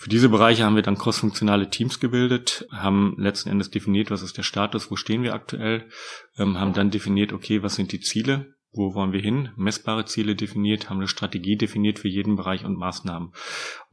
Für 0.00 0.08
diese 0.08 0.30
Bereiche 0.30 0.64
haben 0.64 0.76
wir 0.76 0.82
dann 0.82 0.96
crossfunktionale 0.96 1.68
Teams 1.68 2.00
gebildet, 2.00 2.66
haben 2.72 3.16
letzten 3.18 3.50
Endes 3.50 3.70
definiert, 3.70 4.10
was 4.10 4.22
ist 4.22 4.38
der 4.38 4.42
Status, 4.42 4.90
wo 4.90 4.96
stehen 4.96 5.22
wir 5.22 5.34
aktuell, 5.34 5.90
ähm, 6.38 6.58
haben 6.58 6.72
dann 6.72 6.90
definiert, 6.90 7.34
okay, 7.34 7.62
was 7.62 7.74
sind 7.74 7.92
die 7.92 8.00
Ziele, 8.00 8.54
wo 8.72 8.94
wollen 8.94 9.12
wir 9.12 9.20
hin? 9.20 9.50
Messbare 9.56 10.06
Ziele 10.06 10.36
definiert, 10.36 10.88
haben 10.88 10.96
eine 10.96 11.06
Strategie 11.06 11.58
definiert 11.58 11.98
für 11.98 12.08
jeden 12.08 12.36
Bereich 12.36 12.64
und 12.64 12.78
Maßnahmen. 12.78 13.28
Und 13.28 13.34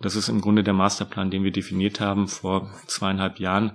das 0.06 0.16
ist 0.16 0.30
im 0.30 0.40
Grunde 0.40 0.64
der 0.64 0.74
Masterplan, 0.74 1.30
den 1.30 1.44
wir 1.44 1.52
definiert 1.52 2.00
haben 2.00 2.30
vor 2.30 2.74
zweieinhalb 2.88 3.38
Jahren, 3.42 3.74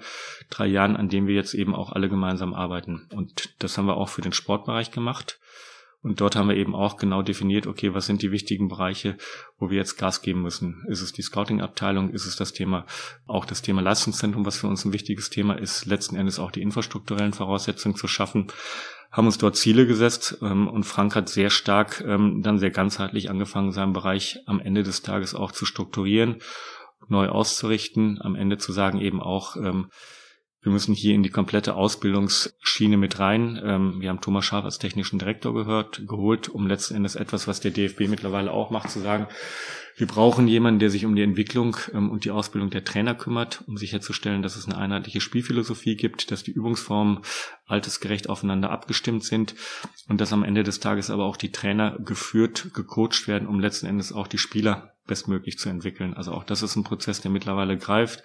drei 0.49 0.69
Jahren, 0.69 0.97
an 0.97 1.11
dem 1.11 1.27
wir 1.27 1.35
jetzt 1.35 1.53
eben 1.53 1.75
auch 1.75 1.93
alle 1.93 2.09
gemeinsam 2.09 2.55
arbeiten. 2.55 3.09
Und 3.13 3.55
das 3.59 3.77
haben 3.77 3.85
wir 3.85 3.99
auch 3.99 4.09
für 4.09 4.23
den 4.23 4.33
Sportbereich 4.33 4.91
gemacht. 4.91 5.39
Und 6.03 6.21
dort 6.21 6.35
haben 6.35 6.49
wir 6.49 6.57
eben 6.57 6.75
auch 6.75 6.97
genau 6.97 7.23
definiert, 7.23 7.69
okay, 7.69 7.95
was 7.95 8.07
sind 8.07 8.23
die 8.23 8.33
wichtigen 8.33 8.69
Bereiche, 8.69 9.17
wo 9.59 9.71
wir 9.71 9.79
jetzt 9.79 9.97
Gas 9.99 10.21
geben 10.21 10.43
müssen? 10.43 10.85
Ist 10.89 11.01
es 11.01 11.13
die 11.13 11.23
Scouting-Abteilung? 11.23 12.11
Ist 12.11 12.27
es 12.27 12.35
das 12.35 12.53
Thema, 12.53 12.87
auch 13.27 13.45
das 13.45 13.63
Thema 13.63 13.83
Leistungszentrum, 13.83 14.45
was 14.45 14.57
für 14.57 14.67
uns 14.67 14.85
ein 14.85 14.93
wichtiges 14.93 15.31
Thema 15.31 15.55
ist, 15.55 15.87
letzten 15.87 16.17
Endes 16.17 16.41
auch 16.41 16.51
die 16.51 16.63
infrastrukturellen 16.63 17.33
Voraussetzungen 17.33 17.97
zu 17.97 18.09
schaffen? 18.09 18.49
haben 19.13 19.27
uns 19.27 19.37
dort 19.37 19.57
Ziele 19.57 19.87
gesetzt 19.87 20.39
ähm, 20.41 20.67
und 20.69 20.85
Frank 20.85 21.15
hat 21.15 21.29
sehr 21.29 21.51
stark 21.51 22.03
ähm, 22.07 22.41
dann 22.43 22.59
sehr 22.59 22.71
ganzheitlich 22.71 23.29
angefangen, 23.29 23.71
seinen 23.71 23.93
Bereich 23.93 24.39
am 24.47 24.59
Ende 24.59 24.83
des 24.83 25.03
Tages 25.03 25.35
auch 25.35 25.53
zu 25.53 25.67
strukturieren, 25.67 26.37
neu 27.09 27.29
auszurichten, 27.29 28.21
am 28.23 28.35
Ende 28.35 28.57
zu 28.57 28.73
sagen 28.73 29.01
eben 29.01 29.21
auch, 29.21 29.57
ähm, 29.57 29.91
wir 30.63 30.71
müssen 30.71 30.95
hier 30.95 31.15
in 31.15 31.23
die 31.23 31.31
komplette 31.31 31.75
Ausbildungsschiene 31.75 32.97
mit 32.97 33.19
rein. 33.19 33.61
Ähm, 33.63 34.01
wir 34.01 34.09
haben 34.09 34.21
Thomas 34.21 34.45
Schaaf 34.45 34.65
als 34.65 34.79
technischen 34.79 35.19
Direktor 35.19 35.53
gehört, 35.53 36.07
geholt, 36.07 36.49
um 36.49 36.67
letzten 36.67 36.95
Endes 36.95 37.17
etwas, 37.17 37.49
was 37.49 37.61
der 37.61 37.73
DFB 37.73 38.09
mittlerweile 38.09 38.53
auch 38.53 38.71
macht, 38.71 38.91
zu 38.91 39.01
sagen, 39.01 39.27
wir 39.97 40.07
brauchen 40.07 40.49
jemanden, 40.49 40.81
der 40.81 40.89
sich 40.89 41.05
um 41.05 41.17
die 41.17 41.23
Entwicklung 41.23 41.77
ähm, 41.93 42.11
und 42.11 42.25
die 42.25 42.31
Ausbildung 42.31 42.71
der 42.71 42.85
Trainer 42.85 43.15
kümmert, 43.15 43.63
um 43.67 43.77
sicherzustellen, 43.77 44.43
dass 44.43 44.57
es 44.57 44.67
eine 44.67 44.79
einheitliche 44.79 45.21
Spielphilosophie 45.21 45.97
gibt, 45.97 46.31
dass 46.31 46.45
die 46.45 46.53
Übungsformen 46.53 47.19
altersgerecht 47.67 48.29
aufeinander 48.29 48.71
abgestimmt 48.71 49.25
sind 49.25 49.55
und 50.09 50.21
dass 50.21 50.33
am 50.33 50.45
Ende 50.45 50.63
des 50.63 50.81
Tages 50.81 51.11
aber 51.11 51.25
auch 51.25 51.37
die 51.37 51.53
Trainer 51.53 51.99
geführt, 51.99 52.71
gecoacht 52.73 53.29
werden, 53.29 53.49
um 53.49 53.61
letzten 53.61 53.87
Endes 53.87 54.13
auch 54.13 54.29
die 54.29 54.39
Spieler 54.39 54.95
bestmöglich 55.07 55.59
zu 55.59 55.69
entwickeln. 55.69 56.15
Also 56.15 56.33
auch 56.33 56.45
das 56.45 56.63
ist 56.63 56.77
ein 56.77 56.85
Prozess, 56.85 57.21
der 57.21 57.31
mittlerweile 57.31 57.77
greift. 57.77 58.23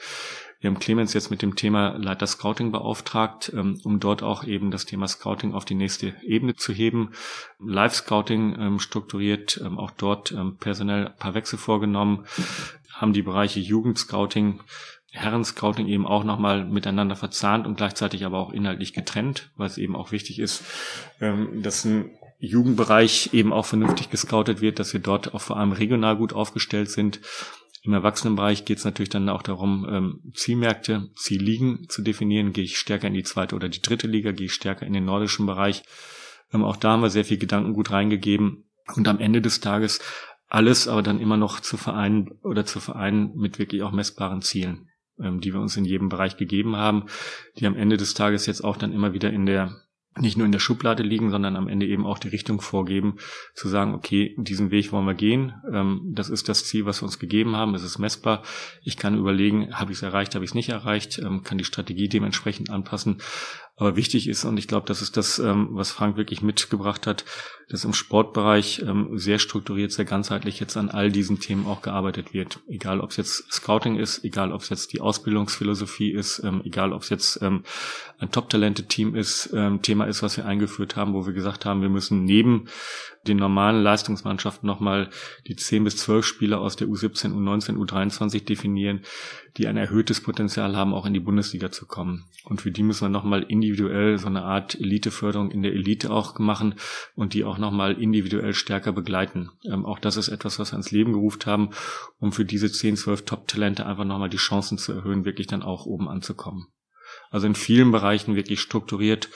Wir 0.60 0.72
haben 0.72 0.80
Clemens 0.80 1.14
jetzt 1.14 1.30
mit 1.30 1.44
dem 1.44 1.56
Thema 1.56 1.98
Leiter 1.98 2.26
Scouting 2.26 2.72
beauftragt, 2.72 3.52
ähm, 3.56 3.80
um 3.84 4.00
dort 4.00 4.24
auch 4.24 4.44
eben 4.44 4.72
das 4.72 4.86
Thema 4.86 5.08
Scouting 5.08 5.54
auf 5.54 5.66
die 5.66 5.76
nächste 5.76 6.16
Ebene 6.24 6.56
zu 6.56 6.74
heben. 6.74 7.12
Live-Scouting 7.60 8.58
ähm, 8.60 8.80
strukturiert, 8.80 9.62
ähm, 9.64 9.78
auch 9.78 9.92
dort 9.92 10.36
personell 10.60 11.08
ein 11.08 11.18
paar 11.18 11.36
Wechsel 11.36 11.60
vorgenommen, 11.60 12.26
haben 12.92 13.14
die 13.14 13.22
Bereiche 13.22 13.60
Jugendscouting, 13.60 14.62
Herren-Scouting 15.12 15.88
eben 15.88 16.08
auch 16.08 16.24
nochmal 16.24 16.66
miteinander 16.66 17.16
verzahnt 17.16 17.68
und 17.68 17.78
gleichzeitig 17.78 18.26
aber 18.26 18.40
auch 18.40 18.52
inhaltlich 18.52 18.94
getrennt, 18.94 19.52
weil 19.56 19.68
es 19.68 19.78
eben 19.78 19.96
auch 19.96 20.12
wichtig 20.12 20.40
ist, 20.40 20.64
dass 21.20 21.86
ein 21.86 22.12
Jugendbereich 22.40 23.34
eben 23.34 23.52
auch 23.52 23.66
vernünftig 23.66 24.10
gescoutet 24.10 24.62
wird, 24.62 24.80
dass 24.80 24.94
wir 24.94 25.00
dort 25.00 25.34
auch 25.34 25.42
vor 25.42 25.58
allem 25.58 25.72
regional 25.72 26.18
gut 26.18 26.34
aufgestellt 26.34 26.92
sind 26.92 27.20
im 27.88 27.94
Erwachsenenbereich 27.94 28.66
geht 28.66 28.80
es 28.80 28.86
natürlich 28.86 29.10
dann 29.10 29.30
auch 29.30 29.42
darum, 29.42 29.88
ähm, 29.90 30.32
Zielmärkte, 30.34 31.10
Zielligen 31.16 31.88
zu 31.88 32.02
definieren. 32.02 32.52
Gehe 32.52 32.66
ich 32.66 32.78
stärker 32.78 33.08
in 33.08 33.14
die 33.14 33.24
zweite 33.24 33.56
oder 33.56 33.70
die 33.70 33.82
dritte 33.82 34.08
Liga, 34.08 34.32
gehe 34.32 34.48
ich 34.48 34.54
stärker 34.54 34.86
in 34.86 34.94
den 34.94 35.06
nordischen 35.06 35.46
Bereich. 35.46 35.84
Ähm, 36.54 36.64
auch 36.64 36.76
da 36.76 36.92
haben 36.92 37.02
wir 37.02 37.10
sehr 37.10 37.26
viel 37.26 37.38
Gedanken 37.38 37.74
gut 37.74 37.92
reingegeben. 37.92 38.66
Und 38.96 39.08
am 39.08 39.20
Ende 39.20 39.42
des 39.42 39.62
Tages 39.62 40.00
alles 40.50 40.88
aber 40.88 41.02
dann 41.02 41.20
immer 41.20 41.38
noch 41.38 41.60
zu 41.60 41.78
vereinen 41.78 42.32
oder 42.44 42.66
zu 42.66 42.80
vereinen 42.80 43.36
mit 43.36 43.60
wirklich 43.60 43.84
auch 43.84 43.92
messbaren 43.92 44.42
Zielen, 44.42 44.90
ähm, 45.20 45.40
die 45.40 45.54
wir 45.54 45.62
uns 45.62 45.78
in 45.78 45.86
jedem 45.86 46.10
Bereich 46.10 46.38
gegeben 46.38 46.76
haben, 46.76 47.06
die 47.58 47.68
am 47.68 47.76
Ende 47.76 47.98
des 47.98 48.14
Tages 48.14 48.46
jetzt 48.46 48.64
auch 48.64 48.78
dann 48.78 48.94
immer 48.94 49.14
wieder 49.14 49.32
in 49.32 49.46
der 49.46 49.82
nicht 50.20 50.38
nur 50.38 50.46
in 50.46 50.52
der 50.52 50.60
Schublade 50.60 51.04
liegen, 51.04 51.30
sondern 51.30 51.56
am 51.56 51.68
Ende 51.68 51.86
eben 51.86 52.06
auch 52.06 52.20
die 52.20 52.30
Richtung 52.30 52.62
vorgeben, 52.62 53.18
zu 53.54 53.68
sagen, 53.68 53.94
okay, 53.94 54.36
diesen 54.38 54.72
Weg 54.72 54.92
wollen 54.92 55.06
wir 55.06 55.14
gehen. 55.14 55.54
Ähm, 55.72 56.02
das 56.14 56.30
ist 56.30 56.50
das 56.50 56.66
Ziel, 56.66 56.86
was 56.86 57.02
wir 57.02 57.06
uns 57.06 57.20
gegeben 57.20 57.56
haben. 57.56 57.76
Es 57.76 57.84
ist 57.84 58.00
messbar. 58.00 58.44
Ich 58.84 58.98
kann 58.98 59.18
überlegen, 59.18 59.74
habe 59.74 59.92
ich 59.92 59.98
es 59.98 60.04
erreicht, 60.04 60.36
habe 60.36 60.46
ich 60.46 60.52
es 60.52 60.56
nicht 60.56 60.70
erreicht, 60.70 61.20
ähm, 61.20 61.44
kann 61.44 61.58
die 61.58 61.64
Strategie 61.64 62.10
dementsprechend 62.10 62.70
anpassen. 62.70 63.18
Aber 63.80 63.96
wichtig 63.96 64.28
ist, 64.28 64.44
und 64.44 64.58
ich 64.58 64.68
glaube, 64.68 64.88
das 64.88 65.04
ist 65.04 65.18
das, 65.18 65.38
ähm, 65.38 65.70
was 65.72 65.92
Frank 65.92 66.18
wirklich 66.18 66.42
mitgebracht 66.42 67.06
hat, 67.06 67.26
dass 67.70 67.86
im 67.86 67.94
Sportbereich 67.94 68.82
ähm, 68.82 69.20
sehr 69.20 69.38
strukturiert, 69.38 69.92
sehr 69.92 70.06
ganzheitlich 70.06 70.60
jetzt 70.60 70.78
an 70.78 70.90
all 70.90 71.12
diesen 71.12 71.40
Themen 71.40 71.68
auch 71.68 71.84
gearbeitet 71.84 72.34
wird. 72.34 72.60
Egal, 72.68 73.00
ob 73.00 73.12
es 73.12 73.18
jetzt 73.18 73.54
Scouting 73.54 73.98
ist, 73.98 74.24
egal, 74.24 74.52
ob 74.52 74.62
es 74.62 74.70
jetzt 74.70 74.94
die 74.94 75.02
Ausbildungsphilosophie 75.02 76.12
ist, 76.12 76.42
ähm, 76.44 76.62
egal, 76.66 76.92
ob 76.92 77.04
es 77.04 77.10
jetzt 77.10 77.40
ein 77.40 77.64
Top-Talente-Team 78.32 79.16
ist, 79.16 79.56
Thema 79.84 80.06
ist, 80.06 80.24
was 80.24 80.38
wir 80.38 80.46
eingeführt 80.46 80.96
haben, 80.96 81.14
wo 81.14 81.28
wir 81.28 81.34
gesagt 81.34 81.66
haben, 81.66 81.82
wir 81.82 81.90
müssen 81.90 82.24
neben 82.24 82.68
den 83.28 83.38
normalen 83.38 83.84
Leistungsmannschaften 83.84 84.66
nochmal 84.66 85.10
die 85.48 85.56
10 85.56 85.84
bis 85.84 85.98
12 85.98 86.26
Spieler 86.26 86.60
aus 86.60 86.76
der 86.76 86.88
U17, 86.88 87.34
U19, 87.34 87.78
U23 87.78 88.46
definieren, 88.46 89.02
die 89.58 89.68
ein 89.68 89.78
erhöhtes 89.78 90.22
Potenzial 90.22 90.76
haben, 90.76 90.94
auch 90.94 91.06
in 91.06 91.14
die 91.14 91.20
Bundesliga 91.20 91.72
zu 91.72 91.86
kommen. 91.86 92.26
Und 92.44 92.62
für 92.62 92.72
die 92.72 92.84
müssen 92.84 93.06
wir 93.06 93.10
nochmal 93.10 93.44
individuell 93.44 94.18
so 94.18 94.28
eine 94.28 94.44
Art 94.44 94.76
Eliteförderung 94.76 95.52
in 95.52 95.64
der 95.64 95.74
Elite 95.74 96.12
auch 96.12 96.38
machen 96.40 96.76
und 97.16 97.34
die 97.34 97.44
auch 97.44 97.58
nochmal 97.58 97.94
individuell 97.94 98.54
stärker 98.54 98.94
begleiten. 98.94 99.50
Ähm, 99.66 99.86
auch 99.86 100.00
das 100.00 100.18
ist 100.18 100.30
etwas, 100.30 100.60
was 100.60 100.72
wir 100.72 100.78
ins 100.78 100.92
Leben 100.92 101.14
gerufen 101.14 101.46
haben, 101.46 101.70
um 102.20 102.32
für 102.32 102.46
diese 102.46 102.72
10, 102.72 102.98
12 102.98 103.26
Top-Talente 103.26 103.86
einfach 103.86 104.06
nochmal 104.06 104.30
die 104.30 104.38
Chancen 104.38 104.78
zu 104.78 104.94
erhöhen, 104.94 105.26
wirklich 105.26 105.48
dann 105.48 105.64
auch 105.64 105.86
oben 105.86 106.08
anzukommen. 106.08 106.68
Also 107.30 107.48
in 107.48 107.56
vielen 107.56 107.92
Bereichen 107.92 108.36
wirklich 108.36 108.62
strukturiert 108.62 109.30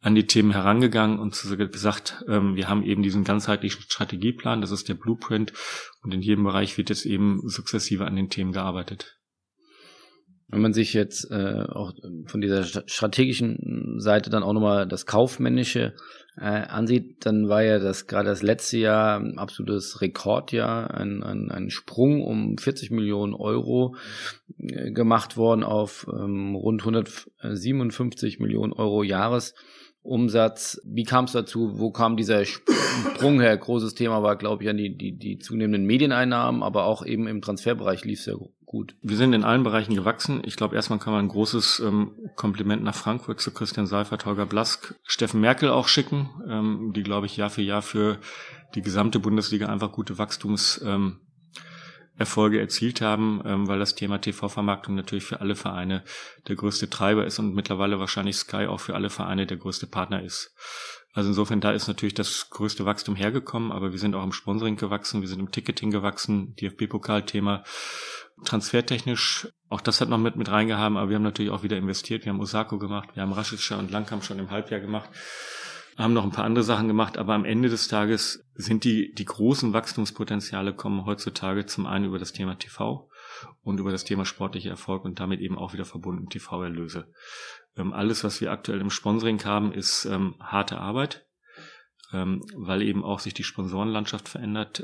an 0.00 0.14
die 0.14 0.26
Themen 0.26 0.52
herangegangen 0.52 1.18
und 1.18 1.38
gesagt, 1.72 2.24
ähm, 2.26 2.56
wir 2.56 2.68
haben 2.68 2.82
eben 2.82 3.02
diesen 3.02 3.24
ganzheitlichen 3.24 3.82
Strategieplan, 3.82 4.60
das 4.60 4.70
ist 4.70 4.88
der 4.88 4.94
Blueprint 4.94 5.52
und 6.02 6.14
in 6.14 6.22
jedem 6.22 6.44
Bereich 6.44 6.78
wird 6.78 6.88
jetzt 6.88 7.04
eben 7.04 7.40
sukzessive 7.46 8.06
an 8.06 8.16
den 8.16 8.30
Themen 8.30 8.52
gearbeitet. 8.52 9.18
Wenn 10.48 10.62
man 10.62 10.72
sich 10.72 10.94
jetzt 10.94 11.30
äh, 11.30 11.64
auch 11.68 11.92
von 12.26 12.40
dieser 12.40 12.64
strategischen 12.64 14.00
Seite 14.00 14.30
dann 14.30 14.42
auch 14.42 14.52
nochmal 14.52 14.88
das 14.88 15.06
Kaufmännische 15.06 15.94
äh, 16.36 16.44
ansieht, 16.44 17.24
dann 17.24 17.48
war 17.48 17.62
ja 17.62 17.78
das 17.78 18.08
gerade 18.08 18.30
das 18.30 18.42
letzte 18.42 18.78
Jahr 18.78 19.20
ein 19.20 19.38
absolutes 19.38 20.00
Rekordjahr, 20.00 20.92
ein, 20.92 21.22
ein, 21.22 21.52
ein 21.52 21.70
Sprung 21.70 22.22
um 22.22 22.58
40 22.58 22.90
Millionen 22.90 23.34
Euro 23.34 23.94
äh, 24.58 24.90
gemacht 24.90 25.36
worden 25.36 25.62
auf 25.62 26.08
ähm, 26.12 26.56
rund 26.56 26.80
157 26.82 28.40
Millionen 28.40 28.72
Euro 28.72 29.04
Jahres. 29.04 29.54
Umsatz. 30.02 30.80
Wie 30.84 31.04
kam 31.04 31.26
es 31.26 31.32
dazu? 31.32 31.78
Wo 31.78 31.90
kam 31.90 32.16
dieser 32.16 32.44
Sprung 32.44 33.40
her? 33.40 33.56
Großes 33.56 33.94
Thema 33.94 34.22
war, 34.22 34.36
glaube 34.36 34.62
ich, 34.62 34.70
an 34.70 34.76
die, 34.76 34.96
die, 34.96 35.12
die 35.12 35.38
zunehmenden 35.38 35.84
Medieneinnahmen, 35.84 36.62
aber 36.62 36.84
auch 36.84 37.04
eben 37.04 37.26
im 37.26 37.42
Transferbereich 37.42 38.04
lief 38.04 38.20
es 38.20 38.26
ja 38.26 38.34
gut. 38.64 38.94
Wir 39.02 39.16
sind 39.16 39.32
in 39.32 39.44
allen 39.44 39.62
Bereichen 39.62 39.94
gewachsen. 39.94 40.42
Ich 40.44 40.56
glaube, 40.56 40.76
erstmal 40.76 40.98
kann 40.98 41.12
man 41.12 41.24
ein 41.24 41.28
großes 41.28 41.80
ähm, 41.80 42.12
Kompliment 42.36 42.82
nach 42.82 42.94
Frankfurt 42.94 43.40
zu 43.40 43.52
Christian 43.52 43.86
Seifert, 43.86 44.26
Holger 44.26 44.46
Blask, 44.46 44.94
Steffen 45.04 45.40
Merkel 45.40 45.70
auch 45.70 45.88
schicken, 45.88 46.30
ähm, 46.48 46.92
die, 46.94 47.02
glaube 47.02 47.26
ich, 47.26 47.36
Jahr 47.36 47.50
für 47.50 47.62
Jahr 47.62 47.82
für 47.82 48.18
die 48.74 48.82
gesamte 48.82 49.18
Bundesliga 49.18 49.66
einfach 49.66 49.92
gute 49.92 50.18
Wachstums 50.18 50.80
ähm, 50.84 51.20
Erfolge 52.20 52.60
erzielt 52.60 53.00
haben, 53.00 53.40
ähm, 53.46 53.66
weil 53.66 53.78
das 53.78 53.94
Thema 53.94 54.20
TV-Vermarktung 54.20 54.94
natürlich 54.94 55.24
für 55.24 55.40
alle 55.40 55.56
Vereine 55.56 56.04
der 56.46 56.54
größte 56.54 56.90
Treiber 56.90 57.24
ist 57.24 57.38
und 57.38 57.54
mittlerweile 57.54 57.98
wahrscheinlich 57.98 58.36
Sky 58.36 58.66
auch 58.66 58.80
für 58.80 58.94
alle 58.94 59.08
Vereine 59.08 59.46
der 59.46 59.56
größte 59.56 59.86
Partner 59.86 60.22
ist. 60.22 60.54
Also 61.14 61.30
insofern, 61.30 61.62
da 61.62 61.72
ist 61.72 61.88
natürlich 61.88 62.14
das 62.14 62.50
größte 62.50 62.84
Wachstum 62.84 63.16
hergekommen, 63.16 63.72
aber 63.72 63.90
wir 63.90 63.98
sind 63.98 64.14
auch 64.14 64.22
im 64.22 64.32
Sponsoring 64.32 64.76
gewachsen, 64.76 65.22
wir 65.22 65.28
sind 65.28 65.40
im 65.40 65.50
Ticketing 65.50 65.90
gewachsen, 65.90 66.54
DFB-Pokalthema, 66.56 67.64
transfertechnisch, 68.44 69.48
auch 69.70 69.80
das 69.80 70.02
hat 70.02 70.10
noch 70.10 70.18
mit, 70.18 70.36
mit 70.36 70.50
reingehaben, 70.50 70.98
aber 70.98 71.08
wir 71.08 71.16
haben 71.16 71.22
natürlich 71.22 71.50
auch 71.50 71.62
wieder 71.62 71.78
investiert, 71.78 72.26
wir 72.26 72.32
haben 72.32 72.40
Osako 72.40 72.78
gemacht, 72.78 73.08
wir 73.14 73.22
haben 73.22 73.32
Rashica 73.32 73.76
und 73.76 73.90
Langkamp 73.90 74.24
schon 74.24 74.38
im 74.38 74.50
Halbjahr 74.50 74.80
gemacht 74.80 75.08
haben 76.02 76.12
noch 76.12 76.24
ein 76.24 76.30
paar 76.30 76.44
andere 76.44 76.64
Sachen 76.64 76.88
gemacht, 76.88 77.18
aber 77.18 77.34
am 77.34 77.44
Ende 77.44 77.68
des 77.68 77.88
Tages 77.88 78.46
sind 78.54 78.84
die, 78.84 79.12
die 79.14 79.24
großen 79.24 79.72
Wachstumspotenziale 79.72 80.74
kommen 80.74 81.04
heutzutage 81.04 81.66
zum 81.66 81.86
einen 81.86 82.06
über 82.06 82.18
das 82.18 82.32
Thema 82.32 82.58
TV 82.58 83.08
und 83.62 83.78
über 83.78 83.92
das 83.92 84.04
Thema 84.04 84.24
sportlicher 84.24 84.70
Erfolg 84.70 85.04
und 85.04 85.20
damit 85.20 85.40
eben 85.40 85.58
auch 85.58 85.72
wieder 85.72 85.84
verbunden 85.84 86.28
TV-Erlöse. 86.28 87.12
Ähm, 87.76 87.92
alles, 87.92 88.24
was 88.24 88.40
wir 88.40 88.52
aktuell 88.52 88.80
im 88.80 88.90
Sponsoring 88.90 89.44
haben, 89.44 89.72
ist 89.72 90.04
ähm, 90.04 90.36
harte 90.40 90.78
Arbeit, 90.78 91.26
ähm, 92.12 92.42
weil 92.54 92.82
eben 92.82 93.04
auch 93.04 93.20
sich 93.20 93.34
die 93.34 93.44
Sponsorenlandschaft 93.44 94.28
verändert. 94.28 94.82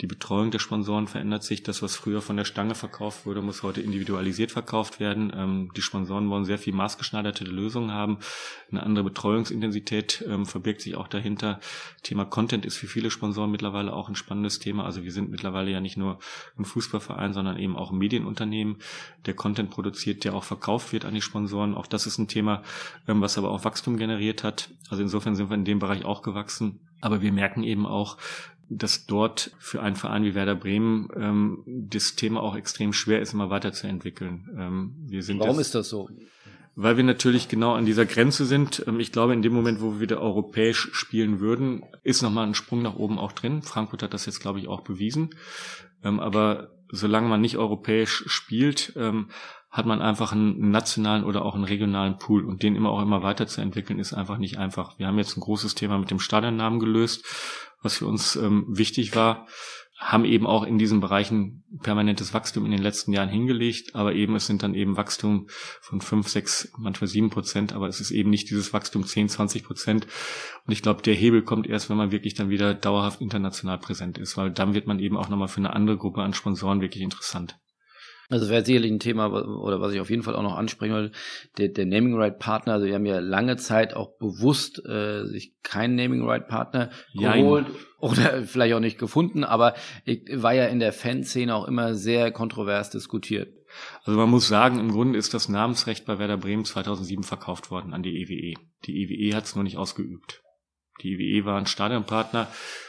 Die 0.00 0.06
Betreuung 0.06 0.50
der 0.50 0.58
Sponsoren 0.58 1.06
verändert 1.06 1.44
sich. 1.44 1.62
Das, 1.62 1.82
was 1.82 1.96
früher 1.96 2.22
von 2.22 2.36
der 2.36 2.44
Stange 2.44 2.74
verkauft 2.74 3.26
wurde, 3.26 3.42
muss 3.42 3.62
heute 3.62 3.82
individualisiert 3.82 4.50
verkauft 4.50 5.00
werden. 5.00 5.32
Ähm, 5.36 5.70
die 5.76 5.82
Sponsoren 5.82 6.28
wollen 6.30 6.44
sehr 6.44 6.58
viel 6.58 6.72
maßgeschneiderte 6.72 7.44
Lösungen 7.44 7.92
haben. 7.92 8.18
Eine 8.70 8.82
andere 8.82 9.04
Betreuungsintensität 9.04 10.24
ähm, 10.26 10.46
verbirgt 10.46 10.80
sich 10.80 10.96
auch 10.96 11.08
dahinter. 11.08 11.60
Thema 12.02 12.24
Content 12.24 12.64
ist 12.64 12.78
für 12.78 12.86
viele 12.86 13.10
Sponsoren 13.10 13.50
mittlerweile 13.50 13.92
auch 13.92 14.08
ein 14.08 14.16
spannendes 14.16 14.58
Thema. 14.58 14.84
Also 14.86 15.04
wir 15.04 15.12
sind 15.12 15.30
mittlerweile 15.30 15.70
ja 15.70 15.80
nicht 15.80 15.98
nur 15.98 16.18
ein 16.58 16.64
Fußballverein, 16.64 17.34
sondern 17.34 17.58
eben 17.58 17.76
auch 17.76 17.92
ein 17.92 17.98
Medienunternehmen, 17.98 18.78
der 19.26 19.34
Content 19.34 19.70
produziert, 19.70 20.24
der 20.24 20.34
auch 20.34 20.44
verkauft 20.44 20.92
wird 20.92 21.04
an 21.04 21.14
die 21.14 21.22
Sponsoren. 21.22 21.74
Auch 21.74 21.86
das 21.86 22.06
ist 22.06 22.18
ein 22.18 22.28
Thema, 22.28 22.62
ähm, 23.06 23.20
was 23.20 23.36
aber 23.36 23.50
auch 23.50 23.64
Wachstum 23.64 23.98
generiert 23.98 24.42
hat. 24.42 24.70
Also 24.88 25.02
insofern 25.02 25.36
sind 25.36 25.50
wir 25.50 25.54
in 25.54 25.66
dem 25.66 25.78
Bereich 25.78 26.04
auch 26.04 26.22
gewachsen. 26.22 26.80
Aber 27.02 27.20
wir 27.20 27.32
merken 27.32 27.64
eben 27.64 27.84
auch, 27.84 28.16
dass 28.78 29.06
dort 29.06 29.52
für 29.58 29.82
einen 29.82 29.96
Verein 29.96 30.24
wie 30.24 30.34
Werder 30.34 30.54
Bremen 30.54 31.08
ähm, 31.16 31.62
das 31.66 32.14
Thema 32.16 32.42
auch 32.42 32.56
extrem 32.56 32.92
schwer 32.92 33.20
ist, 33.20 33.32
immer 33.32 33.50
weiterzuentwickeln. 33.50 34.48
Ähm, 34.56 34.94
wir 35.06 35.22
sind 35.22 35.40
Warum 35.40 35.56
das, 35.56 35.68
ist 35.68 35.74
das 35.74 35.88
so? 35.88 36.08
Weil 36.74 36.96
wir 36.96 37.04
natürlich 37.04 37.48
genau 37.48 37.74
an 37.74 37.84
dieser 37.84 38.06
Grenze 38.06 38.46
sind. 38.46 38.84
Ähm, 38.86 39.00
ich 39.00 39.12
glaube, 39.12 39.32
in 39.32 39.42
dem 39.42 39.52
Moment, 39.52 39.80
wo 39.80 39.94
wir 39.94 40.00
wieder 40.00 40.20
europäisch 40.20 40.90
spielen 40.92 41.40
würden, 41.40 41.82
ist 42.02 42.22
nochmal 42.22 42.46
ein 42.46 42.54
Sprung 42.54 42.82
nach 42.82 42.96
oben 42.96 43.18
auch 43.18 43.32
drin. 43.32 43.62
Frankfurt 43.62 44.02
hat 44.02 44.14
das 44.14 44.26
jetzt, 44.26 44.40
glaube 44.40 44.58
ich, 44.58 44.68
auch 44.68 44.80
bewiesen. 44.80 45.30
Ähm, 46.02 46.20
aber 46.20 46.70
solange 46.90 47.28
man 47.28 47.40
nicht 47.40 47.56
europäisch 47.56 48.24
spielt, 48.26 48.92
ähm, 48.96 49.28
hat 49.70 49.86
man 49.86 50.02
einfach 50.02 50.32
einen 50.32 50.70
nationalen 50.70 51.24
oder 51.24 51.44
auch 51.46 51.54
einen 51.54 51.64
regionalen 51.64 52.18
Pool 52.18 52.44
und 52.44 52.62
den 52.62 52.76
immer 52.76 52.90
auch 52.90 53.00
immer 53.00 53.22
weiterzuentwickeln 53.22 53.98
ist 53.98 54.12
einfach 54.12 54.36
nicht 54.36 54.58
einfach. 54.58 54.98
Wir 54.98 55.06
haben 55.06 55.16
jetzt 55.16 55.36
ein 55.36 55.40
großes 55.40 55.74
Thema 55.74 55.98
mit 55.98 56.10
dem 56.10 56.18
Stadionnamen 56.18 56.78
gelöst 56.78 57.24
was 57.82 57.96
für 57.98 58.06
uns 58.06 58.36
ähm, 58.36 58.66
wichtig 58.68 59.14
war, 59.14 59.46
haben 59.98 60.24
eben 60.24 60.46
auch 60.46 60.64
in 60.64 60.78
diesen 60.78 61.00
Bereichen 61.00 61.64
permanentes 61.80 62.34
Wachstum 62.34 62.64
in 62.64 62.72
den 62.72 62.82
letzten 62.82 63.12
Jahren 63.12 63.28
hingelegt, 63.28 63.94
aber 63.94 64.14
eben 64.14 64.34
es 64.34 64.46
sind 64.46 64.64
dann 64.64 64.74
eben 64.74 64.96
Wachstum 64.96 65.46
von 65.80 66.00
fünf, 66.00 66.28
sechs, 66.28 66.72
manchmal 66.76 67.06
sieben 67.06 67.30
Prozent, 67.30 67.72
aber 67.72 67.86
es 67.86 68.00
ist 68.00 68.10
eben 68.10 68.30
nicht 68.30 68.50
dieses 68.50 68.72
Wachstum 68.72 69.04
zehn, 69.04 69.28
zwanzig 69.28 69.62
Prozent. 69.62 70.08
Und 70.66 70.72
ich 70.72 70.82
glaube, 70.82 71.02
der 71.02 71.14
Hebel 71.14 71.42
kommt 71.42 71.68
erst, 71.68 71.88
wenn 71.88 71.96
man 71.96 72.10
wirklich 72.10 72.34
dann 72.34 72.50
wieder 72.50 72.74
dauerhaft 72.74 73.20
international 73.20 73.78
präsent 73.78 74.18
ist, 74.18 74.36
weil 74.36 74.50
dann 74.50 74.74
wird 74.74 74.88
man 74.88 74.98
eben 74.98 75.16
auch 75.16 75.28
nochmal 75.28 75.48
für 75.48 75.58
eine 75.58 75.72
andere 75.72 75.98
Gruppe 75.98 76.22
an 76.22 76.34
Sponsoren 76.34 76.80
wirklich 76.80 77.04
interessant. 77.04 77.58
Also 78.28 78.48
wäre 78.48 78.64
sicherlich 78.64 78.90
ein 78.90 78.98
Thema, 78.98 79.30
oder 79.30 79.80
was 79.80 79.92
ich 79.92 80.00
auf 80.00 80.10
jeden 80.10 80.22
Fall 80.22 80.34
auch 80.36 80.42
noch 80.42 80.56
ansprechen 80.56 80.94
wollte, 80.94 81.12
der, 81.58 81.68
der 81.68 81.86
Naming 81.86 82.16
Right 82.16 82.38
Partner. 82.38 82.74
Also 82.74 82.86
wir 82.86 82.94
haben 82.94 83.06
ja 83.06 83.18
lange 83.18 83.56
Zeit 83.56 83.94
auch 83.94 84.16
bewusst 84.18 84.84
äh, 84.86 85.26
sich 85.26 85.54
keinen 85.62 85.96
Naming 85.96 86.24
Right 86.26 86.48
Partner 86.48 86.90
geholt 87.14 87.66
Jein. 87.66 87.76
oder 87.98 88.42
vielleicht 88.44 88.74
auch 88.74 88.80
nicht 88.80 88.98
gefunden, 88.98 89.44
aber 89.44 89.74
war 90.34 90.54
ja 90.54 90.66
in 90.66 90.78
der 90.78 90.92
Fanszene 90.92 91.54
auch 91.54 91.66
immer 91.66 91.94
sehr 91.94 92.30
kontrovers 92.30 92.90
diskutiert. 92.90 93.48
Also 94.04 94.18
man 94.18 94.30
muss 94.30 94.48
sagen, 94.48 94.78
im 94.78 94.90
Grunde 94.90 95.18
ist 95.18 95.34
das 95.34 95.48
Namensrecht 95.48 96.04
bei 96.04 96.18
Werder 96.18 96.36
Bremen 96.36 96.64
2007 96.64 97.24
verkauft 97.24 97.70
worden 97.70 97.94
an 97.94 98.02
die 98.02 98.22
EWE. 98.22 98.54
Die 98.84 99.02
EWE 99.02 99.36
hat 99.36 99.44
es 99.44 99.54
nur 99.54 99.64
nicht 99.64 99.76
ausgeübt. 99.76 100.42
Die 101.00 101.14
EWE 101.14 101.44
war 101.44 101.58
ein 101.58 101.66
Stadionpartner 101.66 102.48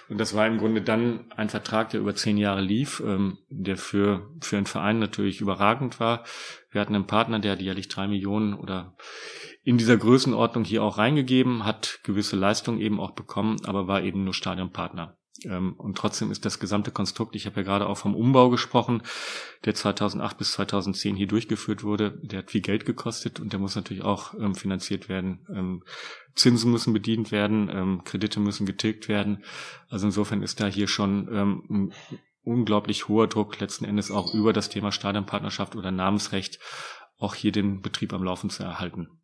und 0.09 0.17
das 0.19 0.35
war 0.35 0.45
im 0.45 0.57
Grunde 0.57 0.81
dann 0.81 1.31
ein 1.35 1.49
Vertrag, 1.49 1.89
der 1.89 2.01
über 2.01 2.15
zehn 2.15 2.37
Jahre 2.37 2.61
lief, 2.61 3.01
ähm, 3.05 3.37
der 3.49 3.77
für, 3.77 4.29
für 4.41 4.57
einen 4.57 4.65
Verein 4.65 4.99
natürlich 4.99 5.41
überragend 5.41 5.99
war. 5.99 6.23
Wir 6.69 6.81
hatten 6.81 6.95
einen 6.95 7.07
Partner, 7.07 7.39
der 7.39 7.53
hat 7.53 7.61
jährlich 7.61 7.87
drei 7.87 8.07
Millionen 8.07 8.53
oder 8.53 8.95
in 9.63 9.77
dieser 9.77 9.97
Größenordnung 9.97 10.65
hier 10.65 10.83
auch 10.83 10.97
reingegeben, 10.97 11.65
hat 11.65 12.01
gewisse 12.03 12.35
Leistungen 12.35 12.81
eben 12.81 12.99
auch 12.99 13.11
bekommen, 13.11 13.57
aber 13.65 13.87
war 13.87 14.01
eben 14.01 14.25
nur 14.25 14.33
Stadionpartner. 14.33 15.17
Ähm, 15.45 15.73
und 15.73 15.97
trotzdem 15.97 16.31
ist 16.31 16.45
das 16.45 16.59
gesamte 16.59 16.91
Konstrukt, 16.91 17.35
ich 17.35 17.45
habe 17.45 17.57
ja 17.57 17.63
gerade 17.63 17.87
auch 17.87 17.97
vom 17.97 18.15
Umbau 18.15 18.49
gesprochen, 18.49 19.01
der 19.65 19.75
2008 19.75 20.37
bis 20.37 20.53
2010 20.53 21.15
hier 21.15 21.27
durchgeführt 21.27 21.83
wurde, 21.83 22.19
der 22.21 22.39
hat 22.39 22.51
viel 22.51 22.61
Geld 22.61 22.85
gekostet 22.85 23.39
und 23.39 23.53
der 23.53 23.59
muss 23.59 23.75
natürlich 23.75 24.03
auch 24.03 24.33
ähm, 24.33 24.55
finanziert 24.55 25.09
werden. 25.09 25.45
Ähm, 25.49 25.83
Zinsen 26.35 26.71
müssen 26.71 26.93
bedient 26.93 27.31
werden, 27.31 28.01
Kredite 28.05 28.39
müssen 28.39 28.65
getilgt 28.65 29.07
werden. 29.07 29.43
Also 29.87 30.07
insofern 30.07 30.41
ist 30.41 30.59
da 30.59 30.65
hier 30.65 30.87
schon 30.87 31.27
ein 31.29 31.93
unglaublich 32.43 33.07
hoher 33.07 33.27
Druck 33.27 33.59
letzten 33.59 33.85
Endes 33.85 34.09
auch 34.09 34.33
über 34.33 34.51
das 34.51 34.69
Thema 34.69 34.91
Stadionpartnerschaft 34.91 35.75
oder 35.75 35.91
Namensrecht 35.91 36.57
auch 37.17 37.35
hier 37.35 37.51
den 37.51 37.81
Betrieb 37.81 38.13
am 38.13 38.23
Laufen 38.23 38.49
zu 38.49 38.63
erhalten. 38.63 39.19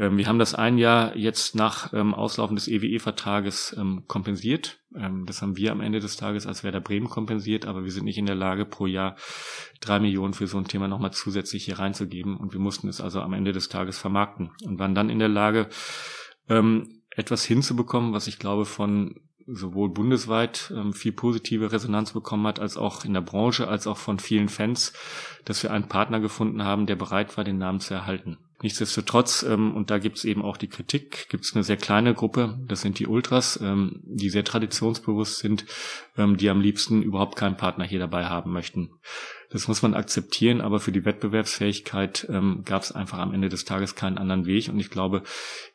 Ähm, 0.00 0.16
wir 0.16 0.26
haben 0.26 0.38
das 0.38 0.54
ein 0.54 0.78
Jahr 0.78 1.14
jetzt 1.14 1.54
nach 1.54 1.92
ähm, 1.92 2.14
Auslaufen 2.14 2.56
des 2.56 2.66
EWE-Vertrages 2.66 3.76
ähm, 3.78 4.04
kompensiert. 4.08 4.78
Das 4.92 5.40
haben 5.40 5.56
wir 5.56 5.70
am 5.70 5.80
Ende 5.80 6.00
des 6.00 6.16
Tages 6.16 6.48
als 6.48 6.64
Werder 6.64 6.80
Bremen 6.80 7.08
kompensiert, 7.08 7.64
aber 7.64 7.84
wir 7.84 7.92
sind 7.92 8.06
nicht 8.06 8.18
in 8.18 8.26
der 8.26 8.34
Lage, 8.34 8.64
pro 8.64 8.86
Jahr 8.86 9.14
drei 9.80 10.00
Millionen 10.00 10.34
für 10.34 10.48
so 10.48 10.58
ein 10.58 10.64
Thema 10.64 10.88
nochmal 10.88 11.12
zusätzlich 11.12 11.64
hier 11.64 11.78
reinzugeben. 11.78 12.36
Und 12.36 12.54
wir 12.54 12.58
mussten 12.58 12.88
es 12.88 13.00
also 13.00 13.20
am 13.20 13.32
Ende 13.32 13.52
des 13.52 13.68
Tages 13.68 13.98
vermarkten 13.98 14.50
und 14.64 14.80
waren 14.80 14.96
dann 14.96 15.08
in 15.08 15.20
der 15.20 15.28
Lage, 15.28 15.68
etwas 16.48 17.44
hinzubekommen, 17.44 18.12
was 18.12 18.26
ich 18.26 18.40
glaube 18.40 18.64
von 18.64 19.20
sowohl 19.46 19.90
bundesweit 19.90 20.72
ähm, 20.76 20.92
viel 20.92 21.12
positive 21.12 21.70
Resonanz 21.70 22.12
bekommen 22.12 22.48
hat, 22.48 22.58
als 22.58 22.76
auch 22.76 23.04
in 23.04 23.14
der 23.14 23.20
Branche, 23.20 23.68
als 23.68 23.86
auch 23.86 23.96
von 23.96 24.18
vielen 24.18 24.48
Fans, 24.48 24.92
dass 25.44 25.62
wir 25.62 25.70
einen 25.70 25.86
Partner 25.86 26.18
gefunden 26.18 26.64
haben, 26.64 26.86
der 26.86 26.96
bereit 26.96 27.36
war, 27.36 27.44
den 27.44 27.58
Namen 27.58 27.78
zu 27.78 27.94
erhalten. 27.94 28.38
Nichtsdestotrotz, 28.62 29.42
ähm, 29.42 29.74
und 29.74 29.90
da 29.90 29.98
gibt 29.98 30.18
es 30.18 30.24
eben 30.24 30.42
auch 30.42 30.58
die 30.58 30.68
Kritik, 30.68 31.28
gibt 31.30 31.44
es 31.44 31.54
eine 31.54 31.64
sehr 31.64 31.78
kleine 31.78 32.12
Gruppe, 32.12 32.58
das 32.66 32.82
sind 32.82 32.98
die 32.98 33.06
Ultras, 33.06 33.58
ähm, 33.62 34.00
die 34.04 34.28
sehr 34.28 34.44
traditionsbewusst 34.44 35.38
sind, 35.38 35.64
ähm, 36.18 36.36
die 36.36 36.50
am 36.50 36.60
liebsten 36.60 37.02
überhaupt 37.02 37.36
keinen 37.36 37.56
Partner 37.56 37.86
hier 37.86 37.98
dabei 37.98 38.26
haben 38.26 38.52
möchten. 38.52 38.90
Das 39.50 39.66
muss 39.66 39.80
man 39.80 39.94
akzeptieren, 39.94 40.60
aber 40.60 40.78
für 40.78 40.92
die 40.92 41.06
Wettbewerbsfähigkeit 41.06 42.26
ähm, 42.28 42.62
gab 42.66 42.82
es 42.82 42.92
einfach 42.92 43.18
am 43.18 43.32
Ende 43.32 43.48
des 43.48 43.64
Tages 43.64 43.94
keinen 43.94 44.18
anderen 44.18 44.44
Weg. 44.44 44.68
Und 44.68 44.78
ich 44.78 44.90
glaube, 44.90 45.22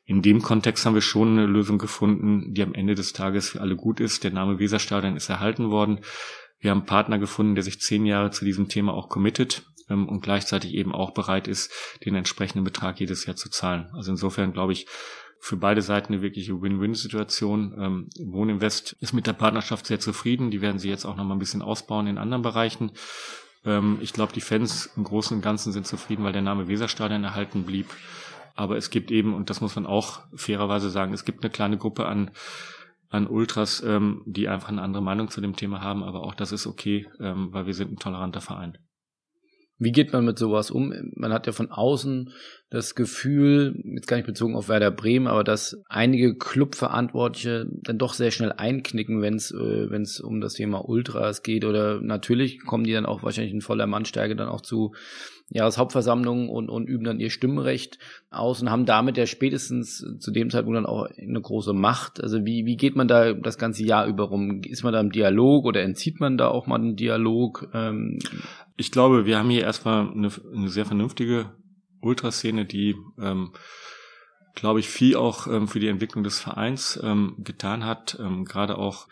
in 0.06 0.22
dem 0.22 0.44
Kontext 0.44 0.86
haben 0.86 0.94
wir 0.94 1.02
schon 1.02 1.38
eine 1.38 1.48
Lösung 1.48 1.80
gefunden, 1.80 2.54
die 2.54 2.62
am 2.62 2.76
Ende 2.76 2.94
des 2.94 3.14
Tages 3.14 3.50
für 3.50 3.62
alle 3.62 3.76
gut 3.76 4.00
ist. 4.00 4.24
Der 4.24 4.32
Name 4.32 4.60
Weserstadion 4.60 5.18
ist 5.18 5.28
erhalten 5.28 5.72
worden. 5.72 6.02
Wir 6.60 6.72
haben 6.72 6.80
einen 6.80 6.88
Partner 6.88 7.18
gefunden, 7.18 7.56
der 7.56 7.64
sich 7.64 7.82
zehn 7.82 8.06
Jahre 8.06 8.30
zu 8.30 8.46
diesem 8.46 8.70
Thema 8.70 8.94
auch 8.94 9.10
committet 9.10 9.66
ähm, 9.90 10.08
und 10.08 10.22
gleichzeitig 10.22 10.74
eben 10.74 10.94
auch 10.94 11.12
bereit 11.12 11.48
ist, 11.48 11.72
den 12.06 12.16
entsprechenden 12.16 12.64
Betrag 12.64 13.00
jedes 13.00 13.26
Jahr 13.26 13.36
zu 13.36 13.50
zahlen. 13.50 13.90
Also 13.94 14.12
insofern 14.12 14.54
glaube 14.54 14.74
ich, 14.74 14.88
für 15.40 15.58
beide 15.58 15.82
Seiten 15.82 16.14
eine 16.14 16.22
wirkliche 16.22 16.60
Win-Win-Situation. 16.60 17.76
Ähm, 17.78 18.10
Wohninvest 18.20 18.96
ist 19.00 19.14
mit 19.14 19.28
der 19.28 19.34
Partnerschaft 19.34 19.86
sehr 19.86 20.00
zufrieden. 20.00 20.50
Die 20.50 20.62
werden 20.62 20.80
sie 20.80 20.90
jetzt 20.90 21.06
auch 21.06 21.16
noch 21.16 21.24
mal 21.24 21.36
ein 21.36 21.40
bisschen 21.40 21.62
ausbauen 21.62 22.08
in 22.08 22.18
anderen 22.18 22.42
Bereichen. 22.42 22.92
Ähm, 23.64 24.00
ich 24.02 24.14
glaube, 24.14 24.34
die 24.34 24.42
Fans 24.42 24.92
im 24.96 25.04
Großen 25.04 25.36
und 25.36 25.44
Ganzen 25.44 25.72
sind 25.72 25.86
zufrieden, 25.86 26.24
weil 26.24 26.34
der 26.34 26.42
Name 26.42 26.68
Weserstadion 26.68 27.24
erhalten 27.24 27.64
blieb. 27.64 27.88
Aber 28.56 28.78
es 28.78 28.90
gibt 28.90 29.12
eben, 29.12 29.36
und 29.36 29.50
das 29.50 29.62
muss 29.62 29.76
man 29.76 29.86
auch 29.86 30.22
fairerweise 30.34 30.90
sagen, 30.90 31.14
es 31.14 31.26
gibt 31.26 31.44
eine 31.44 31.52
kleine 31.52 31.78
Gruppe 31.78 32.06
an 32.08 32.32
an 33.10 33.28
Ultras, 33.28 33.82
ähm, 33.84 34.24
die 34.26 34.48
einfach 34.48 34.70
eine 34.70 34.82
andere 34.82 35.04
Meinung 35.04 35.30
zu 35.30 35.42
dem 35.42 35.56
Thema 35.56 35.82
haben, 35.82 36.04
aber 36.04 36.24
auch 36.24 36.34
das 36.34 36.52
ist 36.52 36.68
okay, 36.68 37.08
ähm, 37.20 37.54
weil 37.54 37.66
wir 37.66 37.74
sind 37.74 37.92
ein 37.92 38.00
toleranter 38.00 38.42
Verein. 38.42 38.78
Wie 39.78 39.92
geht 39.92 40.14
man 40.14 40.24
mit 40.24 40.40
sowas 40.40 40.72
um? 40.72 40.94
Man 41.16 41.34
hat 41.34 41.48
ja 41.48 41.54
von 41.54 41.70
außen 41.70 42.32
das 42.70 42.96
Gefühl, 42.96 43.76
jetzt 43.96 44.08
gar 44.08 44.18
nicht 44.18 44.26
bezogen 44.26 44.56
auf 44.56 44.70
Werder 44.70 44.92
Bremen, 44.92 45.28
aber 45.28 45.44
dass 45.44 45.82
einige 45.90 46.38
Clubverantwortliche 46.38 47.68
dann 47.84 47.98
doch 47.98 48.14
sehr 48.14 48.32
schnell 48.32 48.54
einknicken, 48.54 49.22
wenn 49.22 49.36
es 49.36 49.52
äh, 49.52 49.90
wenn 49.90 50.02
es 50.02 50.20
um 50.20 50.40
das 50.40 50.54
Thema 50.54 50.88
Ultras 50.88 51.44
geht 51.44 51.66
oder 51.66 52.02
natürlich 52.02 52.64
kommen 52.66 52.86
die 52.86 52.94
dann 52.94 53.06
auch 53.06 53.22
wahrscheinlich 53.22 53.54
in 53.54 53.62
voller 53.62 53.86
Mannstärke 53.86 54.36
dann 54.36 54.48
auch 54.48 54.62
zu 54.62 54.94
Jahreshauptversammlungen 55.50 56.50
und, 56.50 56.70
und 56.70 56.88
üben 56.88 57.04
dann 57.04 57.20
ihr 57.20 57.30
Stimmrecht 57.30 58.00
aus 58.32 58.62
und 58.62 58.72
haben 58.72 58.86
damit 58.86 59.16
ja 59.16 59.28
spätestens 59.28 60.04
zu 60.20 60.32
dem 60.32 60.50
Zeitpunkt 60.50 60.78
dann 60.78 60.88
auch 60.88 61.06
eine 61.06 61.40
große 61.40 61.74
Macht. 61.74 62.22
Also 62.22 62.46
wie, 62.46 62.66
wie 62.66 62.78
geht 62.78 62.96
man 62.96 63.08
da 63.08 63.34
das 63.34 63.60
ganze 63.60 63.84
Jahr 63.86 64.08
über 64.08 64.24
rum? 64.24 64.62
Ist 64.66 64.84
man 64.84 64.94
da 64.94 65.00
im 65.00 65.12
Dialog 65.12 65.66
oder 65.66 65.84
entzieht 65.84 66.20
man 66.20 66.38
da 66.38 66.48
auch 66.48 66.66
mal 66.66 66.80
einen 66.80 66.96
Dialog? 66.96 67.70
Ähm 67.74 68.18
ich 68.78 68.92
glaube, 68.92 69.26
wir 69.26 69.38
haben 69.38 69.50
hier 69.50 69.64
erstmal 69.64 70.10
eine, 70.10 70.32
eine 70.54 70.70
sehr 70.70 70.86
vernünftige 70.86 71.56
Ultraszene, 72.02 72.66
die, 72.66 72.96
ähm, 73.20 73.54
glaube 74.54 74.80
ich, 74.80 74.90
viel 74.90 75.16
auch 75.16 75.48
ähm, 75.48 75.68
für 75.68 75.80
die 75.80 75.88
Entwicklung 75.88 76.24
des 76.24 76.40
Vereins 76.40 77.00
ähm, 77.02 77.36
getan 77.40 77.86
hat. 77.86 78.18
Ähm, 78.20 78.46
Gerade 78.46 78.78
auch 78.78 79.08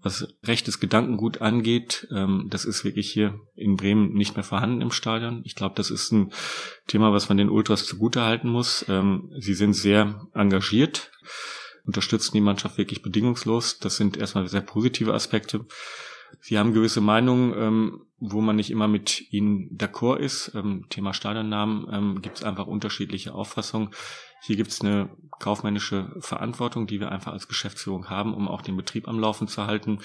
was 0.00 0.28
rechtes 0.44 0.78
Gedankengut 0.78 1.40
angeht, 1.40 2.06
ähm, 2.14 2.46
das 2.50 2.64
ist 2.64 2.84
wirklich 2.84 3.10
hier 3.10 3.40
in 3.56 3.76
Bremen 3.76 4.12
nicht 4.12 4.36
mehr 4.36 4.44
vorhanden 4.44 4.80
im 4.80 4.92
Stadion. 4.92 5.42
Ich 5.44 5.56
glaube, 5.56 5.74
das 5.74 5.90
ist 5.90 6.12
ein 6.12 6.32
Thema, 6.86 7.12
was 7.12 7.28
man 7.28 7.38
den 7.38 7.50
Ultras 7.50 7.84
zugutehalten 7.84 8.48
muss. 8.48 8.84
Ähm, 8.88 9.32
sie 9.38 9.54
sind 9.54 9.72
sehr 9.72 10.28
engagiert, 10.34 11.10
unterstützen 11.84 12.32
die 12.34 12.40
Mannschaft 12.40 12.78
wirklich 12.78 13.02
bedingungslos. 13.02 13.78
Das 13.80 13.96
sind 13.96 14.16
erstmal 14.16 14.46
sehr 14.46 14.60
positive 14.60 15.14
Aspekte. 15.14 15.66
Sie 16.40 16.58
haben 16.58 16.74
gewisse 16.74 17.00
Meinungen, 17.00 17.54
ähm, 17.56 18.00
wo 18.20 18.40
man 18.40 18.56
nicht 18.56 18.70
immer 18.70 18.88
mit 18.88 19.32
ihnen 19.32 19.76
d'accord 19.76 20.18
ist. 20.18 20.52
Ähm, 20.54 20.86
Thema 20.88 21.14
Stadionnamen 21.14 21.86
ähm, 21.92 22.22
gibt 22.22 22.38
es 22.38 22.44
einfach 22.44 22.66
unterschiedliche 22.66 23.34
Auffassungen. 23.34 23.90
Hier 24.42 24.56
gibt 24.56 24.70
es 24.70 24.80
eine 24.80 25.08
kaufmännische 25.38 26.14
Verantwortung, 26.20 26.86
die 26.86 27.00
wir 27.00 27.12
einfach 27.12 27.32
als 27.32 27.48
Geschäftsführung 27.48 28.10
haben, 28.10 28.34
um 28.34 28.48
auch 28.48 28.62
den 28.62 28.76
Betrieb 28.76 29.08
am 29.08 29.18
Laufen 29.18 29.48
zu 29.48 29.66
halten. 29.66 30.00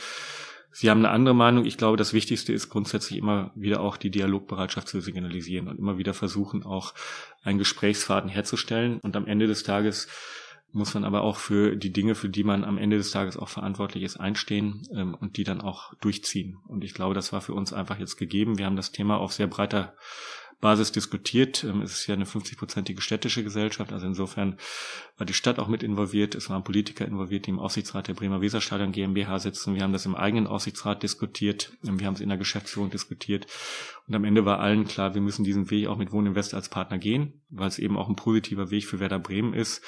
Sie 0.76 0.90
haben 0.90 1.00
eine 1.00 1.12
andere 1.12 1.36
Meinung. 1.36 1.66
Ich 1.66 1.78
glaube, 1.78 1.98
das 1.98 2.14
Wichtigste 2.14 2.52
ist 2.52 2.70
grundsätzlich 2.70 3.20
immer 3.20 3.52
wieder 3.54 3.80
auch 3.82 3.96
die 3.96 4.10
Dialogbereitschaft 4.10 4.88
zu 4.88 5.02
signalisieren 5.02 5.68
und 5.68 5.78
immer 5.78 6.00
wieder 6.00 6.16
versuchen, 6.16 6.64
auch 6.64 6.96
einen 7.44 7.60
Gesprächsfaden 7.60 8.28
herzustellen. 8.28 9.00
Und 9.02 9.16
am 9.16 9.28
Ende 9.28 9.46
des 9.46 9.62
Tages 9.62 10.08
muss 10.74 10.94
man 10.96 11.06
aber 11.06 11.22
auch 11.22 11.38
für 11.38 11.76
die 11.76 11.94
Dinge, 11.94 12.16
für 12.16 12.30
die 12.30 12.44
man 12.44 12.64
am 12.64 12.80
Ende 12.80 12.98
des 12.98 13.12
Tages 13.12 13.38
auch 13.38 13.50
verantwortlich 13.50 14.04
ist, 14.04 14.18
einstehen 14.18 14.88
ähm, 14.94 15.14
und 15.14 15.38
die 15.38 15.44
dann 15.44 15.62
auch 15.62 15.94
durchziehen. 16.02 16.58
Und 16.68 16.84
ich 16.84 16.96
glaube, 16.96 17.14
das 17.14 17.32
war 17.32 17.42
für 17.42 17.54
uns 17.54 17.72
einfach 17.72 18.00
jetzt 18.00 18.18
gegeben. 18.18 18.58
Wir 18.58 18.66
haben 18.66 18.76
das 18.76 18.92
Thema 18.92 19.18
auf 19.18 19.34
sehr 19.34 19.48
breiter 19.48 19.94
Basis 20.64 20.94
diskutiert. 20.94 21.66
Ähm, 21.66 21.82
es 21.82 21.92
ist 21.92 22.08
ja 22.08 22.16
eine 22.16 22.24
50-prozentige 22.24 23.02
städtische 23.02 23.44
Gesellschaft, 23.44 23.92
also 23.92 24.08
insofern 24.08 24.58
war 25.18 25.26
die 25.26 25.34
Stadt 25.34 25.60
auch 25.60 25.68
mit 25.68 25.84
involviert. 25.84 26.36
Es 26.36 26.50
waren 26.50 26.64
Politiker 26.64 27.06
involviert, 27.06 27.46
die 27.46 27.50
im 27.50 27.60
Aufsichtsrat 27.60 28.08
der 28.08 28.14
Bremer 28.14 28.40
Weserstadion 28.40 28.94
GmbH 28.94 29.40
sitzen. 29.40 29.76
Wir 29.76 29.84
haben 29.84 29.92
das 29.92 30.06
im 30.06 30.16
eigenen 30.16 30.48
Aufsichtsrat 30.48 31.04
diskutiert. 31.04 31.74
Ähm, 31.86 32.00
wir 32.00 32.08
haben 32.08 32.14
es 32.14 32.22
in 32.22 32.30
der 32.30 32.38
Geschäftsführung 32.38 32.90
diskutiert. 32.90 33.46
Und 34.08 34.16
am 34.16 34.24
Ende 34.24 34.46
war 34.46 34.62
allen 34.62 34.86
klar, 34.86 35.14
wir 35.14 35.22
müssen 35.22 35.44
diesen 35.44 35.70
Weg 35.70 35.88
auch 35.88 35.98
mit 35.98 36.14
Wohninvest 36.14 36.54
als 36.54 36.70
Partner 36.70 36.98
gehen, 36.98 37.42
weil 37.50 37.68
es 37.68 37.78
eben 37.78 37.98
auch 37.98 38.08
ein 38.08 38.16
positiver 38.16 38.72
Weg 38.72 38.86
für 38.86 39.02
Werder 39.02 39.20
Bremen 39.20 39.54
ist. 39.54 39.84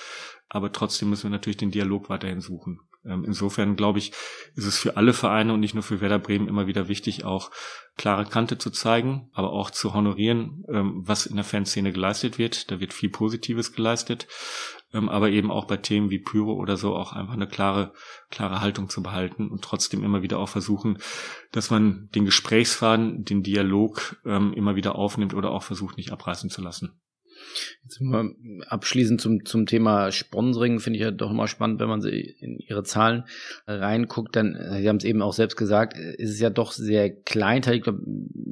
Aber 0.50 0.74
trotzdem 0.74 1.10
müssen 1.10 1.24
wir 1.24 1.38
natürlich 1.38 1.58
den 1.58 1.72
Dialog 1.72 2.10
weiterhin 2.10 2.42
suchen. 2.42 2.82
Ähm, 3.06 3.24
insofern 3.26 3.76
glaube 3.76 3.99
ich, 3.99 4.12
ist 4.56 4.66
es 4.66 4.78
für 4.78 4.97
alle 4.97 5.14
Vereine 5.14 5.53
und 5.53 5.60
nicht 5.60 5.74
nur 5.74 5.84
für 5.84 6.01
Werder 6.01 6.20
Bremen 6.20 6.47
immer 6.47 6.68
wieder 6.68 6.88
wichtig, 6.88 7.24
auch 7.24 7.51
klare 7.97 8.26
Kante 8.26 8.58
zu 8.58 8.72
zeigen, 8.72 9.30
aber 9.34 9.51
auch 9.51 9.70
zu 9.70 9.93
honorieren, 9.93 10.64
ähm, 10.70 11.01
was 11.06 11.26
in 11.26 11.36
der 11.36 11.45
Fanszene 11.45 11.93
geleistet 11.93 12.38
wird. 12.38 12.72
Da 12.72 12.80
wird 12.80 12.93
viel 12.93 13.10
Positives 13.10 13.74
geleistet, 13.74 14.28
ähm, 14.93 15.08
aber 15.08 15.30
eben 15.30 15.51
auch 15.51 15.66
bei 15.66 15.78
Themen 15.78 16.10
wie 16.10 16.20
Pyro 16.20 16.53
oder 16.53 16.78
so 16.78 16.95
auch 16.95 17.14
einfach 17.14 17.34
eine 17.34 17.47
klare, 17.47 17.93
klare 18.30 18.62
Haltung 18.62 18.89
zu 18.89 19.01
behalten 19.01 19.49
und 19.49 19.64
trotzdem 19.64 20.03
immer 20.03 20.22
wieder 20.22 20.39
auch 20.39 20.49
versuchen, 20.49 20.97
dass 21.51 21.70
man 21.70 22.10
den 22.16 22.26
Gesprächsfaden, 22.26 23.24
den 23.24 23.43
Dialog 23.43 24.18
immer 24.26 24.76
wieder 24.76 24.95
aufnimmt 24.95 25.34
oder 25.34 25.51
auch 25.51 25.64
versucht, 25.64 25.97
nicht 25.97 26.12
abreißen 26.12 26.49
zu 26.49 26.62
lassen. 26.62 26.99
Jetzt 27.84 28.02
mal 28.02 28.32
abschließend 28.68 29.22
zum, 29.22 29.46
zum 29.46 29.66
Thema 29.66 30.12
Sponsoring 30.12 30.80
finde 30.80 30.98
ich 30.98 31.04
ja 31.04 31.12
doch 31.12 31.32
immer 31.32 31.48
spannend, 31.48 31.80
wenn 31.80 31.88
man 31.88 32.04
in 32.04 32.60
ihre 32.60 32.84
Zahlen 32.84 33.24
reinguckt, 33.68 34.36
dann, 34.36 34.56
äh, 34.56 34.82
Sie 34.82 34.89
haben 34.89 34.98
es 34.98 35.04
eben 35.04 35.22
auch 35.22 35.34
selbst 35.34 35.56
gesagt, 35.56 35.98
äh, 35.98 36.16
ist 36.16 36.32
es 36.32 36.39
ja 36.39 36.50
doch 36.50 36.72
sehr 36.72 37.10
kleinteilig. 37.10 37.80
Ich 37.80 37.84
glaube, 37.84 38.04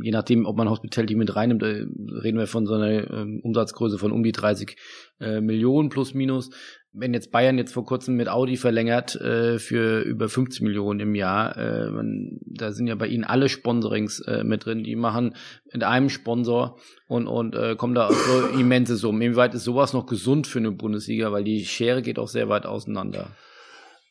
je 0.02 0.12
nachdem, 0.12 0.46
ob 0.46 0.58
man 0.58 0.70
Hospitality 0.70 1.16
mit 1.16 1.36
reinnimmt, 1.36 1.64
äh, 1.64 1.86
reden 2.22 2.38
wir 2.38 2.48
von 2.48 2.66
so 2.66 2.76
einer 2.76 3.10
ähm, 3.12 3.40
Umsatzgröße 3.44 3.98
von 3.98 4.12
um 4.12 4.24
die 4.24 4.32
30 4.32 4.78
Millionen 5.20 5.88
plus 5.88 6.14
minus 6.14 6.50
wenn 6.94 7.14
jetzt 7.14 7.32
Bayern 7.32 7.58
jetzt 7.58 7.74
vor 7.74 7.86
kurzem 7.86 8.16
mit 8.16 8.30
Audi 8.30 8.56
verlängert 8.56 9.16
äh, 9.16 9.58
für 9.58 10.02
über 10.02 10.30
50 10.30 10.62
Millionen 10.62 11.00
im 11.00 11.16
Jahr, 11.16 11.58
äh, 11.58 11.90
man, 11.90 12.40
da 12.46 12.72
sind 12.72 12.88
ja 12.88 12.96
bei 12.96 13.08
ihnen 13.08 13.24
alle 13.24 13.50
Sponsorings 13.50 14.20
äh, 14.22 14.44
mit 14.44 14.66
drin, 14.66 14.84
die 14.84 14.96
machen 14.96 15.36
mit 15.72 15.84
einem 15.84 16.10
Sponsor 16.10 16.78
und, 17.08 17.28
und 17.28 17.56
äh, 17.56 17.76
kommen 17.76 17.96
da 17.96 18.08
auf 18.08 18.16
so 18.16 18.48
immense 18.60 18.96
Summen. 18.96 19.22
Inwieweit 19.22 19.56
ist 19.56 19.64
sowas 19.64 19.94
noch 19.94 20.06
gesund 20.06 20.46
für 20.46 20.60
eine 20.60 20.72
Bundesliga, 20.72 21.32
weil 21.32 21.44
die 21.44 21.66
Schere 21.66 22.04
geht 22.04 22.20
auch 22.20 22.28
sehr 22.28 22.48
weit 22.48 22.68
auseinander. 22.68 23.32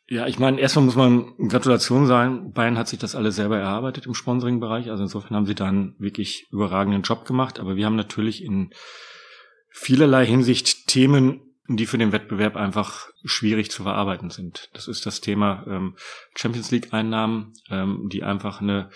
Ja, 0.08 0.26
ich 0.26 0.38
meine, 0.38 0.60
erstmal 0.60 0.84
muss 0.84 0.96
man 0.96 1.32
Gratulation 1.48 2.06
sagen. 2.06 2.52
Bayern 2.52 2.76
hat 2.76 2.88
sich 2.88 2.98
das 2.98 3.14
alles 3.14 3.36
selber 3.36 3.58
erarbeitet 3.58 4.06
im 4.06 4.14
Sponsoring-Bereich. 4.14 4.90
Also 4.90 5.04
insofern 5.04 5.36
haben 5.36 5.46
sie 5.46 5.54
da 5.54 5.66
einen 5.66 5.94
wirklich 5.98 6.48
überragenden 6.50 7.02
Job 7.02 7.24
gemacht. 7.24 7.60
Aber 7.60 7.76
wir 7.76 7.86
haben 7.86 7.96
natürlich 7.96 8.44
in 8.44 8.70
vielerlei 9.70 10.26
Hinsicht 10.26 10.88
Themen, 10.88 11.51
die 11.76 11.86
für 11.86 11.98
den 11.98 12.12
Wettbewerb 12.12 12.56
einfach 12.56 13.08
schwierig 13.24 13.70
zu 13.70 13.82
verarbeiten 13.82 14.30
sind. 14.30 14.70
Das 14.72 14.88
ist 14.88 15.06
das 15.06 15.20
Thema 15.20 15.64
ähm, 15.66 15.96
Champions 16.36 16.70
League-Einnahmen, 16.70 17.52
ähm, 17.70 18.08
die 18.10 18.22
einfach 18.22 18.60
eine 18.60 18.90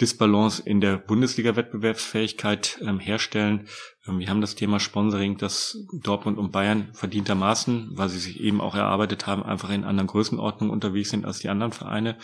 Disbalance 0.00 0.62
in 0.64 0.80
der 0.80 0.96
Bundesliga-Wettbewerbsfähigkeit 0.96 2.78
ähm, 2.82 2.98
herstellen. 2.98 3.68
Ähm, 4.06 4.18
wir 4.18 4.28
haben 4.28 4.40
das 4.40 4.54
Thema 4.54 4.80
Sponsoring, 4.80 5.36
das 5.36 5.78
Dortmund 5.92 6.38
und 6.38 6.52
Bayern 6.52 6.88
verdientermaßen, 6.94 7.90
weil 7.92 8.08
sie 8.08 8.18
sich 8.18 8.40
eben 8.40 8.60
auch 8.60 8.74
erarbeitet 8.74 9.26
haben, 9.26 9.42
einfach 9.42 9.70
in 9.70 9.84
anderen 9.84 10.06
Größenordnungen 10.06 10.72
unterwegs 10.72 11.10
sind 11.10 11.26
als 11.26 11.40
die 11.40 11.48
anderen 11.48 11.72
Vereine. 11.72 12.16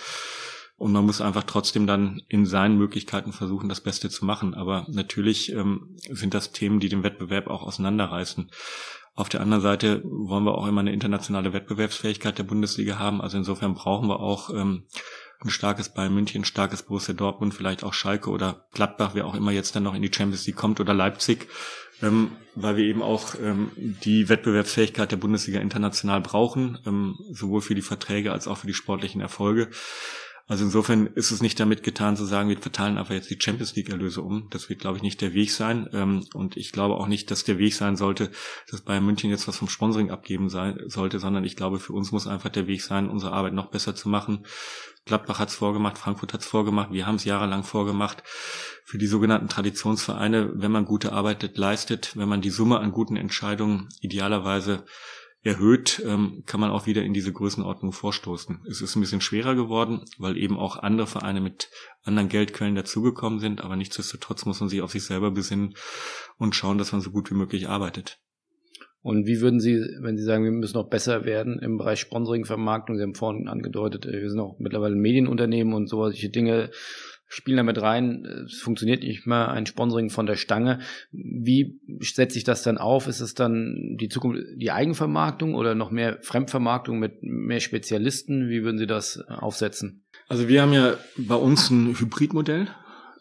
Und 0.78 0.92
man 0.92 1.06
muss 1.06 1.22
einfach 1.22 1.44
trotzdem 1.44 1.86
dann 1.86 2.22
in 2.28 2.44
seinen 2.44 2.76
Möglichkeiten 2.76 3.32
versuchen, 3.32 3.68
das 3.68 3.80
Beste 3.80 4.10
zu 4.10 4.24
machen. 4.24 4.54
Aber 4.54 4.86
natürlich 4.88 5.52
ähm, 5.52 5.96
sind 6.10 6.34
das 6.34 6.52
Themen, 6.52 6.80
die 6.80 6.90
den 6.90 7.02
Wettbewerb 7.02 7.46
auch 7.46 7.62
auseinanderreißen. 7.62 8.50
Auf 9.16 9.30
der 9.30 9.40
anderen 9.40 9.62
Seite 9.62 10.02
wollen 10.04 10.44
wir 10.44 10.56
auch 10.56 10.66
immer 10.66 10.82
eine 10.82 10.92
internationale 10.92 11.54
Wettbewerbsfähigkeit 11.54 12.36
der 12.36 12.44
Bundesliga 12.44 12.98
haben. 12.98 13.22
Also 13.22 13.38
insofern 13.38 13.72
brauchen 13.72 14.08
wir 14.08 14.20
auch 14.20 14.50
ähm, 14.50 14.84
ein 15.40 15.48
starkes 15.48 15.88
Bayern 15.88 16.14
München, 16.14 16.42
ein 16.42 16.44
starkes 16.44 16.82
Borussia 16.82 17.14
Dortmund, 17.14 17.54
vielleicht 17.54 17.82
auch 17.82 17.94
Schalke 17.94 18.28
oder 18.28 18.66
Gladbach, 18.72 19.12
wer 19.14 19.26
auch 19.26 19.34
immer 19.34 19.52
jetzt 19.52 19.74
dann 19.74 19.84
noch 19.84 19.94
in 19.94 20.02
die 20.02 20.12
Champions 20.12 20.46
League 20.46 20.56
kommt 20.56 20.80
oder 20.80 20.92
Leipzig, 20.92 21.48
ähm, 22.02 22.32
weil 22.54 22.76
wir 22.76 22.84
eben 22.84 23.00
auch 23.00 23.34
ähm, 23.42 23.70
die 23.76 24.28
Wettbewerbsfähigkeit 24.28 25.10
der 25.10 25.16
Bundesliga 25.16 25.60
international 25.60 26.20
brauchen, 26.20 26.78
ähm, 26.86 27.16
sowohl 27.30 27.62
für 27.62 27.74
die 27.74 27.82
Verträge 27.82 28.32
als 28.32 28.46
auch 28.46 28.58
für 28.58 28.66
die 28.66 28.74
sportlichen 28.74 29.22
Erfolge. 29.22 29.70
Also 30.48 30.64
insofern 30.64 31.08
ist 31.08 31.32
es 31.32 31.42
nicht 31.42 31.58
damit 31.58 31.82
getan 31.82 32.16
zu 32.16 32.24
sagen, 32.24 32.48
wir 32.48 32.58
verteilen 32.58 32.98
einfach 32.98 33.14
jetzt 33.14 33.30
die 33.30 33.38
Champions 33.40 33.74
League 33.74 33.88
Erlöse 33.88 34.22
um. 34.22 34.46
Das 34.50 34.68
wird, 34.68 34.78
glaube 34.78 34.96
ich, 34.96 35.02
nicht 35.02 35.20
der 35.20 35.34
Weg 35.34 35.50
sein. 35.50 35.88
Ähm, 35.92 36.24
und 36.34 36.56
ich 36.56 36.70
glaube 36.70 36.94
auch 36.94 37.08
nicht, 37.08 37.32
dass 37.32 37.42
der 37.42 37.58
Weg 37.58 37.74
sein 37.74 37.96
sollte, 37.96 38.30
dass 38.70 38.82
Bayern 38.82 39.04
München 39.04 39.28
jetzt 39.30 39.48
was 39.48 39.56
vom 39.56 39.68
Sponsoring 39.68 40.12
abgeben 40.12 40.48
sein, 40.48 40.78
sollte, 40.86 41.18
sondern 41.18 41.42
ich 41.42 41.56
glaube, 41.56 41.80
für 41.80 41.94
uns 41.94 42.12
muss 42.12 42.28
einfach 42.28 42.50
der 42.50 42.68
Weg 42.68 42.82
sein, 42.82 43.10
unsere 43.10 43.32
Arbeit 43.32 43.54
noch 43.54 43.70
besser 43.70 43.96
zu 43.96 44.08
machen. 44.08 44.46
Gladbach 45.04 45.40
hat 45.40 45.48
es 45.48 45.56
vorgemacht, 45.56 45.98
Frankfurt 45.98 46.32
hat 46.32 46.42
es 46.42 46.46
vorgemacht, 46.46 46.92
wir 46.92 47.06
haben 47.06 47.16
es 47.16 47.24
jahrelang 47.24 47.64
vorgemacht. 47.64 48.22
Für 48.84 48.98
die 48.98 49.06
sogenannten 49.06 49.48
Traditionsvereine, 49.48 50.52
wenn 50.54 50.70
man 50.70 50.84
gute 50.84 51.12
Arbeit 51.12 51.56
leistet, 51.56 52.16
wenn 52.16 52.28
man 52.28 52.40
die 52.40 52.50
Summe 52.50 52.78
an 52.78 52.92
guten 52.92 53.16
Entscheidungen 53.16 53.88
idealerweise 54.00 54.84
erhöht, 55.46 56.02
ähm, 56.04 56.42
kann 56.44 56.60
man 56.60 56.70
auch 56.70 56.86
wieder 56.86 57.04
in 57.04 57.14
diese 57.14 57.32
Größenordnung 57.32 57.92
vorstoßen. 57.92 58.64
Es 58.68 58.82
ist 58.82 58.96
ein 58.96 59.00
bisschen 59.00 59.20
schwerer 59.20 59.54
geworden, 59.54 60.00
weil 60.18 60.36
eben 60.36 60.58
auch 60.58 60.76
andere 60.76 61.06
Vereine 61.06 61.40
mit 61.40 61.70
anderen 62.02 62.28
Geldquellen 62.28 62.74
dazugekommen 62.74 63.38
sind, 63.38 63.62
aber 63.62 63.76
nichtsdestotrotz 63.76 64.44
muss 64.44 64.60
man 64.60 64.68
sich 64.68 64.82
auf 64.82 64.90
sich 64.90 65.04
selber 65.04 65.30
besinnen 65.30 65.74
und 66.36 66.54
schauen, 66.54 66.78
dass 66.78 66.92
man 66.92 67.00
so 67.00 67.10
gut 67.10 67.30
wie 67.30 67.36
möglich 67.36 67.68
arbeitet. 67.68 68.18
Und 69.02 69.28
wie 69.28 69.40
würden 69.40 69.60
Sie, 69.60 69.76
wenn 70.00 70.16
Sie 70.16 70.24
sagen, 70.24 70.42
wir 70.42 70.50
müssen 70.50 70.76
noch 70.76 70.88
besser 70.88 71.24
werden 71.24 71.60
im 71.60 71.78
Bereich 71.78 72.00
Sponsoring, 72.00 72.44
Vermarktung, 72.44 72.96
Sie 72.96 73.04
haben 73.04 73.14
vorhin 73.14 73.46
angedeutet, 73.46 74.04
wir 74.04 74.28
sind 74.28 74.40
auch 74.40 74.58
mittlerweile 74.58 74.96
Medienunternehmen 74.96 75.74
und 75.74 75.86
solche 75.86 76.28
Dinge 76.28 76.70
spielen 77.28 77.56
damit 77.56 77.80
rein. 77.80 78.24
Es 78.46 78.60
funktioniert 78.60 79.02
nicht 79.02 79.26
mehr 79.26 79.48
ein 79.50 79.66
Sponsoring 79.66 80.10
von 80.10 80.26
der 80.26 80.36
Stange. 80.36 80.80
Wie 81.10 81.80
setze 82.00 82.38
ich 82.38 82.44
das 82.44 82.62
dann 82.62 82.78
auf? 82.78 83.06
Ist 83.08 83.20
es 83.20 83.34
dann 83.34 83.96
die 84.00 84.08
Zukunft, 84.08 84.42
die 84.56 84.70
Eigenvermarktung 84.70 85.54
oder 85.54 85.74
noch 85.74 85.90
mehr 85.90 86.18
Fremdvermarktung 86.22 86.98
mit 86.98 87.22
mehr 87.22 87.60
Spezialisten? 87.60 88.48
Wie 88.48 88.62
würden 88.62 88.78
Sie 88.78 88.86
das 88.86 89.20
aufsetzen? 89.28 90.04
Also 90.28 90.48
wir 90.48 90.62
haben 90.62 90.72
ja 90.72 90.94
bei 91.16 91.36
uns 91.36 91.70
ein 91.70 91.98
Hybridmodell, 91.98 92.68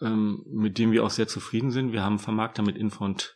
ähm, 0.01 0.43
mit 0.51 0.77
dem 0.77 0.91
wir 0.91 1.03
auch 1.03 1.09
sehr 1.09 1.27
zufrieden 1.27 1.71
sind. 1.71 1.91
Wir 1.91 2.03
haben 2.03 2.19
Vermarkter 2.19 2.63
mit 2.63 2.77
Infront 2.77 3.35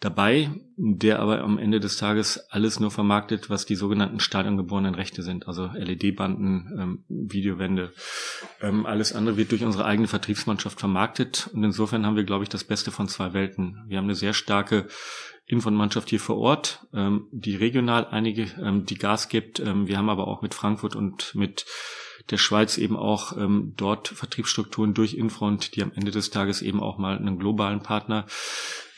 dabei, 0.00 0.50
der 0.76 1.18
aber 1.18 1.42
am 1.42 1.58
Ende 1.58 1.80
des 1.80 1.96
Tages 1.96 2.38
alles 2.50 2.78
nur 2.78 2.90
vermarktet, 2.90 3.50
was 3.50 3.66
die 3.66 3.74
sogenannten 3.74 4.20
stadiongeborenen 4.20 4.94
Rechte 4.94 5.22
sind, 5.22 5.48
also 5.48 5.70
LED-Banden, 5.74 6.78
ähm, 6.78 7.04
Videowände. 7.08 7.92
Ähm, 8.60 8.86
alles 8.86 9.12
andere 9.12 9.36
wird 9.36 9.50
durch 9.50 9.64
unsere 9.64 9.84
eigene 9.84 10.06
Vertriebsmannschaft 10.06 10.78
vermarktet 10.78 11.50
und 11.52 11.64
insofern 11.64 12.06
haben 12.06 12.16
wir, 12.16 12.24
glaube 12.24 12.44
ich, 12.44 12.48
das 12.48 12.62
Beste 12.62 12.92
von 12.92 13.08
zwei 13.08 13.32
Welten. 13.32 13.82
Wir 13.88 13.98
haben 13.98 14.04
eine 14.04 14.14
sehr 14.14 14.34
starke 14.34 14.86
Info-Mannschaft 15.46 16.10
hier 16.10 16.20
vor 16.20 16.38
Ort, 16.38 16.86
ähm, 16.92 17.26
die 17.32 17.56
regional 17.56 18.06
einige, 18.06 18.42
ähm, 18.62 18.86
die 18.86 18.98
Gas 18.98 19.28
gibt. 19.28 19.58
Ähm, 19.58 19.88
wir 19.88 19.98
haben 19.98 20.10
aber 20.10 20.28
auch 20.28 20.42
mit 20.42 20.54
Frankfurt 20.54 20.94
und 20.94 21.34
mit 21.34 21.66
der 22.30 22.36
Schweiz 22.36 22.78
eben 22.78 22.96
auch 22.96 23.36
ähm, 23.36 23.72
dort 23.76 24.08
Vertriebsstrukturen 24.08 24.94
durch 24.94 25.14
Infront, 25.14 25.74
die 25.74 25.82
am 25.82 25.92
Ende 25.92 26.10
des 26.10 26.30
Tages 26.30 26.62
eben 26.62 26.80
auch 26.80 26.98
mal 26.98 27.16
einen 27.16 27.38
globalen 27.38 27.80
Partner 27.80 28.26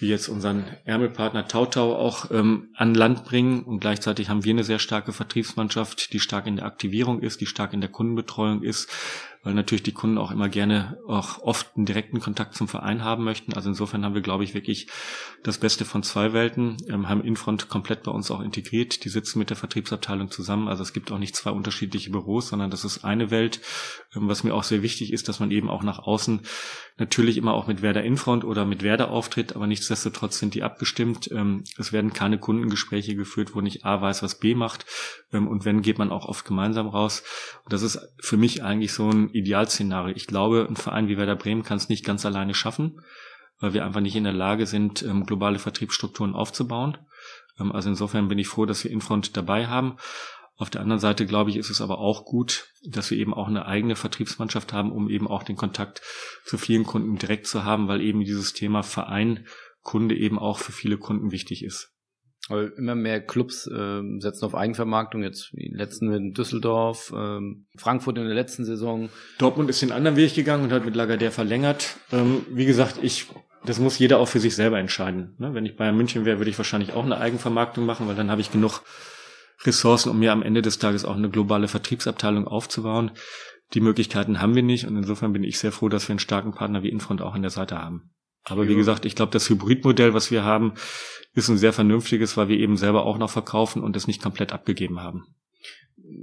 wie 0.00 0.08
jetzt 0.08 0.28
unseren 0.28 0.64
Ärmelpartner 0.84 1.46
Tautau 1.46 1.94
auch 1.94 2.30
ähm, 2.30 2.68
an 2.74 2.94
Land 2.94 3.24
bringen. 3.24 3.62
Und 3.62 3.80
gleichzeitig 3.80 4.28
haben 4.28 4.44
wir 4.44 4.52
eine 4.52 4.64
sehr 4.64 4.78
starke 4.78 5.12
Vertriebsmannschaft, 5.12 6.12
die 6.12 6.20
stark 6.20 6.46
in 6.46 6.56
der 6.56 6.66
Aktivierung 6.66 7.20
ist, 7.20 7.40
die 7.40 7.46
stark 7.46 7.72
in 7.72 7.80
der 7.80 7.90
Kundenbetreuung 7.90 8.62
ist, 8.62 8.90
weil 9.42 9.54
natürlich 9.54 9.82
die 9.82 9.92
Kunden 9.92 10.18
auch 10.18 10.30
immer 10.30 10.48
gerne 10.48 10.98
auch 11.06 11.38
oft 11.42 11.76
einen 11.76 11.86
direkten 11.86 12.20
Kontakt 12.20 12.54
zum 12.54 12.68
Verein 12.68 13.04
haben 13.04 13.24
möchten. 13.24 13.54
Also 13.54 13.70
insofern 13.70 14.04
haben 14.04 14.14
wir, 14.14 14.20
glaube 14.20 14.44
ich, 14.44 14.52
wirklich 14.52 14.88
das 15.42 15.58
Beste 15.58 15.86
von 15.86 16.02
zwei 16.02 16.32
Welten, 16.34 16.76
ähm, 16.88 17.08
haben 17.08 17.24
Infront 17.24 17.68
komplett 17.68 18.02
bei 18.02 18.10
uns 18.10 18.30
auch 18.30 18.40
integriert. 18.40 19.04
Die 19.04 19.08
sitzen 19.08 19.38
mit 19.38 19.48
der 19.48 19.56
Vertriebsabteilung 19.56 20.30
zusammen. 20.30 20.68
Also 20.68 20.82
es 20.82 20.92
gibt 20.92 21.10
auch 21.10 21.18
nicht 21.18 21.36
zwei 21.36 21.50
unterschiedliche 21.50 22.10
Büros, 22.10 22.48
sondern 22.48 22.70
das 22.70 22.84
ist 22.84 23.04
eine 23.04 23.30
Welt. 23.30 23.60
Ähm, 24.14 24.28
was 24.28 24.44
mir 24.44 24.54
auch 24.54 24.64
sehr 24.64 24.82
wichtig 24.82 25.12
ist, 25.12 25.28
dass 25.28 25.40
man 25.40 25.50
eben 25.50 25.70
auch 25.70 25.82
nach 25.82 26.00
außen 26.00 26.40
natürlich 26.98 27.38
immer 27.38 27.54
auch 27.54 27.66
mit 27.66 27.80
Werder 27.80 28.04
Infront 28.04 28.44
oder 28.44 28.66
mit 28.66 28.82
Werder 28.82 29.10
auftritt, 29.10 29.56
aber 29.56 29.66
nichtsdestotrotz 29.90 30.38
sind 30.38 30.54
die 30.54 30.62
abgestimmt. 30.62 31.30
Ähm, 31.32 31.64
es 31.76 31.92
werden 31.92 32.12
keine 32.12 32.38
Kundengespräche 32.38 33.14
geführt, 33.14 33.54
wo 33.54 33.60
nicht 33.60 33.84
A 33.84 34.00
weiß, 34.00 34.22
was 34.22 34.38
B 34.38 34.54
macht. 34.54 34.86
Ähm, 35.32 35.48
und 35.48 35.64
wenn, 35.64 35.82
geht 35.82 35.98
man 35.98 36.10
auch 36.10 36.26
oft 36.26 36.44
gemeinsam 36.44 36.88
raus. 36.88 37.22
Und 37.64 37.72
das 37.72 37.82
ist 37.82 37.98
für 38.20 38.36
mich 38.36 38.62
eigentlich 38.62 38.92
so 38.92 39.10
ein 39.10 39.30
Idealszenario. 39.30 40.14
Ich 40.14 40.26
glaube, 40.26 40.66
ein 40.68 40.76
Verein 40.76 41.08
wie 41.08 41.18
Werder 41.18 41.36
Bremen 41.36 41.62
kann 41.62 41.76
es 41.76 41.88
nicht 41.88 42.04
ganz 42.04 42.24
alleine 42.24 42.54
schaffen, 42.54 43.00
weil 43.58 43.74
wir 43.74 43.84
einfach 43.84 44.00
nicht 44.00 44.16
in 44.16 44.24
der 44.24 44.32
Lage 44.32 44.66
sind, 44.66 45.02
ähm, 45.02 45.26
globale 45.26 45.58
Vertriebsstrukturen 45.58 46.34
aufzubauen. 46.34 46.96
Ähm, 47.58 47.72
also 47.72 47.90
insofern 47.90 48.28
bin 48.28 48.38
ich 48.38 48.48
froh, 48.48 48.66
dass 48.66 48.84
wir 48.84 48.90
Infront 48.90 49.36
dabei 49.36 49.66
haben. 49.66 49.96
Auf 50.56 50.68
der 50.68 50.82
anderen 50.82 51.00
Seite, 51.00 51.24
glaube 51.24 51.48
ich, 51.48 51.56
ist 51.56 51.70
es 51.70 51.80
aber 51.80 51.98
auch 51.98 52.26
gut, 52.26 52.68
dass 52.84 53.10
wir 53.10 53.16
eben 53.16 53.32
auch 53.32 53.48
eine 53.48 53.64
eigene 53.64 53.96
Vertriebsmannschaft 53.96 54.74
haben, 54.74 54.92
um 54.92 55.08
eben 55.08 55.26
auch 55.26 55.42
den 55.42 55.56
Kontakt 55.56 56.02
zu 56.44 56.58
vielen 56.58 56.84
Kunden 56.84 57.16
direkt 57.16 57.46
zu 57.46 57.64
haben, 57.64 57.88
weil 57.88 58.02
eben 58.02 58.20
dieses 58.20 58.52
Thema 58.52 58.82
Verein, 58.82 59.46
Kunde 59.82 60.16
eben 60.16 60.38
auch 60.38 60.58
für 60.58 60.72
viele 60.72 60.98
Kunden 60.98 61.32
wichtig 61.32 61.64
ist. 61.64 61.92
Aber 62.48 62.76
immer 62.76 62.94
mehr 62.94 63.20
Clubs 63.20 63.66
äh, 63.66 64.00
setzen 64.18 64.44
auf 64.44 64.54
Eigenvermarktung, 64.54 65.22
jetzt 65.22 65.52
die 65.52 65.70
letzten 65.72 66.12
in 66.12 66.32
Düsseldorf, 66.32 67.12
ähm, 67.14 67.66
Frankfurt 67.76 68.18
in 68.18 68.24
der 68.24 68.34
letzten 68.34 68.64
Saison. 68.64 69.08
Dortmund 69.38 69.70
ist 69.70 69.82
den 69.82 69.92
anderen 69.92 70.16
Weg 70.16 70.34
gegangen 70.34 70.64
und 70.64 70.72
hat 70.72 70.84
mit 70.84 70.96
Lagardère 70.96 71.30
verlängert. 71.30 71.96
Ähm, 72.10 72.44
wie 72.50 72.64
gesagt, 72.64 72.98
ich, 73.02 73.26
das 73.64 73.78
muss 73.78 73.98
jeder 73.98 74.18
auch 74.18 74.26
für 74.26 74.40
sich 74.40 74.56
selber 74.56 74.78
entscheiden. 74.78 75.36
Ne? 75.38 75.54
Wenn 75.54 75.66
ich 75.66 75.76
Bayern 75.76 75.96
München 75.96 76.24
wäre, 76.24 76.38
würde 76.38 76.50
ich 76.50 76.58
wahrscheinlich 76.58 76.92
auch 76.92 77.04
eine 77.04 77.18
Eigenvermarktung 77.18 77.86
machen, 77.86 78.08
weil 78.08 78.16
dann 78.16 78.30
habe 78.30 78.40
ich 78.40 78.50
genug 78.50 78.82
Ressourcen, 79.64 80.10
um 80.10 80.18
mir 80.18 80.32
am 80.32 80.42
Ende 80.42 80.62
des 80.62 80.78
Tages 80.78 81.04
auch 81.04 81.16
eine 81.16 81.30
globale 81.30 81.68
Vertriebsabteilung 81.68 82.48
aufzubauen. 82.48 83.12
Die 83.74 83.80
Möglichkeiten 83.80 84.40
haben 84.40 84.56
wir 84.56 84.62
nicht 84.62 84.86
und 84.86 84.96
insofern 84.96 85.32
bin 85.32 85.44
ich 85.44 85.58
sehr 85.58 85.72
froh, 85.72 85.88
dass 85.88 86.08
wir 86.08 86.14
einen 86.14 86.18
starken 86.18 86.52
Partner 86.52 86.82
wie 86.82 86.88
Infront 86.88 87.22
auch 87.22 87.34
an 87.34 87.42
der 87.42 87.50
Seite 87.50 87.78
haben. 87.78 88.10
Aber 88.44 88.68
wie 88.68 88.74
gesagt, 88.74 89.04
ich 89.04 89.14
glaube, 89.14 89.32
das 89.32 89.48
Hybridmodell, 89.48 90.14
was 90.14 90.30
wir 90.30 90.44
haben, 90.44 90.74
ist 91.34 91.48
ein 91.48 91.58
sehr 91.58 91.72
vernünftiges, 91.72 92.36
weil 92.36 92.48
wir 92.48 92.58
eben 92.58 92.76
selber 92.76 93.04
auch 93.04 93.18
noch 93.18 93.30
verkaufen 93.30 93.82
und 93.82 93.96
es 93.96 94.06
nicht 94.06 94.22
komplett 94.22 94.52
abgegeben 94.52 95.00
haben. 95.00 95.26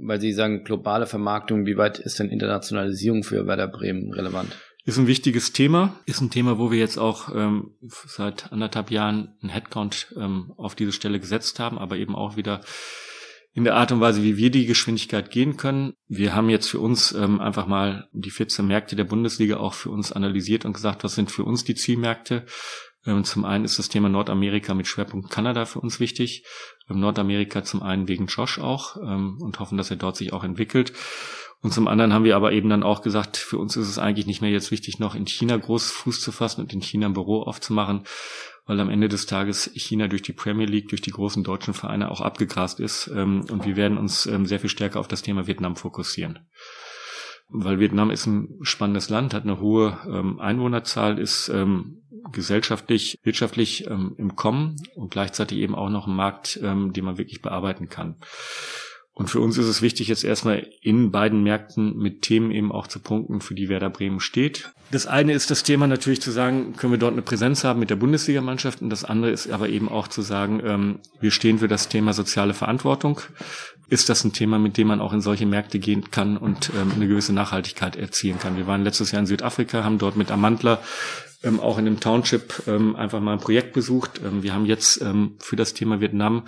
Weil 0.02 0.20
Sie 0.20 0.32
sagen, 0.32 0.64
globale 0.64 1.06
Vermarktung, 1.06 1.64
wie 1.64 1.76
weit 1.76 1.98
ist 1.98 2.18
denn 2.18 2.28
Internationalisierung 2.28 3.22
für 3.22 3.46
Werder 3.46 3.68
Bremen 3.68 4.12
relevant? 4.12 4.56
Ist 4.84 4.98
ein 4.98 5.06
wichtiges 5.06 5.52
Thema, 5.52 5.98
ist 6.06 6.20
ein 6.20 6.30
Thema, 6.30 6.58
wo 6.58 6.70
wir 6.70 6.78
jetzt 6.78 6.98
auch 6.98 7.34
ähm, 7.34 7.72
seit 7.82 8.52
anderthalb 8.52 8.90
Jahren 8.90 9.36
einen 9.42 9.50
Headcount 9.50 10.14
ähm, 10.16 10.52
auf 10.56 10.74
diese 10.74 10.92
Stelle 10.92 11.20
gesetzt 11.20 11.60
haben, 11.60 11.78
aber 11.78 11.96
eben 11.96 12.14
auch 12.14 12.36
wieder 12.36 12.62
in 13.54 13.64
der 13.64 13.76
Art 13.76 13.90
und 13.92 14.00
Weise, 14.00 14.22
wie 14.22 14.36
wir 14.36 14.50
die 14.50 14.66
Geschwindigkeit 14.66 15.30
gehen 15.30 15.56
können. 15.56 15.94
Wir 16.06 16.34
haben 16.34 16.48
jetzt 16.48 16.68
für 16.68 16.78
uns 16.78 17.12
ähm, 17.12 17.40
einfach 17.40 17.66
mal 17.66 18.08
die 18.12 18.30
14 18.30 18.66
Märkte 18.66 18.94
der 18.94 19.04
Bundesliga 19.04 19.56
auch 19.56 19.74
für 19.74 19.90
uns 19.90 20.12
analysiert 20.12 20.64
und 20.64 20.74
gesagt, 20.74 21.02
was 21.04 21.14
sind 21.14 21.30
für 21.30 21.44
uns 21.44 21.64
die 21.64 21.74
Zielmärkte. 21.74 22.46
Ähm, 23.06 23.24
zum 23.24 23.44
einen 23.44 23.64
ist 23.64 23.78
das 23.78 23.88
Thema 23.88 24.08
Nordamerika 24.08 24.74
mit 24.74 24.86
Schwerpunkt 24.86 25.30
Kanada 25.30 25.64
für 25.64 25.80
uns 25.80 25.98
wichtig. 25.98 26.44
Ähm, 26.88 27.00
Nordamerika 27.00 27.64
zum 27.64 27.82
einen 27.82 28.06
wegen 28.06 28.26
Josh 28.26 28.58
auch 28.58 28.96
ähm, 28.96 29.38
und 29.40 29.58
hoffen, 29.60 29.78
dass 29.78 29.90
er 29.90 29.96
dort 29.96 30.16
sich 30.16 30.32
auch 30.32 30.44
entwickelt. 30.44 30.92
Und 31.60 31.72
zum 31.72 31.88
anderen 31.88 32.12
haben 32.12 32.24
wir 32.24 32.36
aber 32.36 32.52
eben 32.52 32.68
dann 32.68 32.84
auch 32.84 33.02
gesagt, 33.02 33.36
für 33.36 33.58
uns 33.58 33.76
ist 33.76 33.88
es 33.88 33.98
eigentlich 33.98 34.26
nicht 34.26 34.40
mehr 34.40 34.50
jetzt 34.50 34.70
wichtig, 34.70 35.00
noch 35.00 35.16
in 35.16 35.26
China 35.26 35.56
groß 35.56 35.90
Fuß 35.90 36.20
zu 36.20 36.30
fassen 36.30 36.60
und 36.60 36.72
in 36.72 36.82
China 36.82 37.06
ein 37.06 37.14
Büro 37.14 37.42
aufzumachen, 37.42 38.04
weil 38.68 38.80
am 38.80 38.90
Ende 38.90 39.08
des 39.08 39.24
Tages 39.26 39.70
China 39.74 40.08
durch 40.08 40.22
die 40.22 40.34
Premier 40.34 40.66
League, 40.66 40.90
durch 40.90 41.00
die 41.00 41.10
großen 41.10 41.42
deutschen 41.42 41.72
Vereine 41.72 42.10
auch 42.10 42.20
abgegrast 42.20 42.78
ist. 42.78 43.10
Ähm, 43.12 43.46
und 43.50 43.64
wir 43.64 43.76
werden 43.76 43.96
uns 43.96 44.26
ähm, 44.26 44.46
sehr 44.46 44.60
viel 44.60 44.70
stärker 44.70 45.00
auf 45.00 45.08
das 45.08 45.22
Thema 45.22 45.46
Vietnam 45.46 45.74
fokussieren. 45.74 46.38
Weil 47.48 47.80
Vietnam 47.80 48.10
ist 48.10 48.26
ein 48.26 48.58
spannendes 48.60 49.08
Land, 49.08 49.32
hat 49.32 49.44
eine 49.44 49.58
hohe 49.58 49.98
ähm, 50.06 50.38
Einwohnerzahl, 50.38 51.18
ist 51.18 51.50
gesellschaftlich, 52.30 53.18
wirtschaftlich 53.22 53.86
im 53.86 54.36
Kommen 54.36 54.76
und 54.94 55.10
gleichzeitig 55.10 55.56
eben 55.56 55.74
auch 55.74 55.88
noch 55.88 56.06
ein 56.06 56.14
Markt, 56.14 56.60
den 56.60 57.04
man 57.04 57.16
wirklich 57.16 57.40
bearbeiten 57.40 57.88
kann. 57.88 58.16
Und 59.18 59.28
für 59.28 59.40
uns 59.40 59.58
ist 59.58 59.66
es 59.66 59.82
wichtig, 59.82 60.06
jetzt 60.06 60.22
erstmal 60.22 60.68
in 60.80 61.10
beiden 61.10 61.42
Märkten 61.42 61.96
mit 61.96 62.22
Themen 62.22 62.52
eben 62.52 62.70
auch 62.70 62.86
zu 62.86 63.00
punkten, 63.00 63.40
für 63.40 63.56
die 63.56 63.68
Werder 63.68 63.90
Bremen 63.90 64.20
steht. 64.20 64.70
Das 64.92 65.08
eine 65.08 65.32
ist 65.32 65.50
das 65.50 65.64
Thema 65.64 65.88
natürlich 65.88 66.22
zu 66.22 66.30
sagen, 66.30 66.74
können 66.76 66.92
wir 66.92 67.00
dort 67.00 67.14
eine 67.14 67.22
Präsenz 67.22 67.64
haben 67.64 67.80
mit 67.80 67.90
der 67.90 67.96
Bundesligamannschaft. 67.96 68.80
Und 68.80 68.90
das 68.90 69.02
andere 69.02 69.32
ist 69.32 69.50
aber 69.50 69.70
eben 69.70 69.88
auch 69.88 70.06
zu 70.06 70.22
sagen, 70.22 70.62
ähm, 70.64 71.00
wir 71.20 71.32
stehen 71.32 71.58
für 71.58 71.66
das 71.66 71.88
Thema 71.88 72.12
soziale 72.12 72.54
Verantwortung. 72.54 73.20
Ist 73.88 74.08
das 74.08 74.22
ein 74.22 74.32
Thema, 74.32 74.60
mit 74.60 74.76
dem 74.76 74.86
man 74.86 75.00
auch 75.00 75.12
in 75.12 75.20
solche 75.20 75.46
Märkte 75.46 75.80
gehen 75.80 76.12
kann 76.12 76.36
und 76.36 76.70
ähm, 76.80 76.92
eine 76.94 77.08
gewisse 77.08 77.32
Nachhaltigkeit 77.32 77.96
erzielen 77.96 78.38
kann? 78.38 78.56
Wir 78.56 78.68
waren 78.68 78.84
letztes 78.84 79.10
Jahr 79.10 79.18
in 79.18 79.26
Südafrika, 79.26 79.82
haben 79.82 79.98
dort 79.98 80.16
mit 80.16 80.30
Amantler 80.30 80.80
ähm, 81.42 81.58
auch 81.58 81.76
in 81.78 81.86
dem 81.86 81.98
Township 81.98 82.68
einfach 82.68 83.18
mal 83.18 83.32
ein 83.32 83.40
Projekt 83.40 83.72
besucht. 83.72 84.20
Wir 84.22 84.54
haben 84.54 84.66
jetzt 84.66 85.04
für 85.38 85.56
das 85.56 85.74
Thema 85.74 86.00
Vietnam 86.00 86.44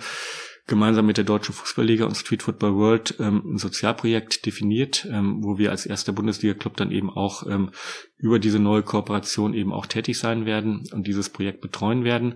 gemeinsam 0.67 1.05
mit 1.05 1.17
der 1.17 1.23
Deutschen 1.23 1.53
Fußballliga 1.53 2.05
und 2.05 2.15
Street 2.15 2.43
Football 2.43 2.75
World 2.75 3.15
ähm, 3.19 3.43
ein 3.45 3.57
Sozialprojekt 3.57 4.45
definiert, 4.45 5.07
ähm, 5.09 5.43
wo 5.43 5.57
wir 5.57 5.71
als 5.71 5.85
erster 5.85 6.13
Bundesliga-Club 6.13 6.77
dann 6.77 6.91
eben 6.91 7.09
auch 7.09 7.45
ähm, 7.47 7.71
über 8.17 8.39
diese 8.39 8.59
neue 8.59 8.83
Kooperation 8.83 9.53
eben 9.53 9.73
auch 9.73 9.85
tätig 9.85 10.17
sein 10.17 10.45
werden 10.45 10.83
und 10.91 11.07
dieses 11.07 11.29
Projekt 11.29 11.61
betreuen 11.61 12.03
werden. 12.03 12.35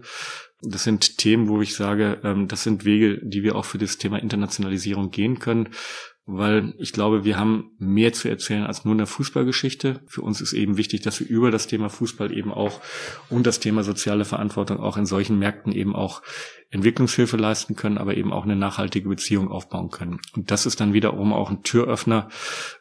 Das 0.61 0.84
sind 0.84 1.17
Themen, 1.17 1.47
wo 1.47 1.61
ich 1.61 1.76
sage, 1.76 2.19
ähm, 2.23 2.47
das 2.47 2.63
sind 2.63 2.86
Wege, 2.86 3.19
die 3.23 3.43
wir 3.43 3.55
auch 3.55 3.65
für 3.65 3.78
das 3.78 3.97
Thema 3.97 4.17
Internationalisierung 4.17 5.11
gehen 5.11 5.39
können 5.39 5.69
weil 6.28 6.73
ich 6.80 6.91
glaube, 6.91 7.23
wir 7.23 7.38
haben 7.38 7.71
mehr 7.78 8.11
zu 8.11 8.28
erzählen 8.28 8.63
als 8.63 8.84
nur 8.84 8.95
eine 8.95 9.05
Fußballgeschichte. 9.05 10.01
Für 10.07 10.21
uns 10.21 10.41
ist 10.41 10.53
eben 10.53 10.76
wichtig, 10.76 11.01
dass 11.01 11.19
wir 11.19 11.28
über 11.28 11.51
das 11.51 11.67
Thema 11.67 11.89
Fußball 11.89 12.36
eben 12.36 12.51
auch 12.51 12.82
und 13.30 13.45
das 13.45 13.59
Thema 13.59 13.84
soziale 13.84 14.26
Verantwortung 14.26 14.80
auch 14.80 14.97
in 14.97 15.05
solchen 15.05 15.38
Märkten 15.38 15.71
eben 15.71 15.95
auch 15.95 16.23
Entwicklungshilfe 16.71 17.38
leisten 17.38 17.76
können, 17.76 17.99
aber 17.99 18.17
eben 18.17 18.34
auch 18.34 18.43
eine 18.43 18.55
nachhaltige 18.55 19.07
Beziehung 19.07 19.49
aufbauen 19.49 19.91
können. 19.91 20.19
Und 20.36 20.49
das 20.49 20.65
ist 20.65 20.82
dann 20.82 20.93
wiederum 20.93 21.32
auch 21.32 21.51
ein 21.51 21.61
Türöffner, 21.61 22.28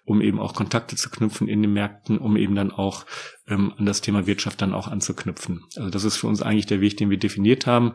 um 0.05 0.22
eben 0.22 0.40
auch 0.40 0.55
Kontakte 0.55 0.97
zu 0.97 1.11
knüpfen 1.11 1.47
in 1.47 1.61
den 1.61 1.74
Märkten, 1.74 2.18
um 2.18 2.36
eben 2.36 2.55
dann 2.55 2.72
auch 2.72 3.05
ähm, 3.47 3.74
an 3.76 3.84
das 3.84 4.01
Thema 4.01 4.26
Wirtschaft 4.26 4.62
dann 4.62 4.72
auch 4.72 4.88
anzuknüpfen. 4.88 5.64
Also 5.76 5.90
das 5.90 6.05
ist 6.05 6.16
für 6.16 6.28
uns 6.28 6.40
eigentlich 6.40 6.66
der 6.66 6.80
Weg, 6.80 6.97
den 6.97 7.11
wir 7.11 7.18
definiert 7.18 7.66
haben. 7.66 7.92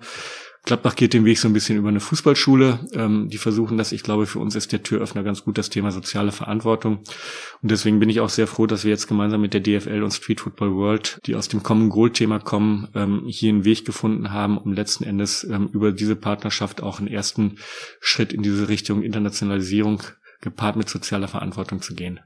Gladbach 0.66 0.96
geht 0.96 1.14
den 1.14 1.26
Weg 1.26 1.40
so 1.40 1.48
ein 1.48 1.54
bisschen 1.54 1.78
über 1.78 1.90
eine 1.90 2.02
Fußballschule. 2.02 2.88
Ähm, 2.94 3.30
die 3.30 3.38
versuchen 3.38 3.78
das. 3.78 3.92
Ich 3.92 4.04
glaube, 4.04 4.26
für 4.26 4.40
uns 4.40 4.56
ist 4.56 4.72
der 4.72 4.84
Türöffner 4.84 5.24
ganz 5.24 5.44
gut 5.44 5.58
das 5.58 5.70
Thema 5.70 5.92
soziale 5.92 6.32
Verantwortung. 6.32 6.98
Und 7.62 7.72
deswegen 7.72 8.00
bin 8.00 8.10
ich 8.10 8.20
auch 8.20 8.30
sehr 8.30 8.46
froh, 8.46 8.68
dass 8.68 8.84
wir 8.84 8.92
jetzt 8.92 9.08
gemeinsam 9.08 9.42
mit 9.42 9.54
der 9.54 9.62
DFL 9.62 10.04
und 10.04 10.12
Street 10.12 10.42
Football 10.42 10.76
World, 10.76 11.20
die 11.26 11.36
aus 11.36 11.48
dem 11.48 11.64
Common 11.64 11.90
Goal 11.90 12.12
Thema 12.12 12.40
kommen, 12.40 12.90
ähm, 12.94 13.24
hier 13.26 13.50
einen 13.50 13.66
Weg 13.66 13.86
gefunden 13.86 14.32
haben, 14.32 14.58
um 14.58 14.74
letzten 14.74 15.06
Endes 15.06 15.44
ähm, 15.46 15.70
über 15.72 15.92
diese 15.92 16.16
Partnerschaft 16.16 16.84
auch 16.84 17.00
einen 17.00 17.08
ersten 17.08 17.58
Schritt 18.02 18.34
in 18.34 18.44
diese 18.44 18.68
Richtung 18.68 19.02
Internationalisierung 19.02 20.04
gepaart 20.42 20.76
mit 20.76 20.90
sozialer 20.90 21.28
Verantwortung 21.28 21.82
zu 21.82 21.96
gehen. 21.96 22.20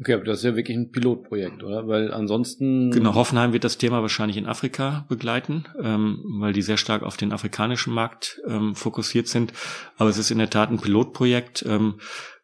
Okay, 0.00 0.14
aber 0.14 0.24
das 0.24 0.38
ist 0.38 0.44
ja 0.44 0.54
wirklich 0.54 0.76
ein 0.76 0.92
Pilotprojekt, 0.92 1.64
oder? 1.64 1.88
Weil 1.88 2.12
ansonsten. 2.12 2.92
Genau, 2.92 3.14
Hoffenheim 3.14 3.52
wird 3.52 3.64
das 3.64 3.78
Thema 3.78 4.00
wahrscheinlich 4.00 4.36
in 4.36 4.46
Afrika 4.46 5.06
begleiten, 5.08 5.64
ähm, 5.82 6.22
weil 6.38 6.52
die 6.52 6.62
sehr 6.62 6.76
stark 6.76 7.02
auf 7.02 7.16
den 7.16 7.32
afrikanischen 7.32 7.92
Markt 7.92 8.40
ähm, 8.46 8.76
fokussiert 8.76 9.26
sind. 9.26 9.52
Aber 9.96 10.08
es 10.08 10.18
ist 10.18 10.30
in 10.30 10.38
der 10.38 10.50
Tat 10.50 10.70
ein 10.70 10.78
Pilotprojekt, 10.78 11.64
ähm, 11.66 11.98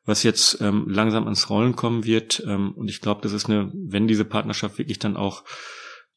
was 0.04 0.24
jetzt 0.24 0.60
ähm, 0.60 0.86
langsam 0.88 1.24
ans 1.24 1.48
Rollen 1.48 1.76
kommen 1.76 2.04
wird. 2.04 2.42
Ähm, 2.44 2.72
und 2.72 2.88
ich 2.88 3.00
glaube, 3.00 3.20
das 3.22 3.32
ist 3.32 3.48
eine, 3.48 3.70
wenn 3.72 4.08
diese 4.08 4.24
Partnerschaft 4.24 4.78
wirklich 4.78 4.98
dann 4.98 5.16
auch 5.16 5.44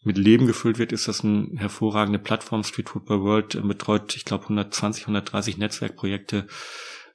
mit 0.03 0.17
Leben 0.17 0.47
gefüllt 0.47 0.79
wird, 0.79 0.91
ist 0.91 1.07
das 1.07 1.23
eine 1.23 1.49
hervorragende 1.55 2.19
Plattform. 2.19 2.63
Street 2.63 2.89
Football 2.89 3.21
World 3.21 3.55
äh, 3.55 3.61
betreut, 3.61 4.15
ich 4.15 4.25
glaube, 4.25 4.45
120, 4.45 5.03
130 5.03 5.59
Netzwerkprojekte 5.59 6.47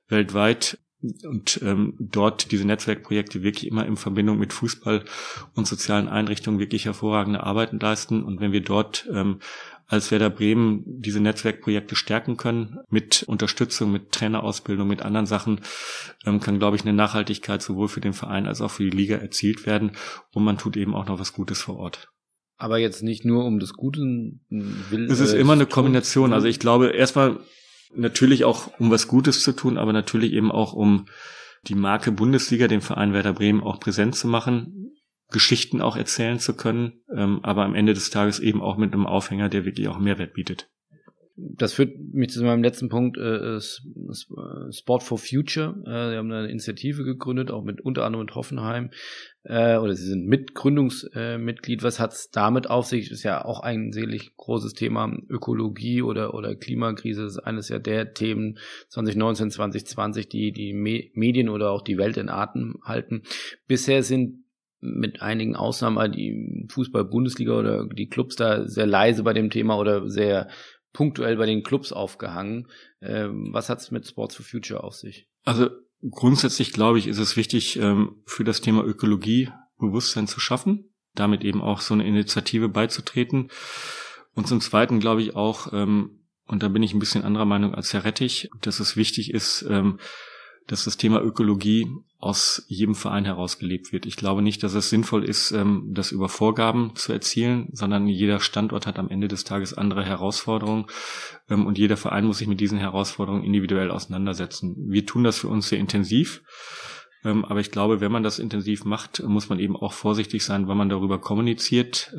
weltweit 0.09 0.79
und 1.24 1.61
ähm, 1.62 1.94
dort 1.98 2.53
diese 2.53 2.66
Netzwerkprojekte 2.66 3.42
wirklich 3.42 3.66
immer 3.66 3.86
in 3.86 3.96
Verbindung 3.96 4.38
mit 4.38 4.53
Fußball 4.53 5.05
und 5.55 5.66
sozialen 5.66 6.09
Einrichtungen 6.09 6.61
wirklich 6.61 6.84
hervorragende 6.84 7.42
Arbeiten 7.42 7.80
leisten. 7.80 8.22
Und 8.22 8.40
wenn 8.40 8.53
wir 8.53 8.62
dort 8.62 9.09
ähm, 9.12 9.40
als 9.88 10.11
Werder 10.11 10.30
Bremen 10.30 10.84
diese 10.86 11.20
Netzwerkprojekte 11.20 11.96
stärken 11.96 12.36
können, 12.36 12.78
mit 12.88 13.24
Unterstützung, 13.24 13.92
mit 13.92 14.12
Trainerausbildung, 14.12 14.88
mit 14.88 15.03
anderen 15.03 15.26
Sachen, 15.26 15.61
ähm, 16.24 16.40
kann, 16.40 16.59
glaube 16.59 16.76
ich, 16.76 16.82
eine 16.82 16.94
Nachhaltigkeit 16.94 17.62
sowohl 17.62 17.88
für 17.88 18.00
den 18.00 18.14
Verein 18.14 18.46
als 18.46 18.61
auch 18.61 18.70
für 18.70 18.84
die 18.84 18.96
Liga 18.96 19.16
erzielt 19.16 19.66
werden. 19.66 19.92
Und 20.32 20.44
man 20.44 20.57
tut 20.57 20.76
eben 20.76 20.94
auch 20.94 21.07
noch 21.07 21.18
was 21.18 21.32
Gutes 21.32 21.61
vor 21.61 21.76
Ort. 21.76 22.09
Aber 22.57 22.78
jetzt 22.78 23.03
nicht 23.03 23.24
nur 23.24 23.44
um 23.44 23.59
des 23.59 23.74
Guten 23.74 24.40
will. 24.48 25.11
Es 25.11 25.20
ist 25.20 25.32
äh, 25.32 25.38
immer 25.38 25.55
eine 25.55 25.66
Kombination. 25.66 26.32
Also 26.32 26.46
ich 26.46 26.61
glaube, 26.61 26.90
erstmal 26.90 27.40
natürlich 27.95 28.45
auch 28.45 28.78
um 28.78 28.90
was 28.90 29.09
Gutes 29.09 29.43
zu 29.43 29.53
tun, 29.53 29.78
aber 29.78 29.93
natürlich 29.93 30.32
eben 30.32 30.51
auch 30.51 30.72
um 30.72 31.07
die 31.64 31.74
Marke 31.74 32.12
Bundesliga, 32.12 32.68
den 32.68 32.80
Verein 32.80 33.12
Werder 33.12 33.34
Bremen 33.34 33.62
auch 33.62 33.78
präsent 33.78 34.16
zu 34.16 34.26
machen, 34.26 34.93
Geschichten 35.30 35.80
auch 35.80 35.97
erzählen 35.97 36.38
zu 36.38 36.55
können, 36.55 37.03
ähm, 37.14 37.40
aber 37.43 37.64
am 37.64 37.74
Ende 37.74 37.95
des 37.95 38.11
Tages 38.11 38.38
eben 38.38 38.61
auch 38.61 38.76
mit 38.76 38.93
einem 38.93 39.07
Aufhänger, 39.07 39.49
der 39.49 39.64
wirklich 39.64 39.88
auch 39.88 39.99
Mehrwert 39.99 40.34
bietet 40.34 40.72
das 41.37 41.72
führt 41.72 41.99
mich 42.12 42.30
zu 42.30 42.43
meinem 42.45 42.62
letzten 42.62 42.89
Punkt, 42.89 43.16
äh, 43.16 43.59
Sport 43.61 45.03
for 45.03 45.18
Future. 45.18 45.74
Äh, 45.87 46.11
wir 46.11 46.18
haben 46.18 46.30
eine 46.30 46.49
Initiative 46.49 47.05
gegründet, 47.05 47.51
auch 47.51 47.64
mit 47.64 47.80
unter 47.80 48.05
anderem 48.05 48.26
mit 48.26 48.35
Hoffenheim. 48.35 48.91
Äh, 49.45 49.76
oder 49.76 49.95
sie 49.95 50.07
sind 50.07 50.26
Mitgründungsmitglied. 50.26 51.80
Äh, 51.80 51.85
Was 51.85 51.99
hat 51.99 52.12
es 52.12 52.30
damit 52.30 52.68
auf 52.68 52.87
sich? 52.87 53.11
Ist 53.11 53.22
ja 53.22 53.45
auch 53.45 53.61
ein 53.61 53.93
selig 53.93 54.37
großes 54.37 54.74
Thema. 54.74 55.16
Ökologie 55.28 56.03
oder, 56.03 56.35
oder 56.35 56.55
Klimakrise 56.55 57.24
ist 57.24 57.39
eines 57.39 57.68
ja 57.68 57.78
der 57.78 58.12
Themen 58.12 58.59
2019, 58.89 59.51
2020, 59.51 60.28
die 60.28 60.53
die 60.53 60.74
Me 60.74 61.05
Medien 61.14 61.49
oder 61.49 61.70
auch 61.70 61.83
die 61.83 61.99
Welt 61.99 62.18
in 62.18 62.28
Atem 62.28 62.78
halten. 62.85 63.22
Bisher 63.66 64.03
sind 64.03 64.45
mit 64.80 65.22
einigen 65.22 65.55
Ausnahmen 65.55 66.11
die 66.12 66.66
Fußball-Bundesliga 66.68 67.53
oder 67.53 67.87
die 67.87 68.09
Clubs 68.09 68.35
da 68.35 68.66
sehr 68.66 68.87
leise 68.87 69.22
bei 69.22 69.33
dem 69.33 69.49
Thema 69.49 69.78
oder 69.78 70.09
sehr 70.09 70.49
punktuell 70.93 71.36
bei 71.36 71.47
den 71.47 71.62
Clubs 71.62 71.93
aufgehangen. 71.93 72.68
Ähm, 73.01 73.49
was 73.53 73.68
hat 73.68 73.80
es 73.80 73.90
mit 73.90 74.07
Sports 74.07 74.36
for 74.36 74.45
Future 74.45 74.84
auf 74.84 74.95
sich? 74.95 75.28
Also 75.45 75.70
grundsätzlich 76.11 76.72
glaube 76.72 76.99
ich, 76.99 77.07
ist 77.07 77.18
es 77.18 77.36
wichtig, 77.36 77.78
ähm, 77.78 78.22
für 78.26 78.45
das 78.45 78.61
Thema 78.61 78.84
Ökologie 78.84 79.51
Bewusstsein 79.78 80.26
zu 80.28 80.40
schaffen, 80.40 80.93
damit 81.14 81.45
eben 81.45 81.61
auch 81.61 81.80
so 81.80 81.95
eine 81.95 82.07
Initiative 82.07 82.68
beizutreten. 82.68 83.51
Und 84.34 84.49
zum 84.49 84.61
Zweiten 84.61 85.01
glaube 85.01 85.22
ich 85.22 85.34
auch, 85.34 85.72
ähm, 85.72 86.20
und 86.47 86.62
da 86.62 86.68
bin 86.68 86.82
ich 86.82 86.95
ein 86.95 86.99
bisschen 86.99 87.24
anderer 87.24 87.45
Meinung 87.45 87.74
als 87.74 87.93
Herr 87.93 88.05
Rettich, 88.05 88.51
dass 88.61 88.80
es 88.80 88.97
wichtig 88.97 89.32
ist, 89.32 89.66
dass 90.67 90.85
das 90.85 90.97
Thema 90.97 91.23
Ökologie 91.23 91.89
aus 92.23 92.65
jedem 92.69 92.95
Verein 92.95 93.25
heraus 93.25 93.59
gelebt 93.59 93.93
wird. 93.93 94.07
Ich 94.07 94.15
glaube 94.15 94.43
nicht, 94.43 94.63
dass 94.63 94.75
es 94.75 94.91
sinnvoll 94.91 95.25
ist, 95.25 95.51
ähm, 95.51 95.91
das 95.93 96.13
über 96.13 96.29
Vorgaben 96.29 96.95
zu 96.95 97.13
erzielen, 97.13 97.69
sondern 97.73 98.07
jeder 98.07 98.39
Standort 98.39 98.87
hat 98.87 98.99
am 99.01 99.09
Ende 99.09 99.27
des 99.27 99.43
Tages 99.43 99.75
andere 99.75 100.05
Herausforderungen 100.05 100.87
ähm, 101.51 101.67
und 101.67 101.79
jeder 101.79 101.97
Verein 101.97 102.25
muss 102.25 102.39
sich 102.39 102.47
mit 102.47 102.61
diesen 102.61 102.79
Herausforderungen 102.79 103.43
individuell 103.43 103.91
auseinandersetzen. 103.91 104.77
Wir 104.89 105.05
tun 105.05 105.25
das 105.25 105.39
für 105.39 105.49
uns 105.49 105.69
sehr 105.69 105.81
intensiv. 105.81 106.43
Ähm, 107.25 107.45
aber 107.45 107.59
ich 107.59 107.73
glaube, 107.73 108.01
wenn 108.01 108.13
man 108.13 108.23
das 108.23 108.39
intensiv 108.39 108.85
macht, 108.85 109.21
muss 109.25 109.49
man 109.49 109.59
eben 109.59 109.77
auch 109.77 109.93
vorsichtig 109.93 110.45
sein, 110.45 110.69
wenn 110.69 110.77
man 110.77 110.89
darüber 110.89 111.21
kommuniziert. 111.21 112.15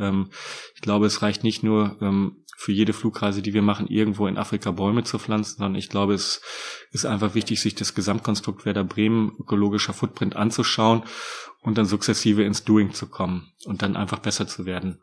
ich 0.76 0.82
glaube, 0.82 1.06
es 1.06 1.22
reicht 1.22 1.44
nicht 1.44 1.64
nur, 1.64 2.36
für 2.56 2.72
jede 2.72 2.94
Flugreise, 2.94 3.42
die 3.42 3.54
wir 3.54 3.62
machen, 3.62 3.88
irgendwo 3.88 4.28
in 4.28 4.38
Afrika 4.38 4.72
Bäume 4.72 5.04
zu 5.04 5.20
pflanzen, 5.20 5.58
sondern 5.58 5.76
ich 5.76 5.90
glaube, 5.90 6.14
es 6.14 6.42
ist 6.92 7.06
einfach 7.06 7.36
wichtig, 7.36 7.62
sich 7.62 7.76
das 7.76 7.96
Gesamtkonstrukt 7.96 8.66
Werder 8.66 8.84
Bremen 8.84 9.36
ökologischer 9.40 9.94
Footprint 9.94 10.36
anzuschauen 10.36 11.04
und 11.64 11.78
dann 11.78 11.86
sukzessive 11.86 12.44
ins 12.44 12.66
Doing 12.66 12.94
zu 12.94 13.08
kommen 13.08 13.54
und 13.66 13.82
dann 13.82 13.96
einfach 13.96 14.20
besser 14.20 14.48
zu 14.48 14.66
werden. 14.66 15.00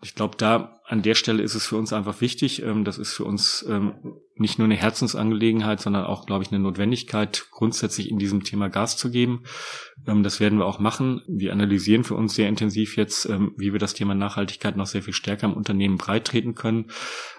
Und 0.00 0.06
ich 0.06 0.16
glaube, 0.16 0.36
da 0.36 0.80
an 0.84 1.02
der 1.02 1.14
Stelle 1.14 1.42
ist 1.44 1.54
es 1.54 1.64
für 1.64 1.76
uns 1.76 1.92
einfach 1.92 2.20
wichtig. 2.20 2.62
Ähm, 2.62 2.84
das 2.84 2.98
ist 2.98 3.14
für 3.14 3.24
uns 3.24 3.64
ähm, 3.68 3.94
nicht 4.34 4.58
nur 4.58 4.66
eine 4.66 4.74
Herzensangelegenheit, 4.74 5.80
sondern 5.80 6.04
auch, 6.04 6.26
glaube 6.26 6.42
ich, 6.42 6.50
eine 6.50 6.58
Notwendigkeit, 6.58 7.46
grundsätzlich 7.52 8.10
in 8.10 8.18
diesem 8.18 8.42
Thema 8.42 8.68
Gas 8.68 8.96
zu 8.96 9.12
geben. 9.12 9.44
Ähm, 10.06 10.24
das 10.24 10.40
werden 10.40 10.58
wir 10.58 10.66
auch 10.66 10.80
machen. 10.80 11.22
Wir 11.28 11.52
analysieren 11.52 12.02
für 12.02 12.16
uns 12.16 12.34
sehr 12.34 12.48
intensiv 12.48 12.96
jetzt, 12.96 13.28
wie 13.56 13.72
wir 13.72 13.78
das 13.78 13.94
Thema 13.94 14.16
Nachhaltigkeit 14.16 14.76
noch 14.76 14.86
sehr 14.86 15.02
viel 15.02 15.14
stärker 15.14 15.46
im 15.46 15.54
Unternehmen 15.54 15.98
breitreten 15.98 16.56
können. 16.56 16.90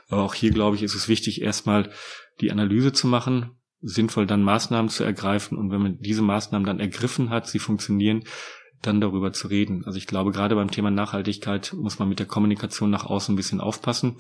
Aber 0.08 0.24
auch 0.24 0.34
hier, 0.34 0.52
glaube 0.52 0.78
ich, 0.78 0.84
ist 0.84 0.96
es 0.96 1.10
wichtig, 1.10 1.42
erstmal 1.42 1.92
die 2.40 2.52
Analyse 2.52 2.94
zu 2.94 3.08
machen, 3.08 3.58
sinnvoll 3.84 4.26
dann 4.26 4.42
Maßnahmen 4.42 4.90
zu 4.90 5.04
ergreifen 5.04 5.58
und 5.58 5.72
wenn 5.72 5.82
man 5.82 6.00
diese 6.00 6.22
Maßnahmen 6.22 6.66
dann 6.66 6.80
ergriffen 6.80 7.30
hat, 7.30 7.48
sie 7.48 7.60
funktionieren, 7.60 8.24
dann 8.82 9.02
darüber 9.02 9.32
zu 9.32 9.48
reden. 9.48 9.86
Also 9.86 9.98
ich 9.98 10.08
glaube, 10.08 10.32
gerade 10.32 10.56
beim 10.56 10.70
Thema 10.70 10.92
Nachhaltigkeit 10.92 11.74
muss 11.74 12.00
man 12.00 12.10
mit 12.10 12.20
der 12.20 12.26
Kommunikation 12.26 12.90
nach 12.90 13.06
außen 13.06 13.34
ein 13.34 13.38
bisschen 13.38 13.62
aufpassen. 13.62 14.18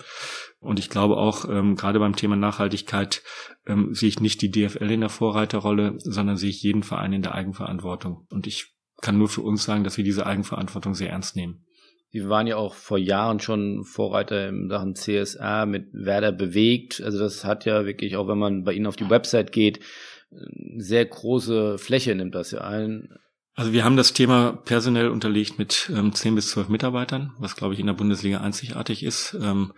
Und 0.59 0.79
ich 0.79 0.89
glaube 0.89 1.17
auch, 1.17 1.45
ähm, 1.49 1.75
gerade 1.75 1.99
beim 1.99 2.15
Thema 2.15 2.35
Nachhaltigkeit 2.35 3.23
ähm, 3.67 3.93
sehe 3.93 4.09
ich 4.09 4.21
nicht 4.21 4.41
die 4.41 4.51
DFL 4.51 4.89
in 4.89 5.01
der 5.01 5.09
Vorreiterrolle, 5.09 5.95
sondern 5.97 6.37
sehe 6.37 6.49
ich 6.49 6.63
jeden 6.63 6.83
Verein 6.83 7.13
in 7.13 7.21
der 7.21 7.35
Eigenverantwortung. 7.35 8.25
Und 8.29 8.47
ich 8.47 8.73
kann 9.01 9.17
nur 9.17 9.27
für 9.27 9.41
uns 9.41 9.65
sagen, 9.65 9.83
dass 9.83 9.97
wir 9.97 10.03
diese 10.05 10.25
Eigenverantwortung 10.25 10.95
sehr 10.95 11.09
ernst 11.09 11.35
nehmen. 11.35 11.65
Wir 12.13 12.29
waren 12.29 12.45
ja 12.45 12.57
auch 12.57 12.75
vor 12.75 12.99
Jahren 12.99 13.39
schon 13.39 13.83
Vorreiter 13.85 14.47
in 14.47 14.69
Sachen 14.69 14.95
CSR 14.95 15.65
mit 15.65 15.87
Werder 15.93 16.31
bewegt. 16.31 17.01
Also 17.01 17.17
das 17.17 17.43
hat 17.43 17.65
ja 17.65 17.87
wirklich, 17.87 18.15
auch 18.17 18.27
wenn 18.27 18.37
man 18.37 18.63
bei 18.63 18.73
Ihnen 18.73 18.85
auf 18.85 18.95
die 18.95 19.09
Website 19.09 19.51
geht, 19.51 19.79
sehr 20.77 21.05
große 21.05 21.79
Fläche 21.79 22.13
nimmt 22.13 22.35
das 22.35 22.51
ja 22.51 22.61
ein. 22.61 23.09
Also 23.55 23.73
wir 23.73 23.83
haben 23.83 23.97
das 23.97 24.13
Thema 24.13 24.53
personell 24.63 25.09
unterlegt 25.09 25.57
mit 25.57 25.91
ähm, 25.91 26.13
10 26.13 26.35
bis 26.35 26.51
12 26.51 26.69
Mitarbeitern, 26.69 27.33
was 27.39 27.55
glaube 27.55 27.73
ich 27.73 27.79
in 27.79 27.87
der 27.87 27.93
Bundesliga 27.93 28.41
einzigartig 28.41 29.01
ist. 29.03 29.35
Ähm, 29.41 29.73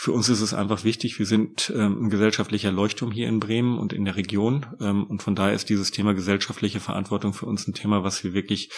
für 0.00 0.12
uns 0.12 0.28
ist 0.28 0.42
es 0.42 0.54
einfach 0.54 0.84
wichtig, 0.84 1.18
wir 1.18 1.26
sind 1.26 1.72
ähm, 1.74 2.04
ein 2.04 2.08
gesellschaftlicher 2.08 2.70
Leuchtturm 2.70 3.10
hier 3.10 3.26
in 3.26 3.40
Bremen 3.40 3.76
und 3.76 3.92
in 3.92 4.04
der 4.04 4.14
Region. 4.14 4.64
Ähm, 4.80 5.02
und 5.02 5.24
von 5.24 5.34
daher 5.34 5.54
ist 5.54 5.70
dieses 5.70 5.90
Thema 5.90 6.14
gesellschaftliche 6.14 6.78
Verantwortung 6.78 7.34
für 7.34 7.46
uns 7.46 7.66
ein 7.66 7.74
Thema, 7.74 8.04
was 8.04 8.22
wir 8.22 8.32
wirklich 8.32 8.70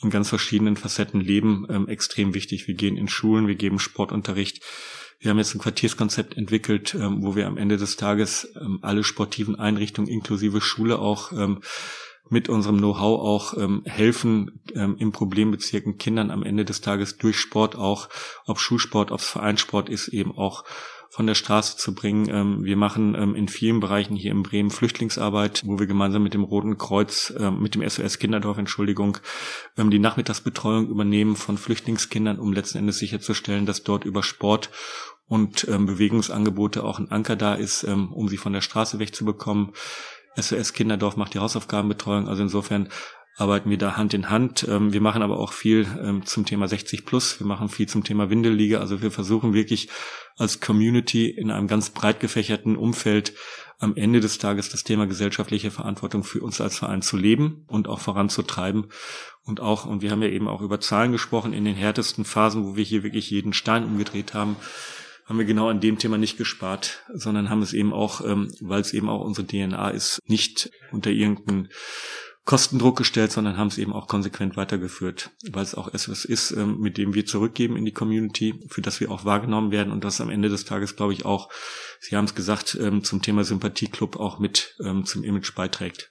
in 0.00 0.10
ganz 0.10 0.28
verschiedenen 0.28 0.76
Facetten 0.76 1.20
leben, 1.20 1.66
ähm, 1.68 1.88
extrem 1.88 2.34
wichtig. 2.34 2.68
Wir 2.68 2.76
gehen 2.76 2.96
in 2.96 3.08
Schulen, 3.08 3.48
wir 3.48 3.56
geben 3.56 3.80
Sportunterricht. 3.80 4.62
Wir 5.18 5.32
haben 5.32 5.38
jetzt 5.38 5.56
ein 5.56 5.60
Quartierskonzept 5.60 6.36
entwickelt, 6.36 6.94
ähm, 6.94 7.24
wo 7.24 7.34
wir 7.34 7.48
am 7.48 7.56
Ende 7.56 7.76
des 7.76 7.96
Tages 7.96 8.52
ähm, 8.54 8.78
alle 8.82 9.02
sportiven 9.02 9.56
Einrichtungen 9.56 10.08
inklusive 10.08 10.60
Schule 10.60 11.00
auch 11.00 11.32
ähm, 11.32 11.62
mit 12.30 12.48
unserem 12.48 12.78
Know-how 12.78 13.20
auch 13.20 13.58
ähm, 13.58 13.82
helfen, 13.84 14.60
ähm, 14.74 14.96
im 14.98 15.12
Problembezirken 15.12 15.98
Kindern 15.98 16.30
am 16.30 16.42
Ende 16.42 16.64
des 16.64 16.80
Tages 16.80 17.18
durch 17.18 17.38
Sport 17.38 17.76
auch, 17.76 18.08
ob 18.46 18.58
Schulsport, 18.58 19.10
ob 19.10 19.20
es 19.20 19.28
Vereinssport 19.28 19.88
ist, 19.88 20.08
eben 20.08 20.36
auch 20.36 20.64
von 21.10 21.26
der 21.26 21.34
Straße 21.34 21.76
zu 21.76 21.92
bringen. 21.92 22.28
Ähm, 22.30 22.64
wir 22.64 22.76
machen 22.76 23.16
ähm, 23.16 23.34
in 23.34 23.48
vielen 23.48 23.80
Bereichen 23.80 24.14
hier 24.14 24.30
in 24.30 24.44
Bremen 24.44 24.70
Flüchtlingsarbeit, 24.70 25.62
wo 25.66 25.78
wir 25.80 25.86
gemeinsam 25.86 26.22
mit 26.22 26.34
dem 26.34 26.44
Roten 26.44 26.78
Kreuz, 26.78 27.34
ähm, 27.36 27.60
mit 27.60 27.74
dem 27.74 27.86
SOS 27.86 28.20
Kinderdorf, 28.20 28.58
Entschuldigung, 28.58 29.18
die 29.76 29.98
Nachmittagsbetreuung 29.98 30.88
übernehmen 30.88 31.34
von 31.34 31.58
Flüchtlingskindern, 31.58 32.38
um 32.38 32.52
letzten 32.52 32.78
Endes 32.78 32.98
sicherzustellen, 32.98 33.66
dass 33.66 33.82
dort 33.82 34.04
über 34.04 34.22
Sport 34.22 34.70
und 35.26 35.66
Bewegungsangebote 35.66 36.84
auch 36.84 36.98
ein 36.98 37.10
Anker 37.10 37.36
da 37.36 37.54
ist, 37.54 37.84
um 37.84 38.28
sie 38.28 38.36
von 38.36 38.52
der 38.52 38.60
Straße 38.60 38.98
wegzubekommen. 38.98 39.72
SOS 40.36 40.72
Kinderdorf 40.72 41.16
macht 41.16 41.34
die 41.34 41.38
Hausaufgabenbetreuung. 41.38 42.28
Also 42.28 42.42
insofern 42.42 42.88
arbeiten 43.36 43.70
wir 43.70 43.78
da 43.78 43.96
Hand 43.96 44.12
in 44.14 44.28
Hand. 44.28 44.66
Ähm, 44.68 44.92
wir 44.92 45.00
machen 45.00 45.22
aber 45.22 45.38
auch 45.38 45.52
viel 45.52 45.86
ähm, 46.02 46.26
zum 46.26 46.44
Thema 46.44 46.68
60 46.68 47.06
plus. 47.06 47.40
Wir 47.40 47.46
machen 47.46 47.68
viel 47.68 47.88
zum 47.88 48.04
Thema 48.04 48.28
Windelliga. 48.28 48.78
Also 48.78 49.02
wir 49.02 49.10
versuchen 49.10 49.54
wirklich 49.54 49.88
als 50.36 50.60
Community 50.60 51.28
in 51.28 51.50
einem 51.50 51.66
ganz 51.66 51.90
breit 51.90 52.20
gefächerten 52.20 52.76
Umfeld 52.76 53.34
am 53.78 53.96
Ende 53.96 54.20
des 54.20 54.38
Tages 54.38 54.68
das 54.68 54.84
Thema 54.84 55.06
gesellschaftliche 55.06 55.70
Verantwortung 55.70 56.22
für 56.22 56.40
uns 56.42 56.60
als 56.60 56.78
Verein 56.78 57.00
zu 57.00 57.16
leben 57.16 57.64
und 57.66 57.88
auch 57.88 58.00
voranzutreiben. 58.00 58.88
Und 59.42 59.60
auch, 59.60 59.86
und 59.86 60.02
wir 60.02 60.10
haben 60.10 60.22
ja 60.22 60.28
eben 60.28 60.48
auch 60.48 60.60
über 60.60 60.80
Zahlen 60.80 61.12
gesprochen, 61.12 61.54
in 61.54 61.64
den 61.64 61.74
härtesten 61.74 62.26
Phasen, 62.26 62.66
wo 62.66 62.76
wir 62.76 62.84
hier 62.84 63.02
wirklich 63.02 63.30
jeden 63.30 63.54
Stein 63.54 63.84
umgedreht 63.84 64.34
haben, 64.34 64.56
haben 65.30 65.38
wir 65.38 65.46
genau 65.46 65.68
an 65.68 65.78
dem 65.78 65.96
Thema 65.96 66.18
nicht 66.18 66.38
gespart, 66.38 67.04
sondern 67.14 67.50
haben 67.50 67.62
es 67.62 67.72
eben 67.72 67.92
auch, 67.92 68.20
ähm, 68.26 68.52
weil 68.60 68.80
es 68.80 68.92
eben 68.92 69.08
auch 69.08 69.20
unsere 69.20 69.46
DNA 69.46 69.90
ist, 69.90 70.18
nicht 70.26 70.72
unter 70.90 71.10
irgendeinen 71.10 71.68
Kostendruck 72.44 72.98
gestellt, 72.98 73.30
sondern 73.30 73.56
haben 73.56 73.68
es 73.68 73.78
eben 73.78 73.92
auch 73.92 74.08
konsequent 74.08 74.56
weitergeführt, 74.56 75.30
weil 75.52 75.62
es 75.62 75.76
auch 75.76 75.86
etwas 75.86 76.24
ist, 76.24 76.50
ähm, 76.50 76.80
mit 76.80 76.98
dem 76.98 77.14
wir 77.14 77.26
zurückgeben 77.26 77.76
in 77.76 77.84
die 77.84 77.92
Community, 77.92 78.60
für 78.70 78.82
das 78.82 78.98
wir 78.98 79.08
auch 79.12 79.24
wahrgenommen 79.24 79.70
werden 79.70 79.92
und 79.92 80.02
das 80.02 80.20
am 80.20 80.30
Ende 80.30 80.48
des 80.48 80.64
Tages, 80.64 80.96
glaube 80.96 81.12
ich, 81.12 81.24
auch, 81.24 81.48
Sie 82.00 82.16
haben 82.16 82.24
es 82.24 82.34
gesagt, 82.34 82.76
ähm, 82.80 83.04
zum 83.04 83.22
Thema 83.22 83.44
Sympathieclub 83.44 84.16
auch 84.16 84.40
mit 84.40 84.74
ähm, 84.84 85.04
zum 85.04 85.22
Image 85.22 85.54
beiträgt. 85.54 86.10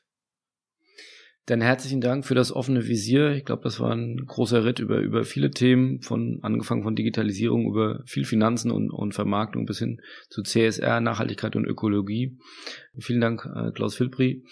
Dann 1.50 1.62
herzlichen 1.62 2.00
Dank 2.00 2.28
für 2.28 2.36
das 2.36 2.52
offene 2.52 2.86
Visier. 2.86 3.32
Ich 3.32 3.43
glaube, 3.43 3.64
das 3.64 3.80
war 3.80 3.91
ein 3.91 4.24
großer 4.24 4.66
Ritt 4.66 4.78
über, 4.78 5.00
über 5.00 5.24
viele 5.24 5.50
Themen, 5.50 6.00
von 6.04 6.38
angefangen 6.43 6.84
von 6.84 6.95
Digitalisierung 6.95 7.66
über 7.66 8.04
viel 8.06 8.24
Finanzen 8.24 8.70
und, 8.70 8.91
und 8.91 9.16
Vermarktung 9.16 9.66
bis 9.66 9.80
hin 9.80 10.00
zu 10.30 10.43
CSR, 10.43 11.02
Nachhaltigkeit 11.02 11.56
und 11.56 11.66
Ökologie. 11.66 12.38
Vielen 13.00 13.20
Dank, 13.20 13.50
äh, 13.52 13.72
Klaus 13.72 13.95
Filbri, 13.95 14.43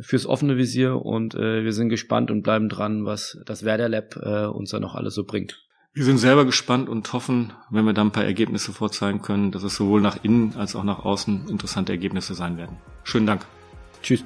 fürs 0.00 0.26
offene 0.26 0.56
Visier 0.56 0.96
und 0.96 1.36
äh, 1.36 1.62
wir 1.62 1.72
sind 1.72 1.88
gespannt 1.88 2.32
und 2.32 2.42
bleiben 2.42 2.68
dran, 2.68 3.04
was 3.04 3.38
das 3.46 3.64
Werder 3.64 3.88
Lab 3.88 4.16
äh, 4.16 4.46
uns 4.46 4.70
da 4.70 4.80
noch 4.80 4.96
alles 4.96 5.14
so 5.14 5.22
bringt. 5.22 5.64
Wir 5.92 6.04
sind 6.04 6.18
selber 6.18 6.44
gespannt 6.44 6.88
und 6.88 7.12
hoffen, 7.12 7.52
wenn 7.70 7.84
wir 7.84 7.92
da 7.92 8.02
ein 8.02 8.10
paar 8.10 8.24
Ergebnisse 8.24 8.72
vorzeigen 8.72 9.22
können, 9.22 9.52
dass 9.52 9.62
es 9.62 9.76
sowohl 9.76 10.00
nach 10.00 10.24
innen 10.24 10.54
als 10.56 10.74
auch 10.74 10.84
nach 10.84 11.04
außen 11.04 11.48
interessante 11.48 11.92
Ergebnisse 11.92 12.34
sein 12.34 12.56
werden. 12.56 12.76
Schönen 13.04 13.26
Dank. 13.26 13.46
Tschüss. 14.02 14.24